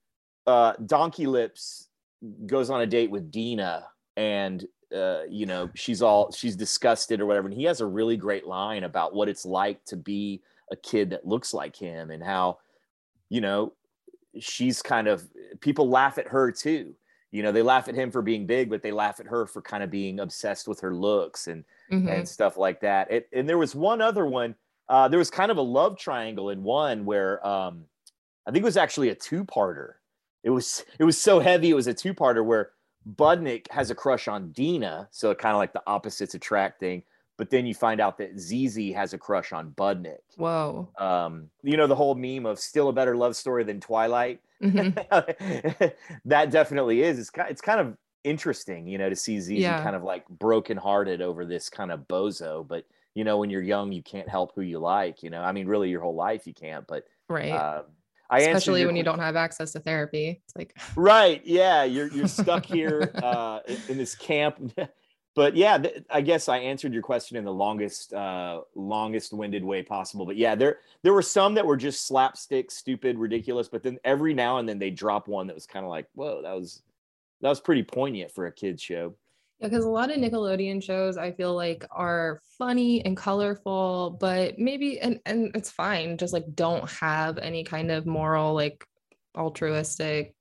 uh 0.48 0.74
donkey 0.86 1.26
lips 1.26 1.90
goes 2.46 2.70
on 2.70 2.82
a 2.82 2.86
date 2.86 3.10
with 3.12 3.32
dina 3.32 3.88
and 4.16 4.66
uh 4.96 5.24
you 5.30 5.46
know 5.46 5.70
she's 5.76 6.02
all 6.02 6.32
she's 6.32 6.56
disgusted 6.56 7.20
or 7.20 7.26
whatever. 7.26 7.48
And 7.48 7.58
he 7.58 7.64
has 7.66 7.82
a 7.82 7.86
really 7.86 8.18
great 8.18 8.46
line 8.48 8.84
about 8.84 9.14
what 9.16 9.28
it's 9.30 9.46
like 9.46 9.84
to 9.86 9.96
be 9.98 10.42
a 10.72 10.76
kid 10.76 11.10
that 11.12 11.26
looks 11.28 11.54
like 11.54 11.76
him 11.76 12.12
and 12.12 12.24
how 12.24 12.60
you 13.30 13.42
know 13.42 13.74
she's 14.40 14.82
kind 14.82 15.08
of 15.08 15.24
people 15.62 15.90
laugh 15.90 16.18
at 16.18 16.28
her 16.28 16.52
too. 16.52 16.96
You 17.32 17.44
know 17.44 17.52
they 17.52 17.62
laugh 17.64 17.88
at 17.88 17.96
him 17.96 18.12
for 18.12 18.22
being 18.22 18.46
big 18.46 18.70
but 18.70 18.82
they 18.84 18.92
laugh 18.92 19.20
at 19.20 19.26
her 19.28 19.46
for 19.48 19.62
kind 19.62 19.84
of 19.84 19.90
being 19.90 20.20
obsessed 20.20 20.68
with 20.68 20.80
her 20.82 20.94
looks 20.94 21.48
and 21.48 21.64
Mhm. 21.92 22.10
and 22.10 22.28
stuff 22.28 22.56
like 22.58 22.80
that. 22.82 23.12
It, 23.12 23.30
and 23.34 23.48
there 23.50 23.58
was 23.58 23.76
one 23.76 24.02
other 24.02 24.26
one 24.26 24.56
uh 24.90 25.08
there 25.08 25.20
was 25.20 25.30
kind 25.32 25.52
of 25.52 25.58
a 25.58 25.62
love 25.62 25.98
triangle 25.98 26.50
in 26.52 26.64
one 26.64 27.04
where 27.06 27.46
um 27.46 27.86
i 28.48 28.52
think 28.52 28.62
it 28.62 28.66
was 28.66 28.78
actually 28.78 29.10
a 29.10 29.16
two-parter 29.16 29.94
it 30.44 30.50
was 30.50 30.86
it 31.00 31.04
was 31.04 31.20
so 31.20 31.40
heavy 31.40 31.70
it 31.70 31.76
was 31.76 31.88
a 31.88 31.94
two-parter 31.94 32.44
where 32.46 32.72
budnick 33.16 33.70
has 33.72 33.92
a 33.92 33.96
crush 33.96 34.28
on 34.28 34.52
dina 34.52 35.08
so 35.12 35.34
kind 35.36 35.54
of 35.54 35.60
like 35.60 35.74
the 35.74 35.84
opposites 35.88 36.34
attract 36.34 36.80
thing 36.80 37.04
but 37.38 37.50
then 37.50 37.66
you 37.66 37.74
find 37.76 38.00
out 38.02 38.18
that 38.18 38.38
zizi 38.40 38.92
has 38.92 39.14
a 39.14 39.18
crush 39.18 39.54
on 39.54 39.72
budnick 39.72 40.20
Whoa. 40.38 40.90
um 40.98 41.50
you 41.64 41.78
know 41.78 41.88
the 41.88 41.96
whole 41.96 42.16
meme 42.16 42.46
of 42.46 42.60
still 42.60 42.90
a 42.90 42.94
better 42.94 43.16
love 43.16 43.36
story 43.36 43.64
than 43.64 43.80
twilight 43.80 44.42
Mhm. 44.64 44.96
that 46.26 46.50
definitely 46.50 47.02
is 47.04 47.20
it's 47.20 47.30
kind, 47.30 47.50
it's 47.50 47.62
kind 47.62 47.80
of 47.80 47.98
interesting 48.24 48.88
you 48.88 48.98
know 48.98 49.10
to 49.10 49.16
see 49.16 49.40
Zizi 49.40 49.62
Yeah. 49.62 49.84
kind 49.84 49.96
of 49.96 50.04
like 50.04 50.28
brokenhearted 50.30 51.22
over 51.22 51.46
this 51.46 51.70
kind 51.70 51.92
of 51.92 52.08
bozo 52.08 52.68
but 52.68 52.86
you 53.14 53.24
know 53.24 53.38
when 53.38 53.50
you're 53.50 53.62
young 53.62 53.92
you 53.92 54.02
can't 54.02 54.28
help 54.30 54.54
who 54.56 54.62
you 54.62 54.80
like 54.80 55.22
you 55.22 55.30
know 55.30 55.42
i 55.42 55.52
mean 55.52 55.68
really 55.68 55.90
your 55.90 56.02
whole 56.02 56.16
life 56.16 56.48
you 56.48 56.54
can't 56.54 56.88
but 56.88 57.06
Right. 57.30 57.52
uh, 57.52 57.84
I 58.30 58.40
Especially 58.40 58.86
when 58.86 58.96
you 58.96 59.04
don't 59.04 59.20
have 59.20 59.36
access 59.36 59.72
to 59.74 59.80
therapy. 59.80 60.42
It's 60.44 60.56
like 60.56 60.78
right 60.96 61.42
yeah 61.46 61.84
you're 61.84 62.08
you're 62.08 62.28
stuck 62.28 62.66
here 62.76 63.12
uh 63.24 63.60
in, 63.68 63.78
in 63.90 63.98
this 63.98 64.16
camp 64.16 64.72
but 65.36 65.56
yeah 65.56 65.78
th- 65.78 66.04
i 66.10 66.22
guess 66.22 66.50
i 66.50 66.58
answered 66.58 66.94
your 66.94 67.02
question 67.02 67.38
in 67.38 67.44
the 67.44 67.54
longest 67.54 68.14
uh 68.14 68.62
longest 68.76 69.34
winded 69.34 69.64
way 69.64 69.84
possible 69.84 70.26
but 70.26 70.38
yeah 70.38 70.56
there 70.56 70.80
there 71.04 71.14
were 71.14 71.22
some 71.22 71.54
that 71.54 71.66
were 71.66 71.78
just 71.78 72.08
slapstick 72.08 72.72
stupid 72.72 73.18
ridiculous 73.18 73.68
but 73.68 73.84
then 73.84 73.98
every 74.04 74.34
now 74.34 74.58
and 74.58 74.68
then 74.68 74.80
they 74.80 74.90
drop 74.90 75.28
one 75.28 75.48
that 75.48 75.54
was 75.54 75.68
kind 75.68 75.86
of 75.86 75.90
like 75.90 76.08
whoa 76.14 76.42
that 76.42 76.54
was 76.54 76.82
that 77.42 77.50
was 77.50 77.60
pretty 77.60 77.84
poignant 77.84 78.32
for 78.32 78.48
a 78.48 78.52
kids 78.52 78.82
show 78.82 79.14
Yeah, 79.60 79.68
because 79.70 79.86
a 79.86 79.90
lot 79.90 80.12
of 80.12 80.18
Nickelodeon 80.18 80.84
shows 80.84 81.18
I 81.18 81.32
feel 81.32 81.56
like 81.56 81.86
are 81.92 82.42
funny 82.58 83.06
and 83.06 83.16
colorful, 83.16 84.18
but 84.20 84.60
maybe 84.60 85.00
and 85.00 85.20
and 85.26 85.52
it's 85.56 85.72
fine, 85.72 86.18
just 86.18 86.34
like 86.34 86.46
don't 86.54 86.90
have 86.92 87.38
any 87.38 87.64
kind 87.64 87.92
of 87.92 88.06
moral, 88.06 88.54
like 88.54 88.86
altruistic 89.38 90.34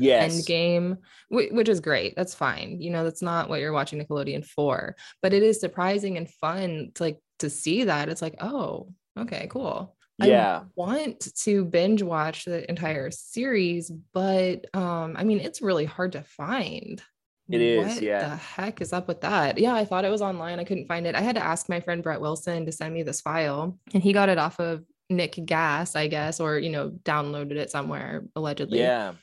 Yes. 0.00 0.32
end 0.32 0.46
game, 0.46 0.98
whi- 1.28 1.48
which 1.50 1.68
is 1.68 1.80
great. 1.80 2.14
That's 2.14 2.34
fine. 2.34 2.80
You 2.80 2.90
know, 2.90 3.02
that's 3.02 3.20
not 3.22 3.48
what 3.48 3.60
you're 3.60 3.72
watching 3.72 4.00
Nickelodeon 4.00 4.44
for. 4.46 4.94
But 5.22 5.32
it 5.34 5.42
is 5.42 5.58
surprising 5.60 6.16
and 6.16 6.30
fun 6.30 6.92
to 6.94 7.02
like 7.02 7.18
to 7.40 7.50
see 7.50 7.84
that. 7.84 8.08
It's 8.08 8.22
like, 8.22 8.36
oh, 8.40 8.92
okay, 9.18 9.48
cool. 9.50 9.96
Yeah. 10.20 10.60
I 10.62 10.66
want 10.76 11.20
to 11.44 11.64
binge 11.64 12.02
watch 12.02 12.44
the 12.44 12.68
entire 12.68 13.10
series, 13.10 13.90
but 14.12 14.66
um, 14.74 15.14
I 15.16 15.24
mean, 15.24 15.40
it's 15.40 15.62
really 15.62 15.84
hard 15.84 16.12
to 16.12 16.22
find. 16.22 17.02
It 17.50 17.60
is, 17.60 17.94
What 17.94 18.02
yeah. 18.02 18.28
the 18.28 18.36
heck 18.36 18.80
is 18.80 18.92
up 18.92 19.08
with 19.08 19.20
that? 19.22 19.58
Yeah, 19.58 19.74
I 19.74 19.84
thought 19.84 20.04
it 20.04 20.10
was 20.10 20.22
online. 20.22 20.60
I 20.60 20.64
couldn't 20.64 20.86
find 20.86 21.06
it. 21.06 21.14
I 21.14 21.20
had 21.20 21.36
to 21.36 21.44
ask 21.44 21.68
my 21.68 21.80
friend 21.80 22.02
Brett 22.02 22.20
Wilson 22.20 22.66
to 22.66 22.72
send 22.72 22.92
me 22.94 23.02
this 23.02 23.20
file, 23.20 23.78
and 23.94 24.02
he 24.02 24.12
got 24.12 24.28
it 24.28 24.38
off 24.38 24.58
of 24.60 24.84
Nick 25.10 25.38
Gas, 25.46 25.96
I 25.96 26.06
guess, 26.08 26.40
or 26.40 26.58
you 26.58 26.70
know, 26.70 26.90
downloaded 27.04 27.52
it 27.56 27.70
somewhere 27.70 28.24
allegedly. 28.36 28.78
yeah 28.80 29.14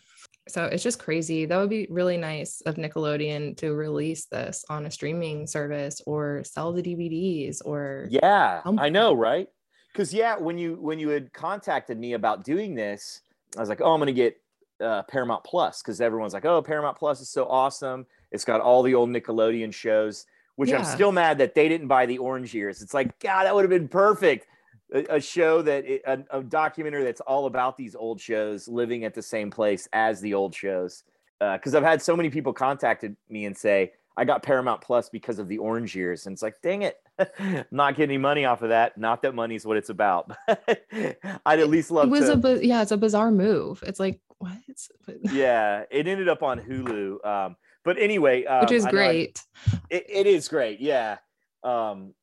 So 0.47 0.65
it's 0.65 0.83
just 0.83 0.97
crazy. 0.99 1.45
That 1.45 1.57
would 1.57 1.69
be 1.69 1.87
really 1.89 2.17
nice 2.17 2.61
of 2.65 2.75
Nickelodeon 2.75 3.57
to 3.57 3.73
release 3.73 4.25
this 4.25 4.65
on 4.69 4.85
a 4.85 4.91
streaming 4.91 5.45
service 5.47 6.01
or 6.05 6.43
sell 6.43 6.73
the 6.73 6.81
DVDs 6.81 7.61
or 7.65 8.07
Yeah, 8.09 8.61
Um, 8.65 8.79
I 8.79 8.89
know, 8.89 9.13
right? 9.13 9.47
Because 9.91 10.13
yeah, 10.13 10.35
when 10.37 10.57
you 10.57 10.75
when 10.81 10.99
you 10.99 11.09
had 11.09 11.31
contacted 11.33 11.97
me 11.99 12.13
about 12.13 12.43
doing 12.43 12.75
this, 12.75 13.21
I 13.55 13.59
was 13.59 13.69
like, 13.69 13.81
oh, 13.81 13.93
I'm 13.93 13.99
gonna 14.01 14.11
get 14.11 14.35
uh, 14.81 15.03
Paramount 15.03 15.43
Plus 15.43 15.81
because 15.81 16.01
everyone's 16.01 16.33
like, 16.33 16.45
oh, 16.45 16.61
Paramount 16.61 16.97
Plus 16.97 17.21
is 17.21 17.29
so 17.29 17.45
awesome. 17.47 18.05
It's 18.31 18.45
got 18.45 18.61
all 18.61 18.83
the 18.83 18.95
old 18.95 19.09
Nickelodeon 19.09 19.73
shows, 19.73 20.25
which 20.55 20.71
I'm 20.71 20.85
still 20.85 21.11
mad 21.11 21.37
that 21.37 21.55
they 21.55 21.69
didn't 21.69 21.87
buy 21.87 22.05
the 22.05 22.17
Orange 22.17 22.53
Years. 22.53 22.81
It's 22.81 22.93
like, 22.93 23.17
God, 23.19 23.45
that 23.45 23.55
would 23.55 23.63
have 23.63 23.69
been 23.69 23.87
perfect. 23.87 24.47
A, 24.93 25.15
a 25.15 25.21
show 25.21 25.61
that 25.63 25.85
a, 25.85 26.23
a 26.37 26.43
documentary 26.43 27.03
that's 27.03 27.21
all 27.21 27.47
about 27.47 27.75
these 27.77 27.95
old 27.95 28.21
shows 28.21 28.67
living 28.67 29.03
at 29.03 29.13
the 29.13 29.21
same 29.21 29.49
place 29.49 29.87
as 29.93 30.21
the 30.21 30.33
old 30.33 30.53
shows. 30.53 31.03
Because 31.39 31.75
I've 31.75 31.83
had 31.83 32.01
so 32.01 32.15
many 32.15 32.29
people 32.29 32.53
contacted 32.53 33.15
me 33.29 33.45
and 33.45 33.55
say, 33.57 33.91
I 34.17 34.23
got 34.23 34.43
Paramount 34.43 34.81
Plus 34.81 35.09
because 35.09 35.39
of 35.39 35.47
the 35.47 35.57
Orange 35.57 35.95
Years, 35.95 36.25
and 36.25 36.33
it's 36.33 36.41
like, 36.41 36.61
dang 36.61 36.83
it, 36.83 36.97
not 37.71 37.95
getting 37.95 38.11
any 38.11 38.17
money 38.17 38.45
off 38.45 38.61
of 38.61 38.69
that. 38.69 38.97
Not 38.97 39.21
that 39.23 39.35
money's 39.35 39.65
what 39.65 39.77
it's 39.77 39.89
about. 39.89 40.31
I'd 40.47 41.59
at 41.59 41.69
least 41.69 41.91
love 41.91 42.07
it 42.07 42.11
was 42.11 42.27
to. 42.27 42.33
a 42.33 42.37
bi- 42.37 42.59
yeah, 42.61 42.81
it's 42.81 42.91
a 42.91 42.97
bizarre 42.97 43.31
move. 43.31 43.83
It's 43.85 43.99
like 43.99 44.21
what? 44.39 44.57
But- 45.05 45.17
yeah, 45.33 45.83
it 45.91 46.07
ended 46.07 46.29
up 46.29 46.43
on 46.43 46.59
Hulu. 46.59 47.25
Um, 47.25 47.55
but 47.83 47.97
anyway, 47.99 48.45
um, 48.45 48.61
Which 48.61 48.71
is 48.71 48.83
know 48.83 48.89
I- 48.89 48.91
great. 48.91 49.41
it, 49.89 50.05
it 50.09 50.27
is 50.27 50.47
great, 50.47 50.79
yeah. 50.79 51.17
Um, 51.63 52.13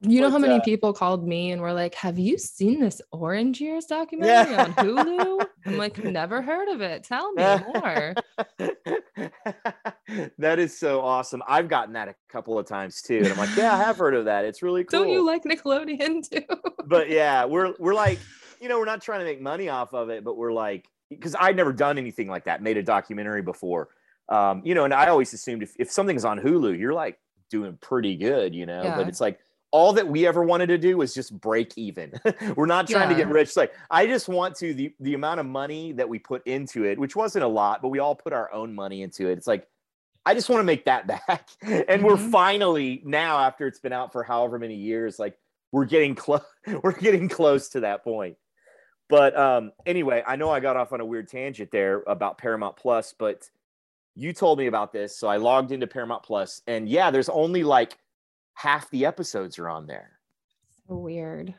You 0.00 0.20
know 0.20 0.26
But, 0.26 0.32
how 0.32 0.38
many 0.38 0.56
uh, 0.56 0.62
people 0.62 0.92
called 0.92 1.26
me 1.26 1.52
and 1.52 1.62
were 1.62 1.72
like, 1.72 1.94
"Have 1.94 2.18
you 2.18 2.36
seen 2.36 2.80
this 2.80 3.00
Orange 3.12 3.60
Years 3.60 3.84
documentary 3.86 4.56
on 4.56 4.72
Hulu?" 4.74 5.46
I'm 5.66 5.78
like, 5.78 6.02
"Never 6.02 6.42
heard 6.42 6.68
of 6.68 6.80
it. 6.80 7.04
Tell 7.04 7.32
me 7.32 7.42
more." 7.74 8.14
that 10.38 10.58
is 10.58 10.76
so 10.76 11.00
awesome. 11.00 11.42
I've 11.46 11.68
gotten 11.68 11.94
that 11.94 12.08
a 12.08 12.14
couple 12.28 12.58
of 12.58 12.66
times 12.66 13.00
too. 13.02 13.18
And 13.18 13.28
I'm 13.28 13.36
like, 13.38 13.56
yeah, 13.56 13.74
I 13.74 13.78
have 13.78 13.96
heard 13.96 14.14
of 14.14 14.24
that. 14.26 14.44
It's 14.44 14.62
really 14.62 14.84
cool. 14.84 15.00
Don't 15.00 15.10
you 15.10 15.24
like 15.24 15.44
Nickelodeon 15.44 16.28
too? 16.28 16.42
but 16.86 17.08
yeah, 17.08 17.44
we're 17.44 17.74
we're 17.78 17.94
like, 17.94 18.18
you 18.60 18.68
know, 18.68 18.78
we're 18.78 18.84
not 18.84 19.02
trying 19.02 19.20
to 19.20 19.24
make 19.24 19.40
money 19.40 19.68
off 19.68 19.94
of 19.94 20.10
it, 20.10 20.24
but 20.24 20.36
we're 20.36 20.52
like, 20.52 20.86
because 21.14 21.36
I'd 21.38 21.56
never 21.56 21.72
done 21.72 21.98
anything 21.98 22.28
like 22.28 22.44
that, 22.44 22.62
made 22.62 22.76
a 22.76 22.82
documentary 22.82 23.42
before. 23.42 23.88
Um, 24.28 24.62
you 24.64 24.74
know, 24.74 24.84
and 24.84 24.94
I 24.94 25.08
always 25.08 25.32
assumed 25.32 25.62
if, 25.62 25.74
if 25.78 25.90
something's 25.90 26.24
on 26.24 26.38
Hulu, 26.38 26.78
you're 26.78 26.94
like 26.94 27.18
doing 27.50 27.76
pretty 27.80 28.16
good, 28.16 28.54
you 28.54 28.66
know. 28.66 28.82
Yeah. 28.82 28.96
But 28.96 29.08
it's 29.08 29.20
like 29.20 29.38
all 29.72 29.92
that 29.94 30.06
we 30.06 30.26
ever 30.26 30.42
wanted 30.42 30.66
to 30.66 30.78
do 30.78 30.96
was 30.96 31.14
just 31.14 31.38
break 31.40 31.76
even. 31.76 32.12
we're 32.56 32.66
not 32.66 32.86
trying 32.88 33.08
to 33.08 33.14
get 33.14 33.28
rich. 33.28 33.48
It's 33.48 33.56
like 33.56 33.74
I 33.90 34.06
just 34.06 34.28
want 34.28 34.54
to 34.56 34.74
the 34.74 34.94
the 35.00 35.14
amount 35.14 35.40
of 35.40 35.46
money 35.46 35.92
that 35.92 36.08
we 36.08 36.18
put 36.18 36.46
into 36.46 36.84
it, 36.84 36.98
which 36.98 37.16
wasn't 37.16 37.44
a 37.44 37.48
lot, 37.48 37.82
but 37.82 37.88
we 37.88 37.98
all 37.98 38.14
put 38.14 38.32
our 38.32 38.52
own 38.52 38.74
money 38.74 39.02
into 39.02 39.28
it. 39.28 39.32
It's 39.38 39.46
like 39.46 39.66
I 40.24 40.34
just 40.34 40.48
want 40.48 40.60
to 40.60 40.64
make 40.64 40.84
that 40.84 41.06
back. 41.26 41.48
And 41.62 42.04
we're 42.04 42.16
Mhm. 42.16 42.30
finally 42.30 43.02
now 43.04 43.38
after 43.38 43.66
it's 43.66 43.80
been 43.80 43.92
out 43.92 44.12
for 44.12 44.22
however 44.22 44.58
many 44.58 44.76
years, 44.76 45.18
like 45.18 45.36
we're 45.72 45.84
getting 45.86 46.14
close 46.14 46.42
we're 46.82 46.92
getting 46.92 47.28
close 47.28 47.70
to 47.70 47.80
that 47.80 48.04
point. 48.04 48.36
But 49.08 49.36
um 49.36 49.72
anyway, 49.86 50.22
I 50.26 50.36
know 50.36 50.50
I 50.50 50.60
got 50.60 50.76
off 50.76 50.92
on 50.92 51.00
a 51.00 51.04
weird 51.06 51.28
tangent 51.28 51.70
there 51.70 52.02
about 52.06 52.38
Paramount 52.38 52.76
Plus, 52.76 53.14
but 53.18 53.48
you 54.14 54.32
told 54.32 54.58
me 54.58 54.66
about 54.66 54.92
this, 54.92 55.16
so 55.18 55.28
I 55.28 55.36
logged 55.38 55.72
into 55.72 55.86
Paramount 55.86 56.22
Plus 56.22 56.62
and 56.66 56.88
yeah, 56.88 57.10
there's 57.10 57.28
only 57.28 57.62
like 57.64 57.98
half 58.54 58.90
the 58.90 59.06
episodes 59.06 59.58
are 59.58 59.68
on 59.68 59.86
there. 59.86 60.18
So 60.88 60.96
weird. 60.96 61.54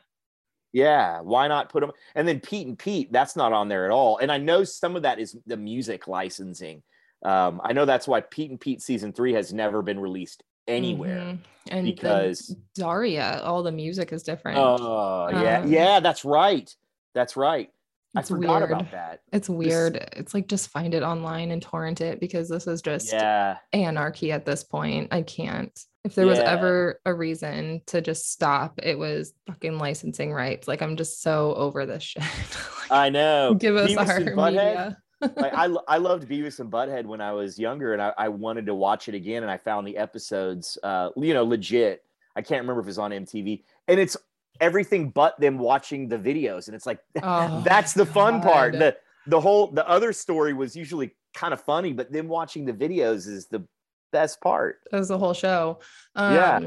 Yeah, 0.72 1.20
why 1.20 1.46
not 1.46 1.68
put 1.68 1.80
them? 1.82 1.92
And 2.16 2.26
then 2.26 2.40
Pete 2.40 2.66
and 2.66 2.76
Pete, 2.78 3.12
that's 3.12 3.36
not 3.36 3.52
on 3.52 3.68
there 3.68 3.84
at 3.84 3.92
all. 3.92 4.18
And 4.18 4.32
I 4.32 4.38
know 4.38 4.64
some 4.64 4.96
of 4.96 5.02
that 5.02 5.20
is 5.20 5.36
the 5.46 5.56
music 5.56 6.08
licensing. 6.08 6.82
Um, 7.24 7.60
I 7.62 7.72
know 7.72 7.84
that's 7.84 8.08
why 8.08 8.20
Pete 8.22 8.50
and 8.50 8.60
Pete 8.60 8.82
season 8.82 9.12
three 9.12 9.32
has 9.34 9.52
never 9.52 9.82
been 9.82 10.00
released 10.00 10.42
anywhere. 10.66 11.20
Mhm. 11.20 11.38
And 11.68 11.86
because- 11.86 12.56
Daria, 12.74 13.40
all 13.44 13.62
the 13.62 13.70
music 13.72 14.12
is 14.12 14.24
different. 14.24 14.58
Oh, 14.58 15.28
yeah, 15.30 15.60
Um, 15.60 15.72
yeah, 15.72 16.00
that's 16.00 16.24
right. 16.24 16.74
That's 17.14 17.36
right. 17.36 17.70
I 18.16 18.22
forgot 18.22 18.60
weird. 18.60 18.70
about 18.70 18.90
that. 18.92 19.20
It's 19.32 19.48
weird. 19.48 19.96
It's 20.12 20.34
like 20.34 20.46
just 20.46 20.70
find 20.70 20.94
it 20.94 21.02
online 21.02 21.50
and 21.50 21.60
torrent 21.60 22.00
it 22.00 22.20
because 22.20 22.48
this 22.48 22.66
is 22.66 22.80
just 22.80 23.12
Yeah, 23.12 23.58
anarchy 23.72 24.30
at 24.30 24.46
this 24.46 24.62
point. 24.62 25.08
I 25.12 25.22
can't. 25.22 25.76
If 26.04 26.14
there 26.14 26.26
was 26.26 26.38
ever 26.38 27.00
a 27.06 27.14
reason 27.14 27.80
to 27.86 28.02
just 28.02 28.30
stop, 28.30 28.78
it 28.82 28.98
was 28.98 29.32
fucking 29.46 29.78
licensing 29.78 30.32
rights. 30.32 30.68
Like 30.68 30.82
I'm 30.82 30.96
just 30.96 31.22
so 31.22 31.54
over 31.54 31.86
this 31.86 32.02
shit. 32.02 32.22
I 32.90 33.08
know. 33.08 33.54
Give 33.54 33.74
us 33.76 33.90
Beavis 33.90 34.08
our 34.08 34.50
media. 34.50 34.98
like 35.36 35.54
I, 35.54 35.74
I 35.88 35.96
loved 35.96 36.28
Beavis 36.28 36.60
and 36.60 36.70
Butthead 36.70 37.06
when 37.06 37.20
I 37.20 37.32
was 37.32 37.58
younger, 37.58 37.94
and 37.94 38.02
I, 38.02 38.12
I 38.18 38.28
wanted 38.28 38.66
to 38.66 38.74
watch 38.74 39.08
it 39.08 39.14
again, 39.14 39.42
and 39.42 39.50
I 39.50 39.56
found 39.56 39.86
the 39.86 39.96
episodes, 39.96 40.78
uh, 40.82 41.10
you 41.16 41.34
know, 41.34 41.44
legit. 41.44 42.04
I 42.36 42.42
can't 42.42 42.60
remember 42.60 42.80
if 42.80 42.86
it 42.86 42.88
was 42.88 42.98
on 42.98 43.10
MTV, 43.10 43.62
and 43.88 43.98
it's 43.98 44.16
everything 44.60 45.10
but 45.10 45.38
them 45.40 45.58
watching 45.58 46.08
the 46.08 46.18
videos, 46.18 46.66
and 46.68 46.74
it's 46.74 46.86
like 46.86 47.00
Oh, 47.22 47.62
that's 47.64 47.92
the 47.92 48.06
fun 48.06 48.40
part. 48.40 48.72
The 48.72 48.96
the 49.26 49.40
whole 49.40 49.68
the 49.68 49.88
other 49.88 50.12
story 50.12 50.52
was 50.52 50.76
usually 50.76 51.14
kind 51.34 51.52
of 51.52 51.60
funny, 51.60 51.92
but 51.92 52.12
them 52.12 52.28
watching 52.28 52.64
the 52.64 52.72
videos 52.72 53.26
is 53.26 53.46
the 53.48 53.66
best 54.12 54.40
part. 54.40 54.80
That 54.90 54.98
was 54.98 55.08
the 55.08 55.18
whole 55.18 55.34
show. 55.34 55.80
Um, 56.14 56.34
Yeah. 56.34 56.60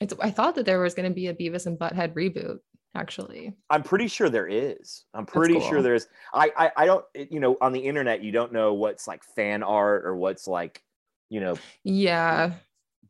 It's 0.00 0.14
I 0.20 0.30
thought 0.30 0.54
that 0.56 0.66
there 0.66 0.80
was 0.80 0.94
going 0.94 1.08
to 1.08 1.14
be 1.14 1.28
a 1.28 1.34
Beavis 1.34 1.66
and 1.66 1.78
Butthead 1.78 2.14
reboot, 2.14 2.58
actually. 2.94 3.52
I'm 3.70 3.82
pretty 3.84 4.08
sure 4.08 4.28
there 4.28 4.48
is. 4.48 5.04
I'm 5.14 5.26
pretty 5.26 5.60
sure 5.60 5.80
there 5.80 5.94
is. 5.94 6.08
I, 6.34 6.50
I 6.56 6.72
I 6.76 6.86
don't 6.86 7.04
you 7.14 7.40
know 7.40 7.56
on 7.60 7.72
the 7.72 7.80
internet 7.80 8.22
you 8.22 8.32
don't 8.32 8.52
know 8.52 8.74
what's 8.74 9.06
like 9.06 9.22
fan 9.36 9.62
art 9.62 10.04
or 10.04 10.16
what's 10.16 10.46
like 10.48 10.82
you 11.28 11.40
know 11.40 11.56
Yeah. 11.84 12.52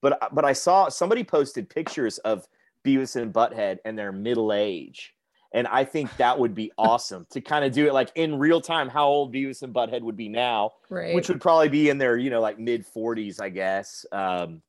but 0.03 0.19
but 0.35 0.45
I 0.45 0.53
saw 0.53 0.89
somebody 0.91 1.25
posted 1.25 1.69
pictures 1.69 2.19
of 2.19 2.47
Beavis 2.85 3.17
and 3.17 3.33
Butthead 3.33 3.79
and 3.85 3.99
their 3.99 4.13
middle 4.13 4.53
age. 4.53 5.15
And 5.55 5.67
I 5.67 5.85
think 5.85 6.17
that 6.17 6.39
would 6.39 6.55
be 6.55 6.73
awesome 6.79 7.27
to 7.31 7.41
kind 7.41 7.65
of 7.65 7.73
do 7.73 7.87
it 7.87 7.93
like 7.93 8.11
in 8.15 8.39
real 8.39 8.61
time, 8.61 8.89
how 8.89 9.07
old 9.07 9.35
Beavis 9.35 9.63
and 9.63 9.75
Butthead 9.75 10.03
would 10.03 10.17
be 10.17 10.29
now, 10.29 10.73
Right. 10.89 11.15
which 11.15 11.29
would 11.29 11.41
probably 11.41 11.69
be 11.69 11.91
in 11.91 11.99
their, 11.99 12.17
you 12.17 12.31
know, 12.31 12.41
like 12.41 12.59
mid 12.59 12.85
40s, 12.87 13.41
I 13.41 13.51
guess. 13.51 14.07
Um, 14.13 14.63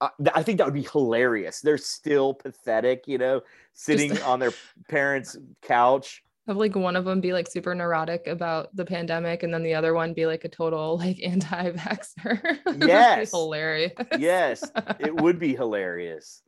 I, 0.00 0.08
I 0.34 0.42
think 0.42 0.58
that 0.58 0.64
would 0.66 0.74
be 0.74 0.88
hilarious. 0.90 1.60
They're 1.60 1.76
still 1.76 2.32
pathetic, 2.34 3.04
you 3.06 3.18
know, 3.18 3.42
sitting 3.74 4.20
on 4.22 4.38
their 4.40 4.52
parents' 4.88 5.36
couch. 5.62 6.22
Have 6.46 6.56
like 6.56 6.74
one 6.74 6.96
of 6.96 7.04
them 7.04 7.20
be 7.20 7.34
like 7.34 7.46
super 7.48 7.74
neurotic 7.74 8.26
about 8.26 8.74
the 8.74 8.84
pandemic, 8.84 9.42
and 9.42 9.52
then 9.52 9.62
the 9.62 9.74
other 9.74 9.92
one 9.92 10.14
be 10.14 10.24
like 10.26 10.44
a 10.44 10.48
total 10.48 10.96
like 10.96 11.20
anti-vaxxer. 11.24 12.58
Yes. 12.78 13.30
hilarious. 13.30 13.92
Yes, 14.18 14.64
it 14.98 15.14
would 15.20 15.38
be 15.38 15.54
hilarious. 15.54 16.42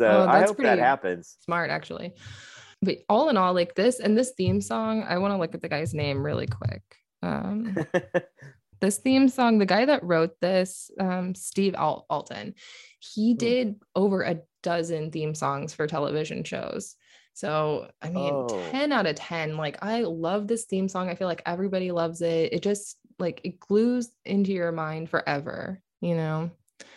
So 0.00 0.06
Oh, 0.06 0.26
I 0.26 0.40
hope 0.44 0.56
that 0.56 0.78
happens. 0.78 1.36
Smart, 1.44 1.70
actually. 1.70 2.14
But 2.80 2.98
all 3.10 3.28
in 3.28 3.36
all, 3.36 3.52
like 3.52 3.74
this 3.74 4.00
and 4.00 4.16
this 4.16 4.32
theme 4.34 4.62
song, 4.62 5.04
I 5.06 5.18
want 5.18 5.34
to 5.34 5.38
look 5.38 5.54
at 5.54 5.60
the 5.60 5.68
guy's 5.68 5.92
name 5.92 6.24
really 6.24 6.46
quick. 6.46 6.82
Um, 7.22 7.76
this 8.80 8.96
theme 8.96 9.28
song, 9.28 9.58
the 9.58 9.66
guy 9.66 9.84
that 9.84 10.02
wrote 10.02 10.40
this, 10.40 10.90
um, 10.98 11.34
Steve 11.34 11.74
Al- 11.74 12.06
Alton, 12.08 12.54
he 12.98 13.34
did 13.34 13.74
over 13.94 14.22
a 14.22 14.40
dozen 14.62 15.10
theme 15.10 15.34
songs 15.34 15.74
for 15.74 15.86
television 15.86 16.44
shows. 16.44 16.96
So, 17.34 17.90
I 18.00 18.08
mean, 18.08 18.32
Oh. 18.32 18.48
10 18.70 18.92
out 18.92 19.04
of 19.06 19.16
10. 19.16 19.58
Like, 19.58 19.84
I 19.84 20.00
love 20.02 20.48
this 20.48 20.64
theme 20.64 20.88
song. 20.88 21.10
I 21.10 21.14
feel 21.14 21.28
like 21.28 21.42
everybody 21.44 21.90
loves 21.92 22.22
it. 22.22 22.54
It 22.54 22.62
just 22.62 22.96
like 23.18 23.42
it 23.44 23.60
glues 23.60 24.10
into 24.24 24.52
your 24.52 24.72
mind 24.72 25.10
forever, 25.10 25.82
you 26.00 26.14
know? 26.14 26.50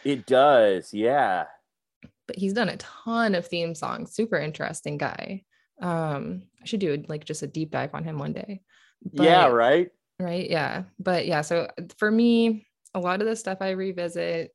It 0.06 0.26
does. 0.26 0.94
Yeah. 0.94 1.46
But 2.34 2.40
he's 2.40 2.54
done 2.54 2.70
a 2.70 2.78
ton 2.78 3.36
of 3.36 3.48
theme 3.48 3.76
songs. 3.76 4.14
Super 4.16 4.38
interesting 4.38 4.98
guy. 4.98 5.44
Um, 5.82 6.44
I 6.62 6.66
should 6.66 6.80
do 6.80 7.04
like 7.08 7.26
just 7.26 7.44
a 7.44 7.48
deep 7.48 7.72
dive 7.72 7.94
on 7.94 8.04
him 8.04 8.18
one 8.18 8.34
day. 8.34 8.62
yeah. 9.12 9.48
Right. 9.48 9.90
right 10.20 10.50
yeah 10.50 10.84
but 11.00 11.26
yeah 11.26 11.42
so 11.42 11.68
uh, 11.78 11.84
for 11.98 12.10
me 12.10 12.66
a 12.94 13.00
lot 13.00 13.20
of 13.22 13.28
the 13.28 13.36
stuff 13.36 13.58
i 13.60 13.72
revisit 13.72 14.52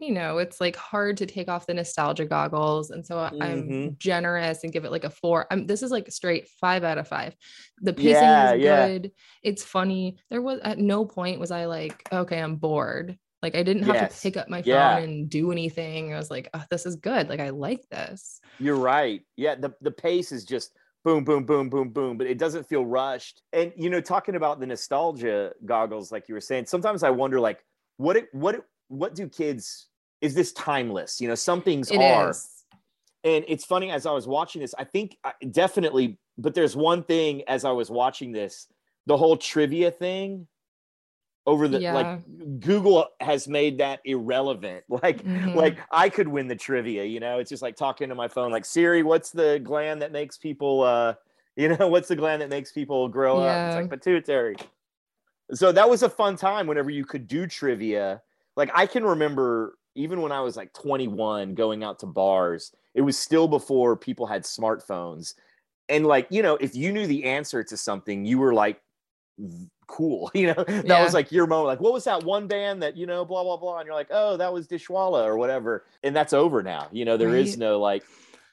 you 0.00 0.10
know 0.12 0.38
it's 0.38 0.60
like 0.60 0.74
hard 0.74 1.18
to 1.18 1.26
take 1.26 1.48
off 1.48 1.66
the 1.66 1.74
nostalgia 1.74 2.24
goggles 2.24 2.90
and 2.90 3.06
so 3.06 3.18
I- 3.18 3.30
i'm 3.42 3.94
generous 3.98 4.64
and 4.64 4.72
give 4.72 4.84
it 4.86 4.90
like 4.90 5.04
a 5.04 5.10
four 5.10 5.46
i'm 5.50 5.66
this 5.66 5.82
is 5.82 5.90
like 5.92 6.10
straight 6.10 6.48
five 6.60 6.82
out 6.82 6.96
of 6.98 7.06
five 7.06 7.36
the 7.82 7.92
pacing 7.92 8.12
Yeah, 8.12 8.52
is 8.54 8.62
yeah. 8.62 8.88
good 8.88 9.12
it's 9.42 9.62
funny 9.62 10.16
there 10.30 10.42
was 10.42 10.58
at 10.64 10.78
no 10.78 11.04
point 11.04 11.38
was 11.38 11.50
i 11.52 11.66
like 11.66 12.02
okay 12.10 12.40
i'm 12.40 12.56
bored 12.56 13.16
like 13.42 13.54
i 13.54 13.62
didn't 13.62 13.82
have 13.84 13.94
Yes. 13.96 14.16
to 14.16 14.22
pick 14.22 14.36
up 14.36 14.48
my 14.48 14.62
phone 14.62 14.68
Yeah. 14.68 14.98
and 14.98 15.28
do 15.30 15.50
anything 15.52 16.12
i 16.14 16.16
was 16.16 16.30
like 16.30 16.48
oh, 16.54 16.64
this 16.70 16.86
is 16.86 16.96
good 16.96 17.28
like 17.28 17.40
i 17.40 17.50
like 17.50 17.88
this 17.90 18.40
You're 18.58 18.76
right. 18.76 19.22
Yeah, 19.36 19.54
the 19.54 19.70
the 19.80 19.90
pace 19.90 20.32
is 20.32 20.44
just 20.44 20.72
boom, 21.02 21.24
boom, 21.24 21.44
boom, 21.46 21.70
boom, 21.70 21.88
boom, 21.88 22.18
but 22.18 22.26
it 22.26 22.36
doesn't 22.36 22.68
feel 22.68 22.84
rushed. 22.84 23.40
And 23.54 23.72
you 23.74 23.88
know, 23.88 24.02
talking 24.02 24.34
about 24.36 24.60
the 24.60 24.66
nostalgia 24.66 25.52
goggles, 25.64 26.12
like 26.12 26.28
you 26.28 26.34
were 26.34 26.42
saying, 26.42 26.66
sometimes 26.66 27.02
I 27.02 27.08
wonder, 27.08 27.40
like, 27.40 27.64
what 27.96 28.16
it, 28.18 28.28
what 28.32 28.54
it, 28.56 28.64
what 28.88 29.14
do 29.14 29.26
kids? 29.26 29.88
Is 30.20 30.34
this 30.34 30.52
timeless? 30.52 31.18
You 31.18 31.28
know, 31.28 31.34
some 31.34 31.62
things 31.62 31.90
It 31.90 31.96
are. 32.02 32.28
is. 32.30 32.46
And 33.24 33.46
it's 33.48 33.64
funny 33.64 33.90
as 33.90 34.04
I 34.04 34.12
was 34.12 34.26
watching 34.28 34.60
this, 34.60 34.74
I 34.78 34.84
think 34.84 35.16
I- 35.24 35.32
definitely, 35.50 36.18
but 36.36 36.52
there's 36.54 36.76
one 36.76 37.02
thing 37.04 37.44
as 37.48 37.64
I 37.64 37.70
was 37.72 37.90
watching 37.90 38.30
this, 38.32 38.66
the 39.06 39.16
whole 39.16 39.38
trivia 39.38 39.90
thing 39.90 40.46
over 41.46 41.68
the 41.68 41.80
Yeah. 41.80 41.94
like 41.94 42.60
Google 42.60 43.08
has 43.20 43.48
made 43.48 43.78
that 43.78 44.00
irrelevant. 44.04 44.84
Like 45.02 45.22
Mhm. 45.24 45.54
like 45.54 45.78
I 45.90 46.08
could 46.08 46.28
win 46.28 46.48
the 46.48 46.56
trivia, 46.56 47.04
you 47.04 47.20
know. 47.20 47.38
It's 47.38 47.50
just 47.50 47.62
like 47.62 47.76
talking 47.76 48.08
to 48.08 48.14
my 48.14 48.28
phone 48.28 48.50
like 48.52 48.64
Siri, 48.64 49.02
what's 49.02 49.30
the 49.30 49.60
gland 49.62 50.02
that 50.02 50.12
makes 50.12 50.36
people 50.38 50.82
uh 50.82 51.14
you 51.56 51.76
know, 51.76 51.88
what's 51.88 52.08
the 52.08 52.16
gland 52.16 52.40
that 52.42 52.48
makes 52.48 52.72
people 52.72 53.08
grow 53.08 53.40
up? 53.40 53.64
It's 53.64 53.74
like 53.74 53.90
pituitary. 53.90 54.56
So 55.52 55.72
that 55.72 55.88
was 55.90 56.02
a 56.02 56.08
fun 56.08 56.36
time 56.36 56.66
whenever 56.66 56.90
you 56.90 57.04
could 57.04 57.26
do 57.26 57.46
trivia. 57.46 58.22
Like 58.56 58.70
I 58.74 58.86
can 58.86 59.04
remember 59.04 59.78
even 59.96 60.20
when 60.22 60.32
I 60.32 60.40
was 60.40 60.56
like 60.56 60.72
21 60.74 61.54
going 61.54 61.82
out 61.82 61.98
to 62.00 62.06
bars, 62.06 62.72
it 62.94 63.00
was 63.02 63.18
still 63.18 63.48
before 63.48 63.96
people 63.96 64.26
had 64.26 64.44
smartphones. 64.44 65.34
And 65.88 66.06
like, 66.06 66.28
you 66.30 66.42
know, 66.42 66.56
if 66.56 66.76
you 66.76 66.92
knew 66.92 67.06
the 67.06 67.24
answer 67.24 67.64
to 67.64 67.76
something, 67.76 68.24
you 68.24 68.38
were 68.38 68.54
like 68.54 68.80
cool, 69.90 70.30
you 70.34 70.46
know. 70.46 70.64
That 70.64 70.86
Yeah. 70.86 71.02
was 71.04 71.12
like 71.14 71.32
your 71.32 71.46
moment. 71.46 71.66
Like, 71.66 71.80
what 71.80 71.92
was 71.92 72.04
that 72.04 72.22
one 72.24 72.46
band 72.46 72.82
that, 72.82 72.96
you 72.96 73.06
know, 73.06 73.24
blah 73.24 73.42
blah 73.42 73.56
blah 73.56 73.78
and 73.78 73.86
you're 73.86 73.94
like, 73.94 74.08
"Oh, 74.10 74.36
that 74.36 74.52
was 74.52 74.68
Dishwalla 74.68 75.24
or 75.24 75.36
whatever." 75.36 75.84
And 76.02 76.14
that's 76.14 76.32
over 76.32 76.62
now. 76.62 76.88
You 76.92 77.04
know, 77.04 77.16
there 77.16 77.34
is 77.34 77.50
Right. 77.50 77.58
no 77.58 77.80
like 77.80 78.04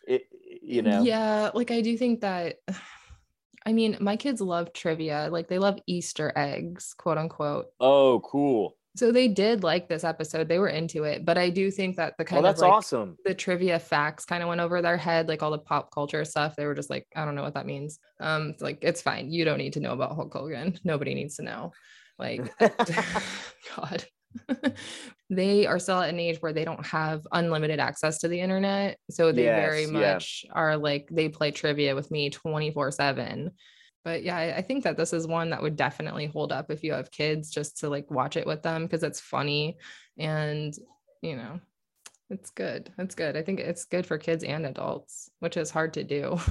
it 0.07 0.27
you 0.61 0.81
know. 0.81 1.03
Yeah, 1.03 1.51
like 1.53 1.71
I 1.71 1.81
do 1.81 1.97
think 1.97 2.21
that 2.21 2.59
I 3.65 3.73
mean, 3.73 3.97
my 3.99 4.15
kids 4.15 4.39
love 4.39 4.71
trivia. 4.71 5.27
Like 5.29 5.49
they 5.49 5.59
love 5.59 5.77
Easter 5.87 6.31
eggs, 6.37 6.93
quote 6.97 7.17
unquote. 7.17 7.67
Oh, 7.81 8.21
cool. 8.21 8.76
So 8.97 9.11
they 9.11 9.27
did 9.27 9.63
like 9.63 9.87
this 9.87 10.03
episode. 10.03 10.47
They 10.49 10.57
were 10.59 10.69
into 10.69 11.03
it, 11.03 11.23
but 11.23 11.37
I 11.37 11.49
do 11.51 11.69
think 11.69 11.97
that 11.97 12.15
the 12.17 12.25
kind 12.25 12.41
Well, 12.41 12.51
that's 12.51 12.61
of 12.61 12.67
like, 12.67 12.77
awesome. 12.77 13.15
the 13.25 13.35
trivia 13.35 13.77
facts 13.79 14.25
kind 14.25 14.41
of 14.41 14.49
went 14.49 14.59
over 14.59 14.81
their 14.81 14.97
head, 14.97 15.27
like 15.27 15.43
all 15.43 15.51
the 15.51 15.59
pop 15.59 15.91
culture 15.93 16.25
stuff. 16.25 16.55
They 16.55 16.65
were 16.65 16.73
just 16.75 16.89
like, 16.89 17.05
I 17.15 17.23
don't 17.23 17.35
know 17.35 17.43
what 17.43 17.53
that 17.53 17.67
means. 17.67 17.99
Um, 18.19 18.49
it's 18.49 18.61
like 18.63 18.79
it's 18.81 19.01
fine. 19.01 19.31
You 19.31 19.45
don't 19.45 19.59
need 19.59 19.73
to 19.73 19.79
know 19.79 19.93
about 19.93 20.15
Hulk 20.15 20.33
Hogan. 20.33 20.77
Nobody 20.83 21.13
needs 21.13 21.35
to 21.35 21.43
know. 21.43 21.73
Like, 22.17 22.51
God. 23.77 24.03
they 25.29 25.65
are 25.65 25.79
still 25.79 26.01
at 26.01 26.09
an 26.09 26.19
age 26.19 26.37
where 26.41 26.53
they 26.53 26.65
don't 26.65 26.85
have 26.85 27.25
unlimited 27.31 27.79
access 27.79 28.19
to 28.19 28.27
the 28.27 28.39
internet. 28.39 28.97
So 29.11 29.31
they 29.31 29.43
very 29.43 29.81
Yes, 29.83 29.91
yeah. 29.91 30.13
much 30.13 30.45
are 30.51 30.77
like 30.77 31.07
they 31.11 31.29
play 31.29 31.51
trivia 31.51 31.95
with 31.95 32.09
me 32.11 32.29
24 32.29 32.91
7. 32.91 33.51
But 34.07 34.23
yeah, 34.23 34.37
I 34.37 34.55
I 34.55 34.61
think 34.61 34.85
that 34.85 34.95
this 34.95 35.11
is 35.11 35.27
one 35.27 35.49
that 35.49 35.61
would 35.61 35.75
definitely 35.75 36.27
hold 36.27 36.53
up 36.53 36.71
if 36.71 36.81
you 36.81 36.93
have 36.93 37.11
kids 37.11 37.51
just 37.51 37.79
to 37.79 37.89
like 37.89 38.09
watch 38.09 38.37
it 38.37 38.47
with 38.47 38.63
them 38.63 38.83
because 38.83 39.03
it's 39.03 39.19
funny 39.19 39.77
and 40.17 40.73
you 41.21 41.35
know, 41.35 41.59
it's 42.29 42.49
good. 42.51 42.93
It's 42.97 43.15
good. 43.15 43.35
I 43.35 43.41
think 43.41 43.59
it's 43.59 43.83
good 43.83 44.05
for 44.05 44.17
kids 44.17 44.45
and 44.45 44.65
adults, 44.65 45.29
which 45.39 45.57
is 45.57 45.71
hard 45.71 45.93
to 45.95 46.05
do. 46.05 46.39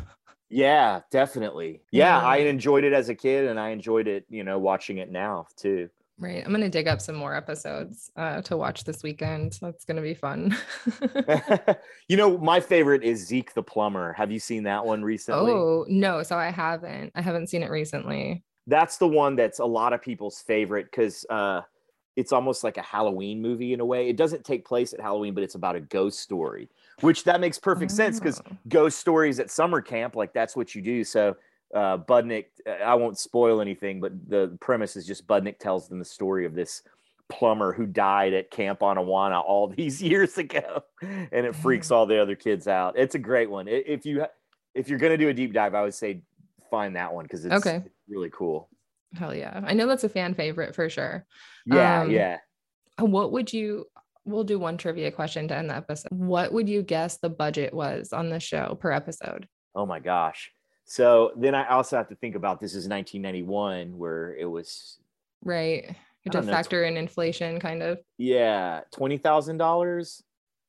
Yeah, 0.49 1.01
definitely. 1.11 1.83
Yeah, 1.91 2.19
Yeah. 2.19 2.21
I 2.21 2.37
enjoyed 2.39 2.85
it 2.85 2.93
as 2.93 3.09
a 3.09 3.15
kid 3.15 3.47
and 3.47 3.59
I 3.59 3.71
enjoyed 3.71 4.07
it, 4.07 4.27
you 4.29 4.45
know, 4.45 4.59
watching 4.59 4.99
it 4.99 5.11
now 5.11 5.47
too. 5.57 5.89
Right. 6.19 6.43
I'm 6.45 6.51
gonna 6.51 6.71
dig 6.71 6.89
up 6.89 7.01
some 7.03 7.15
more 7.15 7.35
episodes 7.35 8.11
uh, 8.17 8.41
to 8.43 8.57
watch 8.57 8.85
this 8.85 9.03
weekend. 9.03 9.59
That's 9.61 9.85
gonna 9.85 10.01
be 10.01 10.15
fun. 10.15 10.57
you 12.09 12.17
know, 12.17 12.39
my 12.39 12.59
favorite 12.59 13.03
is 13.03 13.27
Zeke 13.27 13.53
the 13.53 13.63
plumber. 13.63 14.15
Have 14.15 14.33
you 14.33 14.39
seen 14.39 14.63
that 14.63 14.85
one 14.85 15.03
recently? 15.03 15.53
oh 15.53 15.85
no, 15.89 16.23
so 16.23 16.37
I 16.37 16.51
haven't. 16.51 17.13
I 17.15 17.21
haven't 17.21 17.49
seen 17.49 17.63
it 17.63 17.71
recently. 17.71 18.43
That's 18.67 18.97
the 18.97 19.07
one 19.07 19.37
that's 19.37 19.59
a 19.59 19.65
lot 19.65 19.93
of 19.93 20.01
people's 20.01 20.41
favorite 20.41 20.87
because 20.91 21.27
uh, 21.29 21.61
it's 22.17 22.33
almost 22.33 22.65
like 22.65 22.79
a 22.79 22.83
Halloween 22.83 23.43
movie 23.43 23.75
in 23.75 23.81
a 23.81 23.85
way. 23.85 24.09
It 24.09 24.17
doesn't 24.17 24.43
take 24.43 24.65
place 24.65 24.95
at 24.95 25.01
Halloween, 25.01 25.35
but 25.35 25.45
it's 25.45 25.55
about 25.55 25.77
a 25.77 25.81
ghost 25.81 26.21
story, 26.21 26.71
which 27.03 27.25
that 27.25 27.41
makes 27.41 27.59
perfect 27.59 27.93
sense 27.93 28.19
because 28.19 28.41
ghost 28.69 28.99
stories 28.99 29.39
at 29.39 29.51
summer 29.51 29.83
camp, 29.83 30.17
like 30.17 30.33
that's 30.33 30.57
what 30.57 30.75
you 30.75 30.81
do. 30.81 31.05
So 31.05 31.37
uh, 31.75 31.99
Budnick, 31.99 32.47
I 32.85 32.95
won't 32.95 33.19
spoil 33.19 33.61
anything, 33.61 34.01
but 34.01 34.13
the 34.29 34.57
premise 34.61 34.97
is 34.97 35.07
just 35.07 35.27
Budnick 35.27 35.59
tells 35.59 35.89
them 35.89 35.99
the 35.99 36.05
story 36.05 36.47
of 36.47 36.55
this 36.55 36.83
plumber 37.29 37.73
who 37.73 37.87
died 37.87 38.33
at 38.35 38.51
Camp 38.51 38.81
Anawanna 38.81 39.43
all 39.45 39.67
these 39.77 40.03
years 40.03 40.39
ago, 40.39 40.83
and 41.03 41.47
it 41.47 41.55
freaks 41.57 41.91
all 41.91 42.07
the 42.07 42.21
other 42.21 42.37
kids 42.37 42.69
out. 42.69 42.97
It's 42.97 43.15
a 43.15 43.19
great 43.19 43.51
one. 43.51 43.67
If 43.69 44.07
you 44.07 44.27
if 44.75 44.89
you're 44.89 44.99
gonna 44.99 45.17
do 45.19 45.29
a 45.29 45.35
deep 45.35 45.53
dive, 45.53 45.75
I 45.75 45.83
would 45.83 45.95
say 45.95 46.23
find 46.71 46.97
that 46.97 47.13
one 47.15 47.25
because 47.25 47.45
it's, 47.45 47.55
Okay. 47.55 47.77
it's 47.77 47.95
really 48.09 48.31
cool. 48.31 48.69
Hell 49.15 49.35
yeah. 49.35 49.61
I 49.65 49.73
know 49.73 49.87
that's 49.87 50.05
a 50.05 50.09
fan 50.09 50.35
favorite 50.35 50.75
for 50.75 50.91
sure. 50.91 51.25
Yeah, 51.65 52.03
Um, 52.03 52.11
yeah. 52.11 52.39
What 52.99 53.33
would 53.33 53.53
you 53.53 53.87
we'll 54.25 54.45
do 54.45 54.59
one 54.59 54.77
trivia 54.77 55.11
question 55.13 55.47
to 55.49 55.57
end 55.57 55.71
the 55.71 55.77
episode. 55.77 56.09
What 56.11 56.53
would 56.53 56.69
you 56.69 56.83
guess 56.83 57.19
the 57.19 57.29
budget 57.31 57.73
was 57.73 58.13
on 58.13 58.29
the 58.29 58.41
show 58.41 58.77
per 58.81 58.91
episode? 58.91 59.47
Oh 59.75 59.87
my 59.87 60.01
gosh. 60.01 60.51
So 60.87 61.33
then 61.37 61.55
I 61.55 61.67
also 61.69 61.97
have 61.97 62.09
to 62.09 62.15
think 62.15 62.37
about 62.37 62.61
this 62.61 62.71
is 62.71 62.89
1991 62.89 63.99
where 63.99 64.35
it 64.37 64.47
was 64.47 64.99
Right. 65.45 65.83
You 65.85 65.89
have 65.89 65.97
to 66.25 66.31
don't 66.31 66.47
know, 66.47 66.53
factor 66.53 66.85
in 66.85 66.97
inflation 66.97 67.61
kind 67.61 67.83
of 67.83 67.99
yeah 68.19 68.81
twenty 68.93 69.19
thousand 69.19 69.59
dollars. 69.59 70.23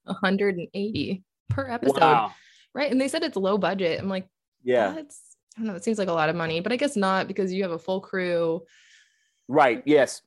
180 0.05 1.24
per 1.49 1.70
episode. 1.70 1.99
Wow. 1.99 2.34
Right. 2.74 2.91
And 2.91 2.99
they 2.99 3.07
said 3.07 3.24
it's 3.24 3.36
low 3.38 3.57
budget. 3.57 3.99
I'm 3.99 4.09
like, 4.09 4.28
Yeah. 4.63 4.91
that's 4.93 5.22
I 5.55 5.61
don't 5.61 5.68
know, 5.68 5.76
it 5.76 5.84
seems 5.84 5.97
like 5.97 6.09
a 6.09 6.13
lot 6.13 6.30
of 6.30 6.36
money, 6.36 6.59
but 6.61 6.72
I 6.72 6.76
guess 6.76 6.95
not 6.95 7.28
because 7.28 7.51
you 7.51 7.63
have 7.63 7.72
a 7.72 7.80
full 7.80 7.99
crew. 8.01 8.63
Right. 9.47 9.82
Yes. 9.86 10.22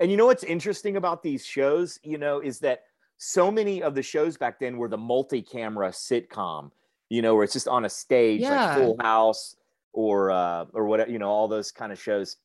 And 0.00 0.10
you 0.10 0.16
know 0.16 0.26
what's 0.26 0.44
interesting 0.44 0.96
about 0.96 1.22
these 1.22 1.44
shows, 1.44 1.98
you 2.02 2.18
know, 2.18 2.40
is 2.40 2.58
that 2.60 2.84
so 3.18 3.50
many 3.50 3.82
of 3.82 3.94
the 3.94 4.02
shows 4.02 4.36
back 4.36 4.60
then 4.60 4.76
were 4.76 4.88
the 4.88 4.98
multi-camera 4.98 5.90
sitcom, 5.90 6.70
you 7.08 7.22
know, 7.22 7.34
where 7.34 7.44
it's 7.44 7.52
just 7.52 7.68
on 7.68 7.84
a 7.84 7.88
stage 7.88 8.40
Yeah. 8.40 8.66
like 8.66 8.78
Full 8.78 8.96
House 9.00 9.56
or 9.92 10.30
uh 10.30 10.66
or 10.72 10.86
whatever, 10.86 11.10
you 11.10 11.18
know, 11.18 11.28
all 11.30 11.48
those 11.48 11.70
kind 11.72 11.92
of 11.92 12.00
shows. 12.00 12.36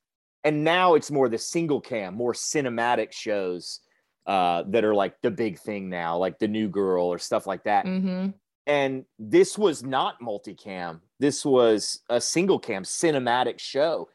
And 0.44 0.64
now 0.64 0.96
it's 0.96 1.12
more 1.12 1.30
the 1.30 1.38
single 1.38 1.82
cam, 1.82 2.16
more 2.16 2.34
cinematic 2.34 3.12
shows 3.12 3.80
uh 4.26 4.64
that 4.68 4.84
are 4.84 4.94
like 4.96 5.20
the 5.22 5.32
big 5.32 5.60
thing 5.60 5.90
now, 5.90 6.18
like 6.18 6.40
the 6.40 6.48
new 6.48 6.68
girl 6.70 7.06
or 7.06 7.20
stuff 7.20 7.48
like 7.48 7.64
that. 7.64 7.86
Mm-hmm. 7.86 8.30
And 8.68 9.06
this 9.18 9.58
was 9.58 9.84
not 9.84 10.22
multicam. 10.22 11.00
This 11.20 11.44
was 11.44 12.02
a 12.10 12.22
single 12.22 12.60
cam 12.60 12.84
cinematic 12.84 13.60
show. 13.60 14.10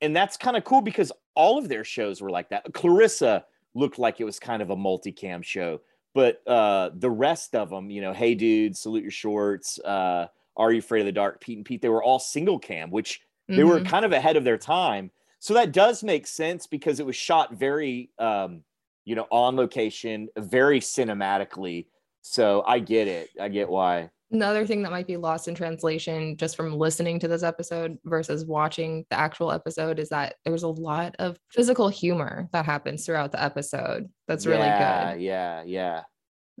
And 0.00 0.14
that's 0.14 0.36
kind 0.36 0.56
of 0.56 0.62
cool 0.64 0.80
because 0.80 1.10
all 1.34 1.58
of 1.58 1.68
their 1.68 1.84
shows 1.84 2.22
were 2.22 2.30
like 2.30 2.50
that. 2.50 2.72
Clarissa 2.72 3.44
looked 3.74 3.98
like 3.98 4.20
it 4.20 4.24
was 4.24 4.38
kind 4.38 4.62
of 4.62 4.70
a 4.70 4.76
multicam 4.76 5.42
show, 5.42 5.80
but 6.18 6.42
uh, 6.48 6.90
the 6.96 7.08
rest 7.08 7.54
of 7.54 7.70
them, 7.70 7.90
you 7.90 8.00
know, 8.00 8.12
Hey 8.12 8.34
Dude, 8.34 8.76
Salute 8.76 9.02
Your 9.02 9.12
Shorts, 9.12 9.78
uh, 9.78 10.26
Are 10.56 10.72
You 10.72 10.80
Afraid 10.80 10.98
of 11.02 11.06
the 11.06 11.12
Dark, 11.12 11.40
Pete 11.40 11.56
and 11.56 11.64
Pete, 11.64 11.80
they 11.80 11.88
were 11.88 12.02
all 12.02 12.18
single 12.18 12.58
cam, 12.58 12.90
which 12.90 13.20
they 13.46 13.62
were 13.62 13.78
Mhm. 13.78 13.86
kind 13.86 14.04
of 14.04 14.10
ahead 14.10 14.36
of 14.36 14.42
their 14.42 14.58
time. 14.58 15.12
So 15.38 15.54
that 15.54 15.70
does 15.70 16.02
make 16.02 16.26
sense 16.26 16.66
because 16.66 16.98
it 16.98 17.06
was 17.06 17.14
shot 17.14 17.54
very, 17.54 18.10
um, 18.18 18.64
you 19.04 19.14
know, 19.14 19.28
on 19.30 19.54
location, 19.54 20.28
very 20.36 20.80
cinematically. 20.80 21.86
So 22.22 22.64
I 22.66 22.80
get 22.80 23.06
it. 23.06 23.30
I 23.40 23.48
get 23.48 23.68
why. 23.68 24.10
Another 24.30 24.66
thing 24.66 24.82
that 24.82 24.90
might 24.92 25.06
be 25.06 25.16
lost 25.16 25.48
in 25.48 25.54
translation 25.54 26.36
just 26.36 26.54
from 26.54 26.74
listening 26.76 27.18
to 27.20 27.28
this 27.28 27.42
episode 27.42 27.96
versus 28.04 28.44
watching 28.44 29.06
the 29.10 29.18
actual 29.18 29.50
episode 29.50 29.98
is 29.98 30.10
that 30.10 30.34
there 30.44 30.52
was 30.52 30.64
a 30.64 30.68
lot 30.68 31.16
of 31.18 31.38
physical 31.50 31.88
humor 31.88 32.46
that 32.52 32.66
happens 32.66 33.06
throughout 33.06 33.32
the 33.32 33.42
episode. 33.42 34.06
That's 34.26 34.44
really 34.44 34.66
yeah, 34.66 35.14
good. 35.14 35.22
Yeah, 35.22 35.62
yeah. 35.64 36.02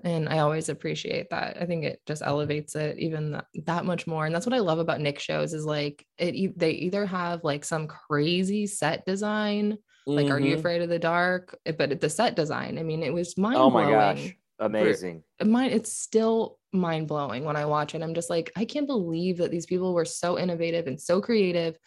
And 0.04 0.28
I 0.30 0.38
always 0.38 0.68
appreciate 0.70 1.28
that. 1.30 1.58
I 1.60 1.66
think 1.66 1.84
it 1.84 2.00
just 2.06 2.22
elevates 2.22 2.74
it 2.74 2.98
even 2.98 3.32
that, 3.32 3.46
that 3.66 3.84
much 3.84 4.06
more. 4.06 4.24
And 4.24 4.34
that's 4.34 4.46
what 4.46 4.54
I 4.54 4.60
love 4.60 4.78
about 4.78 5.00
Nick 5.00 5.18
shows 5.18 5.52
is 5.52 5.66
like 5.66 6.06
it 6.16 6.34
e- 6.34 6.52
they 6.56 6.70
either 6.70 7.04
have 7.04 7.44
like 7.44 7.64
some 7.64 7.86
crazy 7.86 8.66
set 8.66 9.04
design, 9.04 9.76
like 10.06 10.30
Are 10.30 10.38
You 10.40 10.54
Mhm. 10.54 10.58
Afraid 10.60 10.80
of 10.82 10.88
the 10.88 10.98
Dark? 11.00 11.58
But 11.76 12.00
the 12.00 12.08
set 12.08 12.34
design, 12.36 12.78
I 12.78 12.82
mean, 12.82 13.02
it 13.02 13.12
was 13.12 13.36
mind 13.36 13.56
Oh 13.56 13.68
blowing. 13.70 13.86
my 13.86 13.90
gosh. 13.92 14.34
Amazing. 14.58 15.22
mine 15.44 15.70
it's 15.70 15.92
still 15.92 16.58
mind 16.72 17.08
blowing 17.08 17.44
when 17.44 17.56
I 17.56 17.64
watch 17.64 17.94
it. 17.94 18.02
I'm 18.02 18.14
just 18.14 18.30
like, 18.30 18.50
I 18.56 18.64
can't 18.64 18.86
believe 18.86 19.38
that 19.38 19.50
these 19.50 19.66
people 19.66 19.94
were 19.94 20.04
so 20.04 20.38
innovative 20.38 20.86
and 20.86 21.00
so 21.00 21.20
creative 21.20 21.78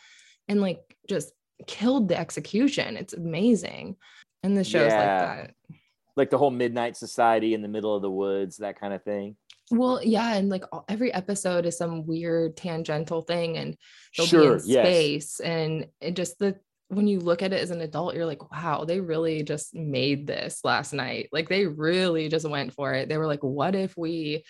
and 0.48 0.62
like 0.62 0.80
just 1.10 1.34
killed 1.68 2.08
the 2.08 2.18
execution. 2.18 2.98
It's 2.98 3.14
amazing. 3.14 3.98
And 4.44 4.58
the 4.58 4.64
shows 4.64 4.92
Yeah. 4.92 4.98
like 4.98 5.48
that. 5.48 5.78
Like 6.16 6.30
the 6.30 6.38
whole 6.38 6.52
Midnight 6.52 6.98
Society 6.98 7.54
in 7.54 7.62
the 7.62 7.68
middle 7.68 7.96
of 7.96 8.02
the 8.02 8.12
woods, 8.12 8.58
that 8.58 8.80
kind 8.80 8.94
of 8.94 9.04
thing. 9.04 9.38
Well, 9.70 10.04
yeah, 10.04 10.34
and 10.36 10.50
like 10.50 10.66
all, 10.74 10.84
every 10.90 11.14
episode 11.14 11.66
is 11.66 11.78
some 11.78 12.06
weird 12.06 12.58
tangential 12.58 13.22
thing, 13.22 13.56
and 13.58 13.78
they'll 14.18 14.26
be 14.26 14.30
Sure, 14.30 14.58
in 14.58 14.62
yes. 14.66 14.86
space, 14.86 15.40
and 15.40 15.88
it 16.02 16.16
just 16.18 16.38
the 16.40 16.58
when 16.92 17.08
you 17.08 17.20
look 17.20 17.42
at 17.42 17.54
it 17.54 17.62
as 17.62 17.72
an 17.72 17.80
adult, 17.82 18.16
you're 18.16 18.26
like, 18.26 18.52
wow, 18.52 18.84
they 18.84 19.00
really 19.00 19.44
just 19.44 19.74
made 19.74 20.28
this 20.28 20.60
last 20.66 20.92
night. 20.92 21.30
Like 21.32 21.48
they 21.48 21.66
really 21.66 22.28
just 22.28 22.48
went 22.48 22.74
for 22.74 22.94
it. 22.94 23.08
They 23.08 23.18
were 23.18 23.28
like, 23.28 23.44
what 23.44 23.76
if 23.76 23.96
we 23.96 24.44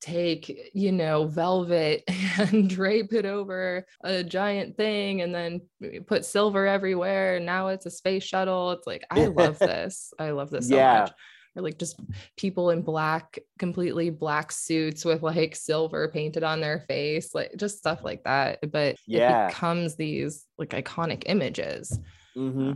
take, 0.00 0.70
you 0.74 0.92
know, 0.92 1.26
velvet 1.26 2.04
and 2.38 2.70
drape 2.70 3.12
it 3.12 3.26
over 3.26 3.84
a 4.04 4.22
giant 4.22 4.76
thing 4.76 5.22
and 5.22 5.34
then 5.34 5.60
put 6.06 6.24
silver 6.24 6.68
everywhere. 6.68 7.36
And 7.36 7.44
now 7.46 7.68
it's 7.68 7.86
a 7.86 7.90
space 7.90 8.22
shuttle. 8.22 8.70
It's 8.72 8.86
like, 8.86 9.04
I 9.10 9.26
love 9.26 9.58
this. 9.62 10.12
I 10.20 10.30
love 10.30 10.50
this 10.50 10.68
so 10.68 10.76
Yeah. 10.76 11.00
much 11.00 11.10
or 11.58 11.62
like 11.62 11.78
just 11.78 11.98
people 12.36 12.70
in 12.70 12.82
black, 12.82 13.38
completely 13.58 14.10
black 14.10 14.52
suits 14.52 15.04
with 15.04 15.22
like 15.22 15.56
silver 15.56 16.08
painted 16.08 16.44
on 16.44 16.60
their 16.60 16.80
face, 16.80 17.34
like 17.34 17.52
just 17.56 17.78
stuff 17.78 18.04
like 18.04 18.24
that. 18.24 18.58
But 18.70 18.96
Yeah. 19.06 19.46
it 19.46 19.48
becomes 19.48 19.96
these 19.96 20.46
like 20.56 20.70
iconic 20.70 21.24
images, 21.26 21.98
hmm 22.34 22.72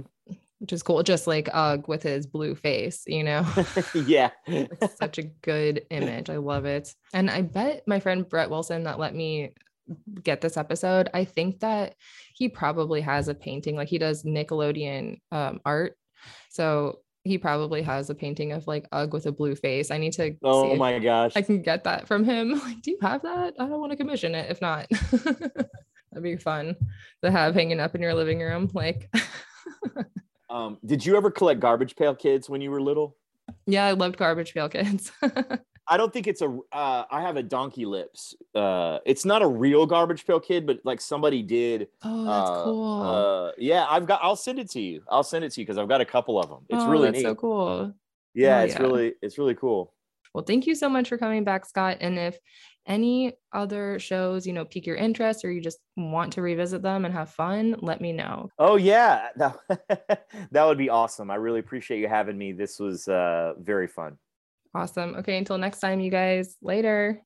which 0.59 0.73
is 0.73 0.85
cool. 0.85 1.03
Just 1.03 1.27
like 1.27 1.49
Ugg 1.53 1.89
with 1.89 2.05
his 2.05 2.25
blue 2.25 2.55
face, 2.55 3.03
you 3.09 3.25
know, 3.25 3.45
yeah. 4.07 4.31
such 4.97 5.19
a 5.19 5.25
good 5.25 5.85
image. 5.91 6.31
I 6.31 6.37
love 6.37 6.67
it. 6.67 6.95
And 7.13 7.29
I 7.29 7.43
bet 7.43 7.83
my 7.89 7.99
friend 7.99 8.29
Brett 8.29 8.49
Wilson 8.49 8.85
that 8.85 9.01
let 9.01 9.13
me 9.13 9.55
get 10.23 10.41
this 10.41 10.57
episode, 10.57 11.11
I 11.13 11.25
think 11.25 11.59
that 11.61 11.97
he 12.33 12.49
probably 12.49 13.01
has 13.01 13.27
a 13.27 13.35
painting, 13.35 13.75
like 13.75 13.89
he 13.89 13.99
does 13.99 14.23
Nickelodeon 14.23 15.21
um, 15.33 15.61
art. 15.65 15.97
So 16.51 17.01
he 17.25 17.39
probably 17.39 17.83
has 17.83 18.11
a 18.11 18.15
painting 18.15 18.53
of 18.53 18.67
like 18.67 18.87
Ugg 18.93 19.13
with 19.13 19.27
a 19.27 19.33
blue 19.33 19.55
face. 19.55 19.91
I 19.91 19.99
need 19.99 20.13
to 20.15 20.35
Oh 20.43 20.73
if 20.73 20.79
my 20.79 20.99
gosh. 20.99 21.33
I 21.37 21.43
can 21.43 21.63
get 21.63 21.85
that 21.85 22.07
from 22.09 22.25
him. 22.25 22.61
Like, 22.65 22.83
do 22.83 22.91
you 22.91 22.99
have 23.03 23.23
that? 23.23 23.55
I 23.59 23.67
don't 23.67 23.79
want 23.81 23.93
to 23.93 23.97
commission 23.97 24.35
it. 24.35 24.51
If 24.51 24.61
not, 24.61 24.89
that'd 25.13 26.23
be 26.23 26.37
fun 26.37 26.75
to 27.23 27.31
have 27.31 27.55
hanging 27.55 27.81
up 27.81 27.95
in 27.95 28.03
your 28.03 28.15
living 28.15 28.41
room. 28.41 28.71
Like, 28.75 29.09
Um, 30.51 30.77
did 30.85 31.07
you 31.07 31.17
ever 31.17 31.31
collect 31.31 31.61
Garbage 31.61 31.97
Pail 31.97 32.15
Kids 32.15 32.51
when 32.51 32.61
you 32.61 32.71
were 32.71 32.81
little? 32.83 33.17
yeah, 33.67 33.87
I 33.87 33.93
loved 33.93 34.19
Garbage 34.19 34.53
Pail 34.53 34.69
Kids. 34.69 35.11
I 35.93 35.99
don't 35.99 36.11
think 36.11 36.27
it's 36.27 36.41
a. 36.41 36.49
Uh, 36.73 37.05
I 37.11 37.21
have 37.21 37.37
a 37.37 37.43
donkey 37.43 37.85
lips. 37.85 38.35
Uh, 38.55 39.01
it's 39.05 39.27
not 39.27 39.43
a 39.43 39.47
real 39.47 39.85
garbage 39.85 40.27
pail 40.27 40.41
kid, 40.41 40.67
but 40.67 40.81
like 40.85 41.03
somebody 41.03 41.43
did. 41.43 41.89
Oh, 42.03 42.25
that's 42.25 42.51
uh, 42.51 42.65
cool. 42.65 43.03
Uh, 43.03 43.53
yeah, 43.59 43.85
I've 43.87 44.07
got. 44.07 44.21
I'll 44.23 44.35
send 44.35 44.59
it 44.59 44.71
to 44.71 44.81
you. 44.81 45.03
I'll 45.11 45.23
send 45.23 45.45
it 45.45 45.53
to 45.53 45.61
you 45.61 45.67
because 45.67 45.77
I've 45.77 45.91
got 45.91 46.01
a 46.01 46.07
couple 46.07 46.41
of 46.41 46.49
them. 46.49 46.61
It's 46.71 46.83
oh, 46.83 46.89
really 46.89 47.09
that's 47.09 47.19
neat. 47.19 47.25
so 47.25 47.35
cool. 47.35 47.95
Yeah, 48.33 48.61
Oh, 48.61 48.65
it's 48.65 48.75
yeah. 48.75 48.81
really 48.81 49.13
it's 49.21 49.37
really 49.37 49.55
cool. 49.55 49.93
Well, 50.33 50.45
thank 50.45 50.67
you 50.67 50.75
so 50.75 50.89
much 50.89 51.11
for 51.11 51.19
coming 51.19 51.45
back, 51.45 51.67
Scott. 51.67 51.99
And 52.01 52.19
if 52.19 52.39
any 52.87 53.35
other 53.53 53.99
shows, 53.99 54.47
you 54.47 54.55
know, 54.55 54.65
pique 54.65 54.87
your 54.87 54.97
interest 54.97 55.45
or 55.45 55.53
you 55.53 55.61
just 55.61 55.79
want 55.99 56.33
to 56.33 56.41
revisit 56.41 56.81
them 56.81 57.05
and 57.05 57.13
have 57.13 57.29
fun, 57.29 57.77
let 57.83 58.01
me 58.01 58.13
know. 58.13 58.49
Oh 58.59 58.77
yeah, 58.77 59.29
that, 59.37 59.59
that 60.51 60.65
would 60.65 60.79
be 60.79 60.89
awesome. 60.89 61.31
I 61.31 61.35
really 61.35 61.61
appreciate 61.61 62.01
you 62.01 62.09
having 62.09 62.39
me. 62.39 62.53
This 62.53 62.79
was 62.79 63.09
uh, 63.09 63.53
very 63.61 63.87
fun. 63.87 64.17
Awesome. 64.75 65.15
Okay, 65.17 65.37
until 65.39 65.59
next 65.59 65.81
time, 65.81 66.01
you 66.01 66.11
guys. 66.11 66.57
Later. 66.63 67.23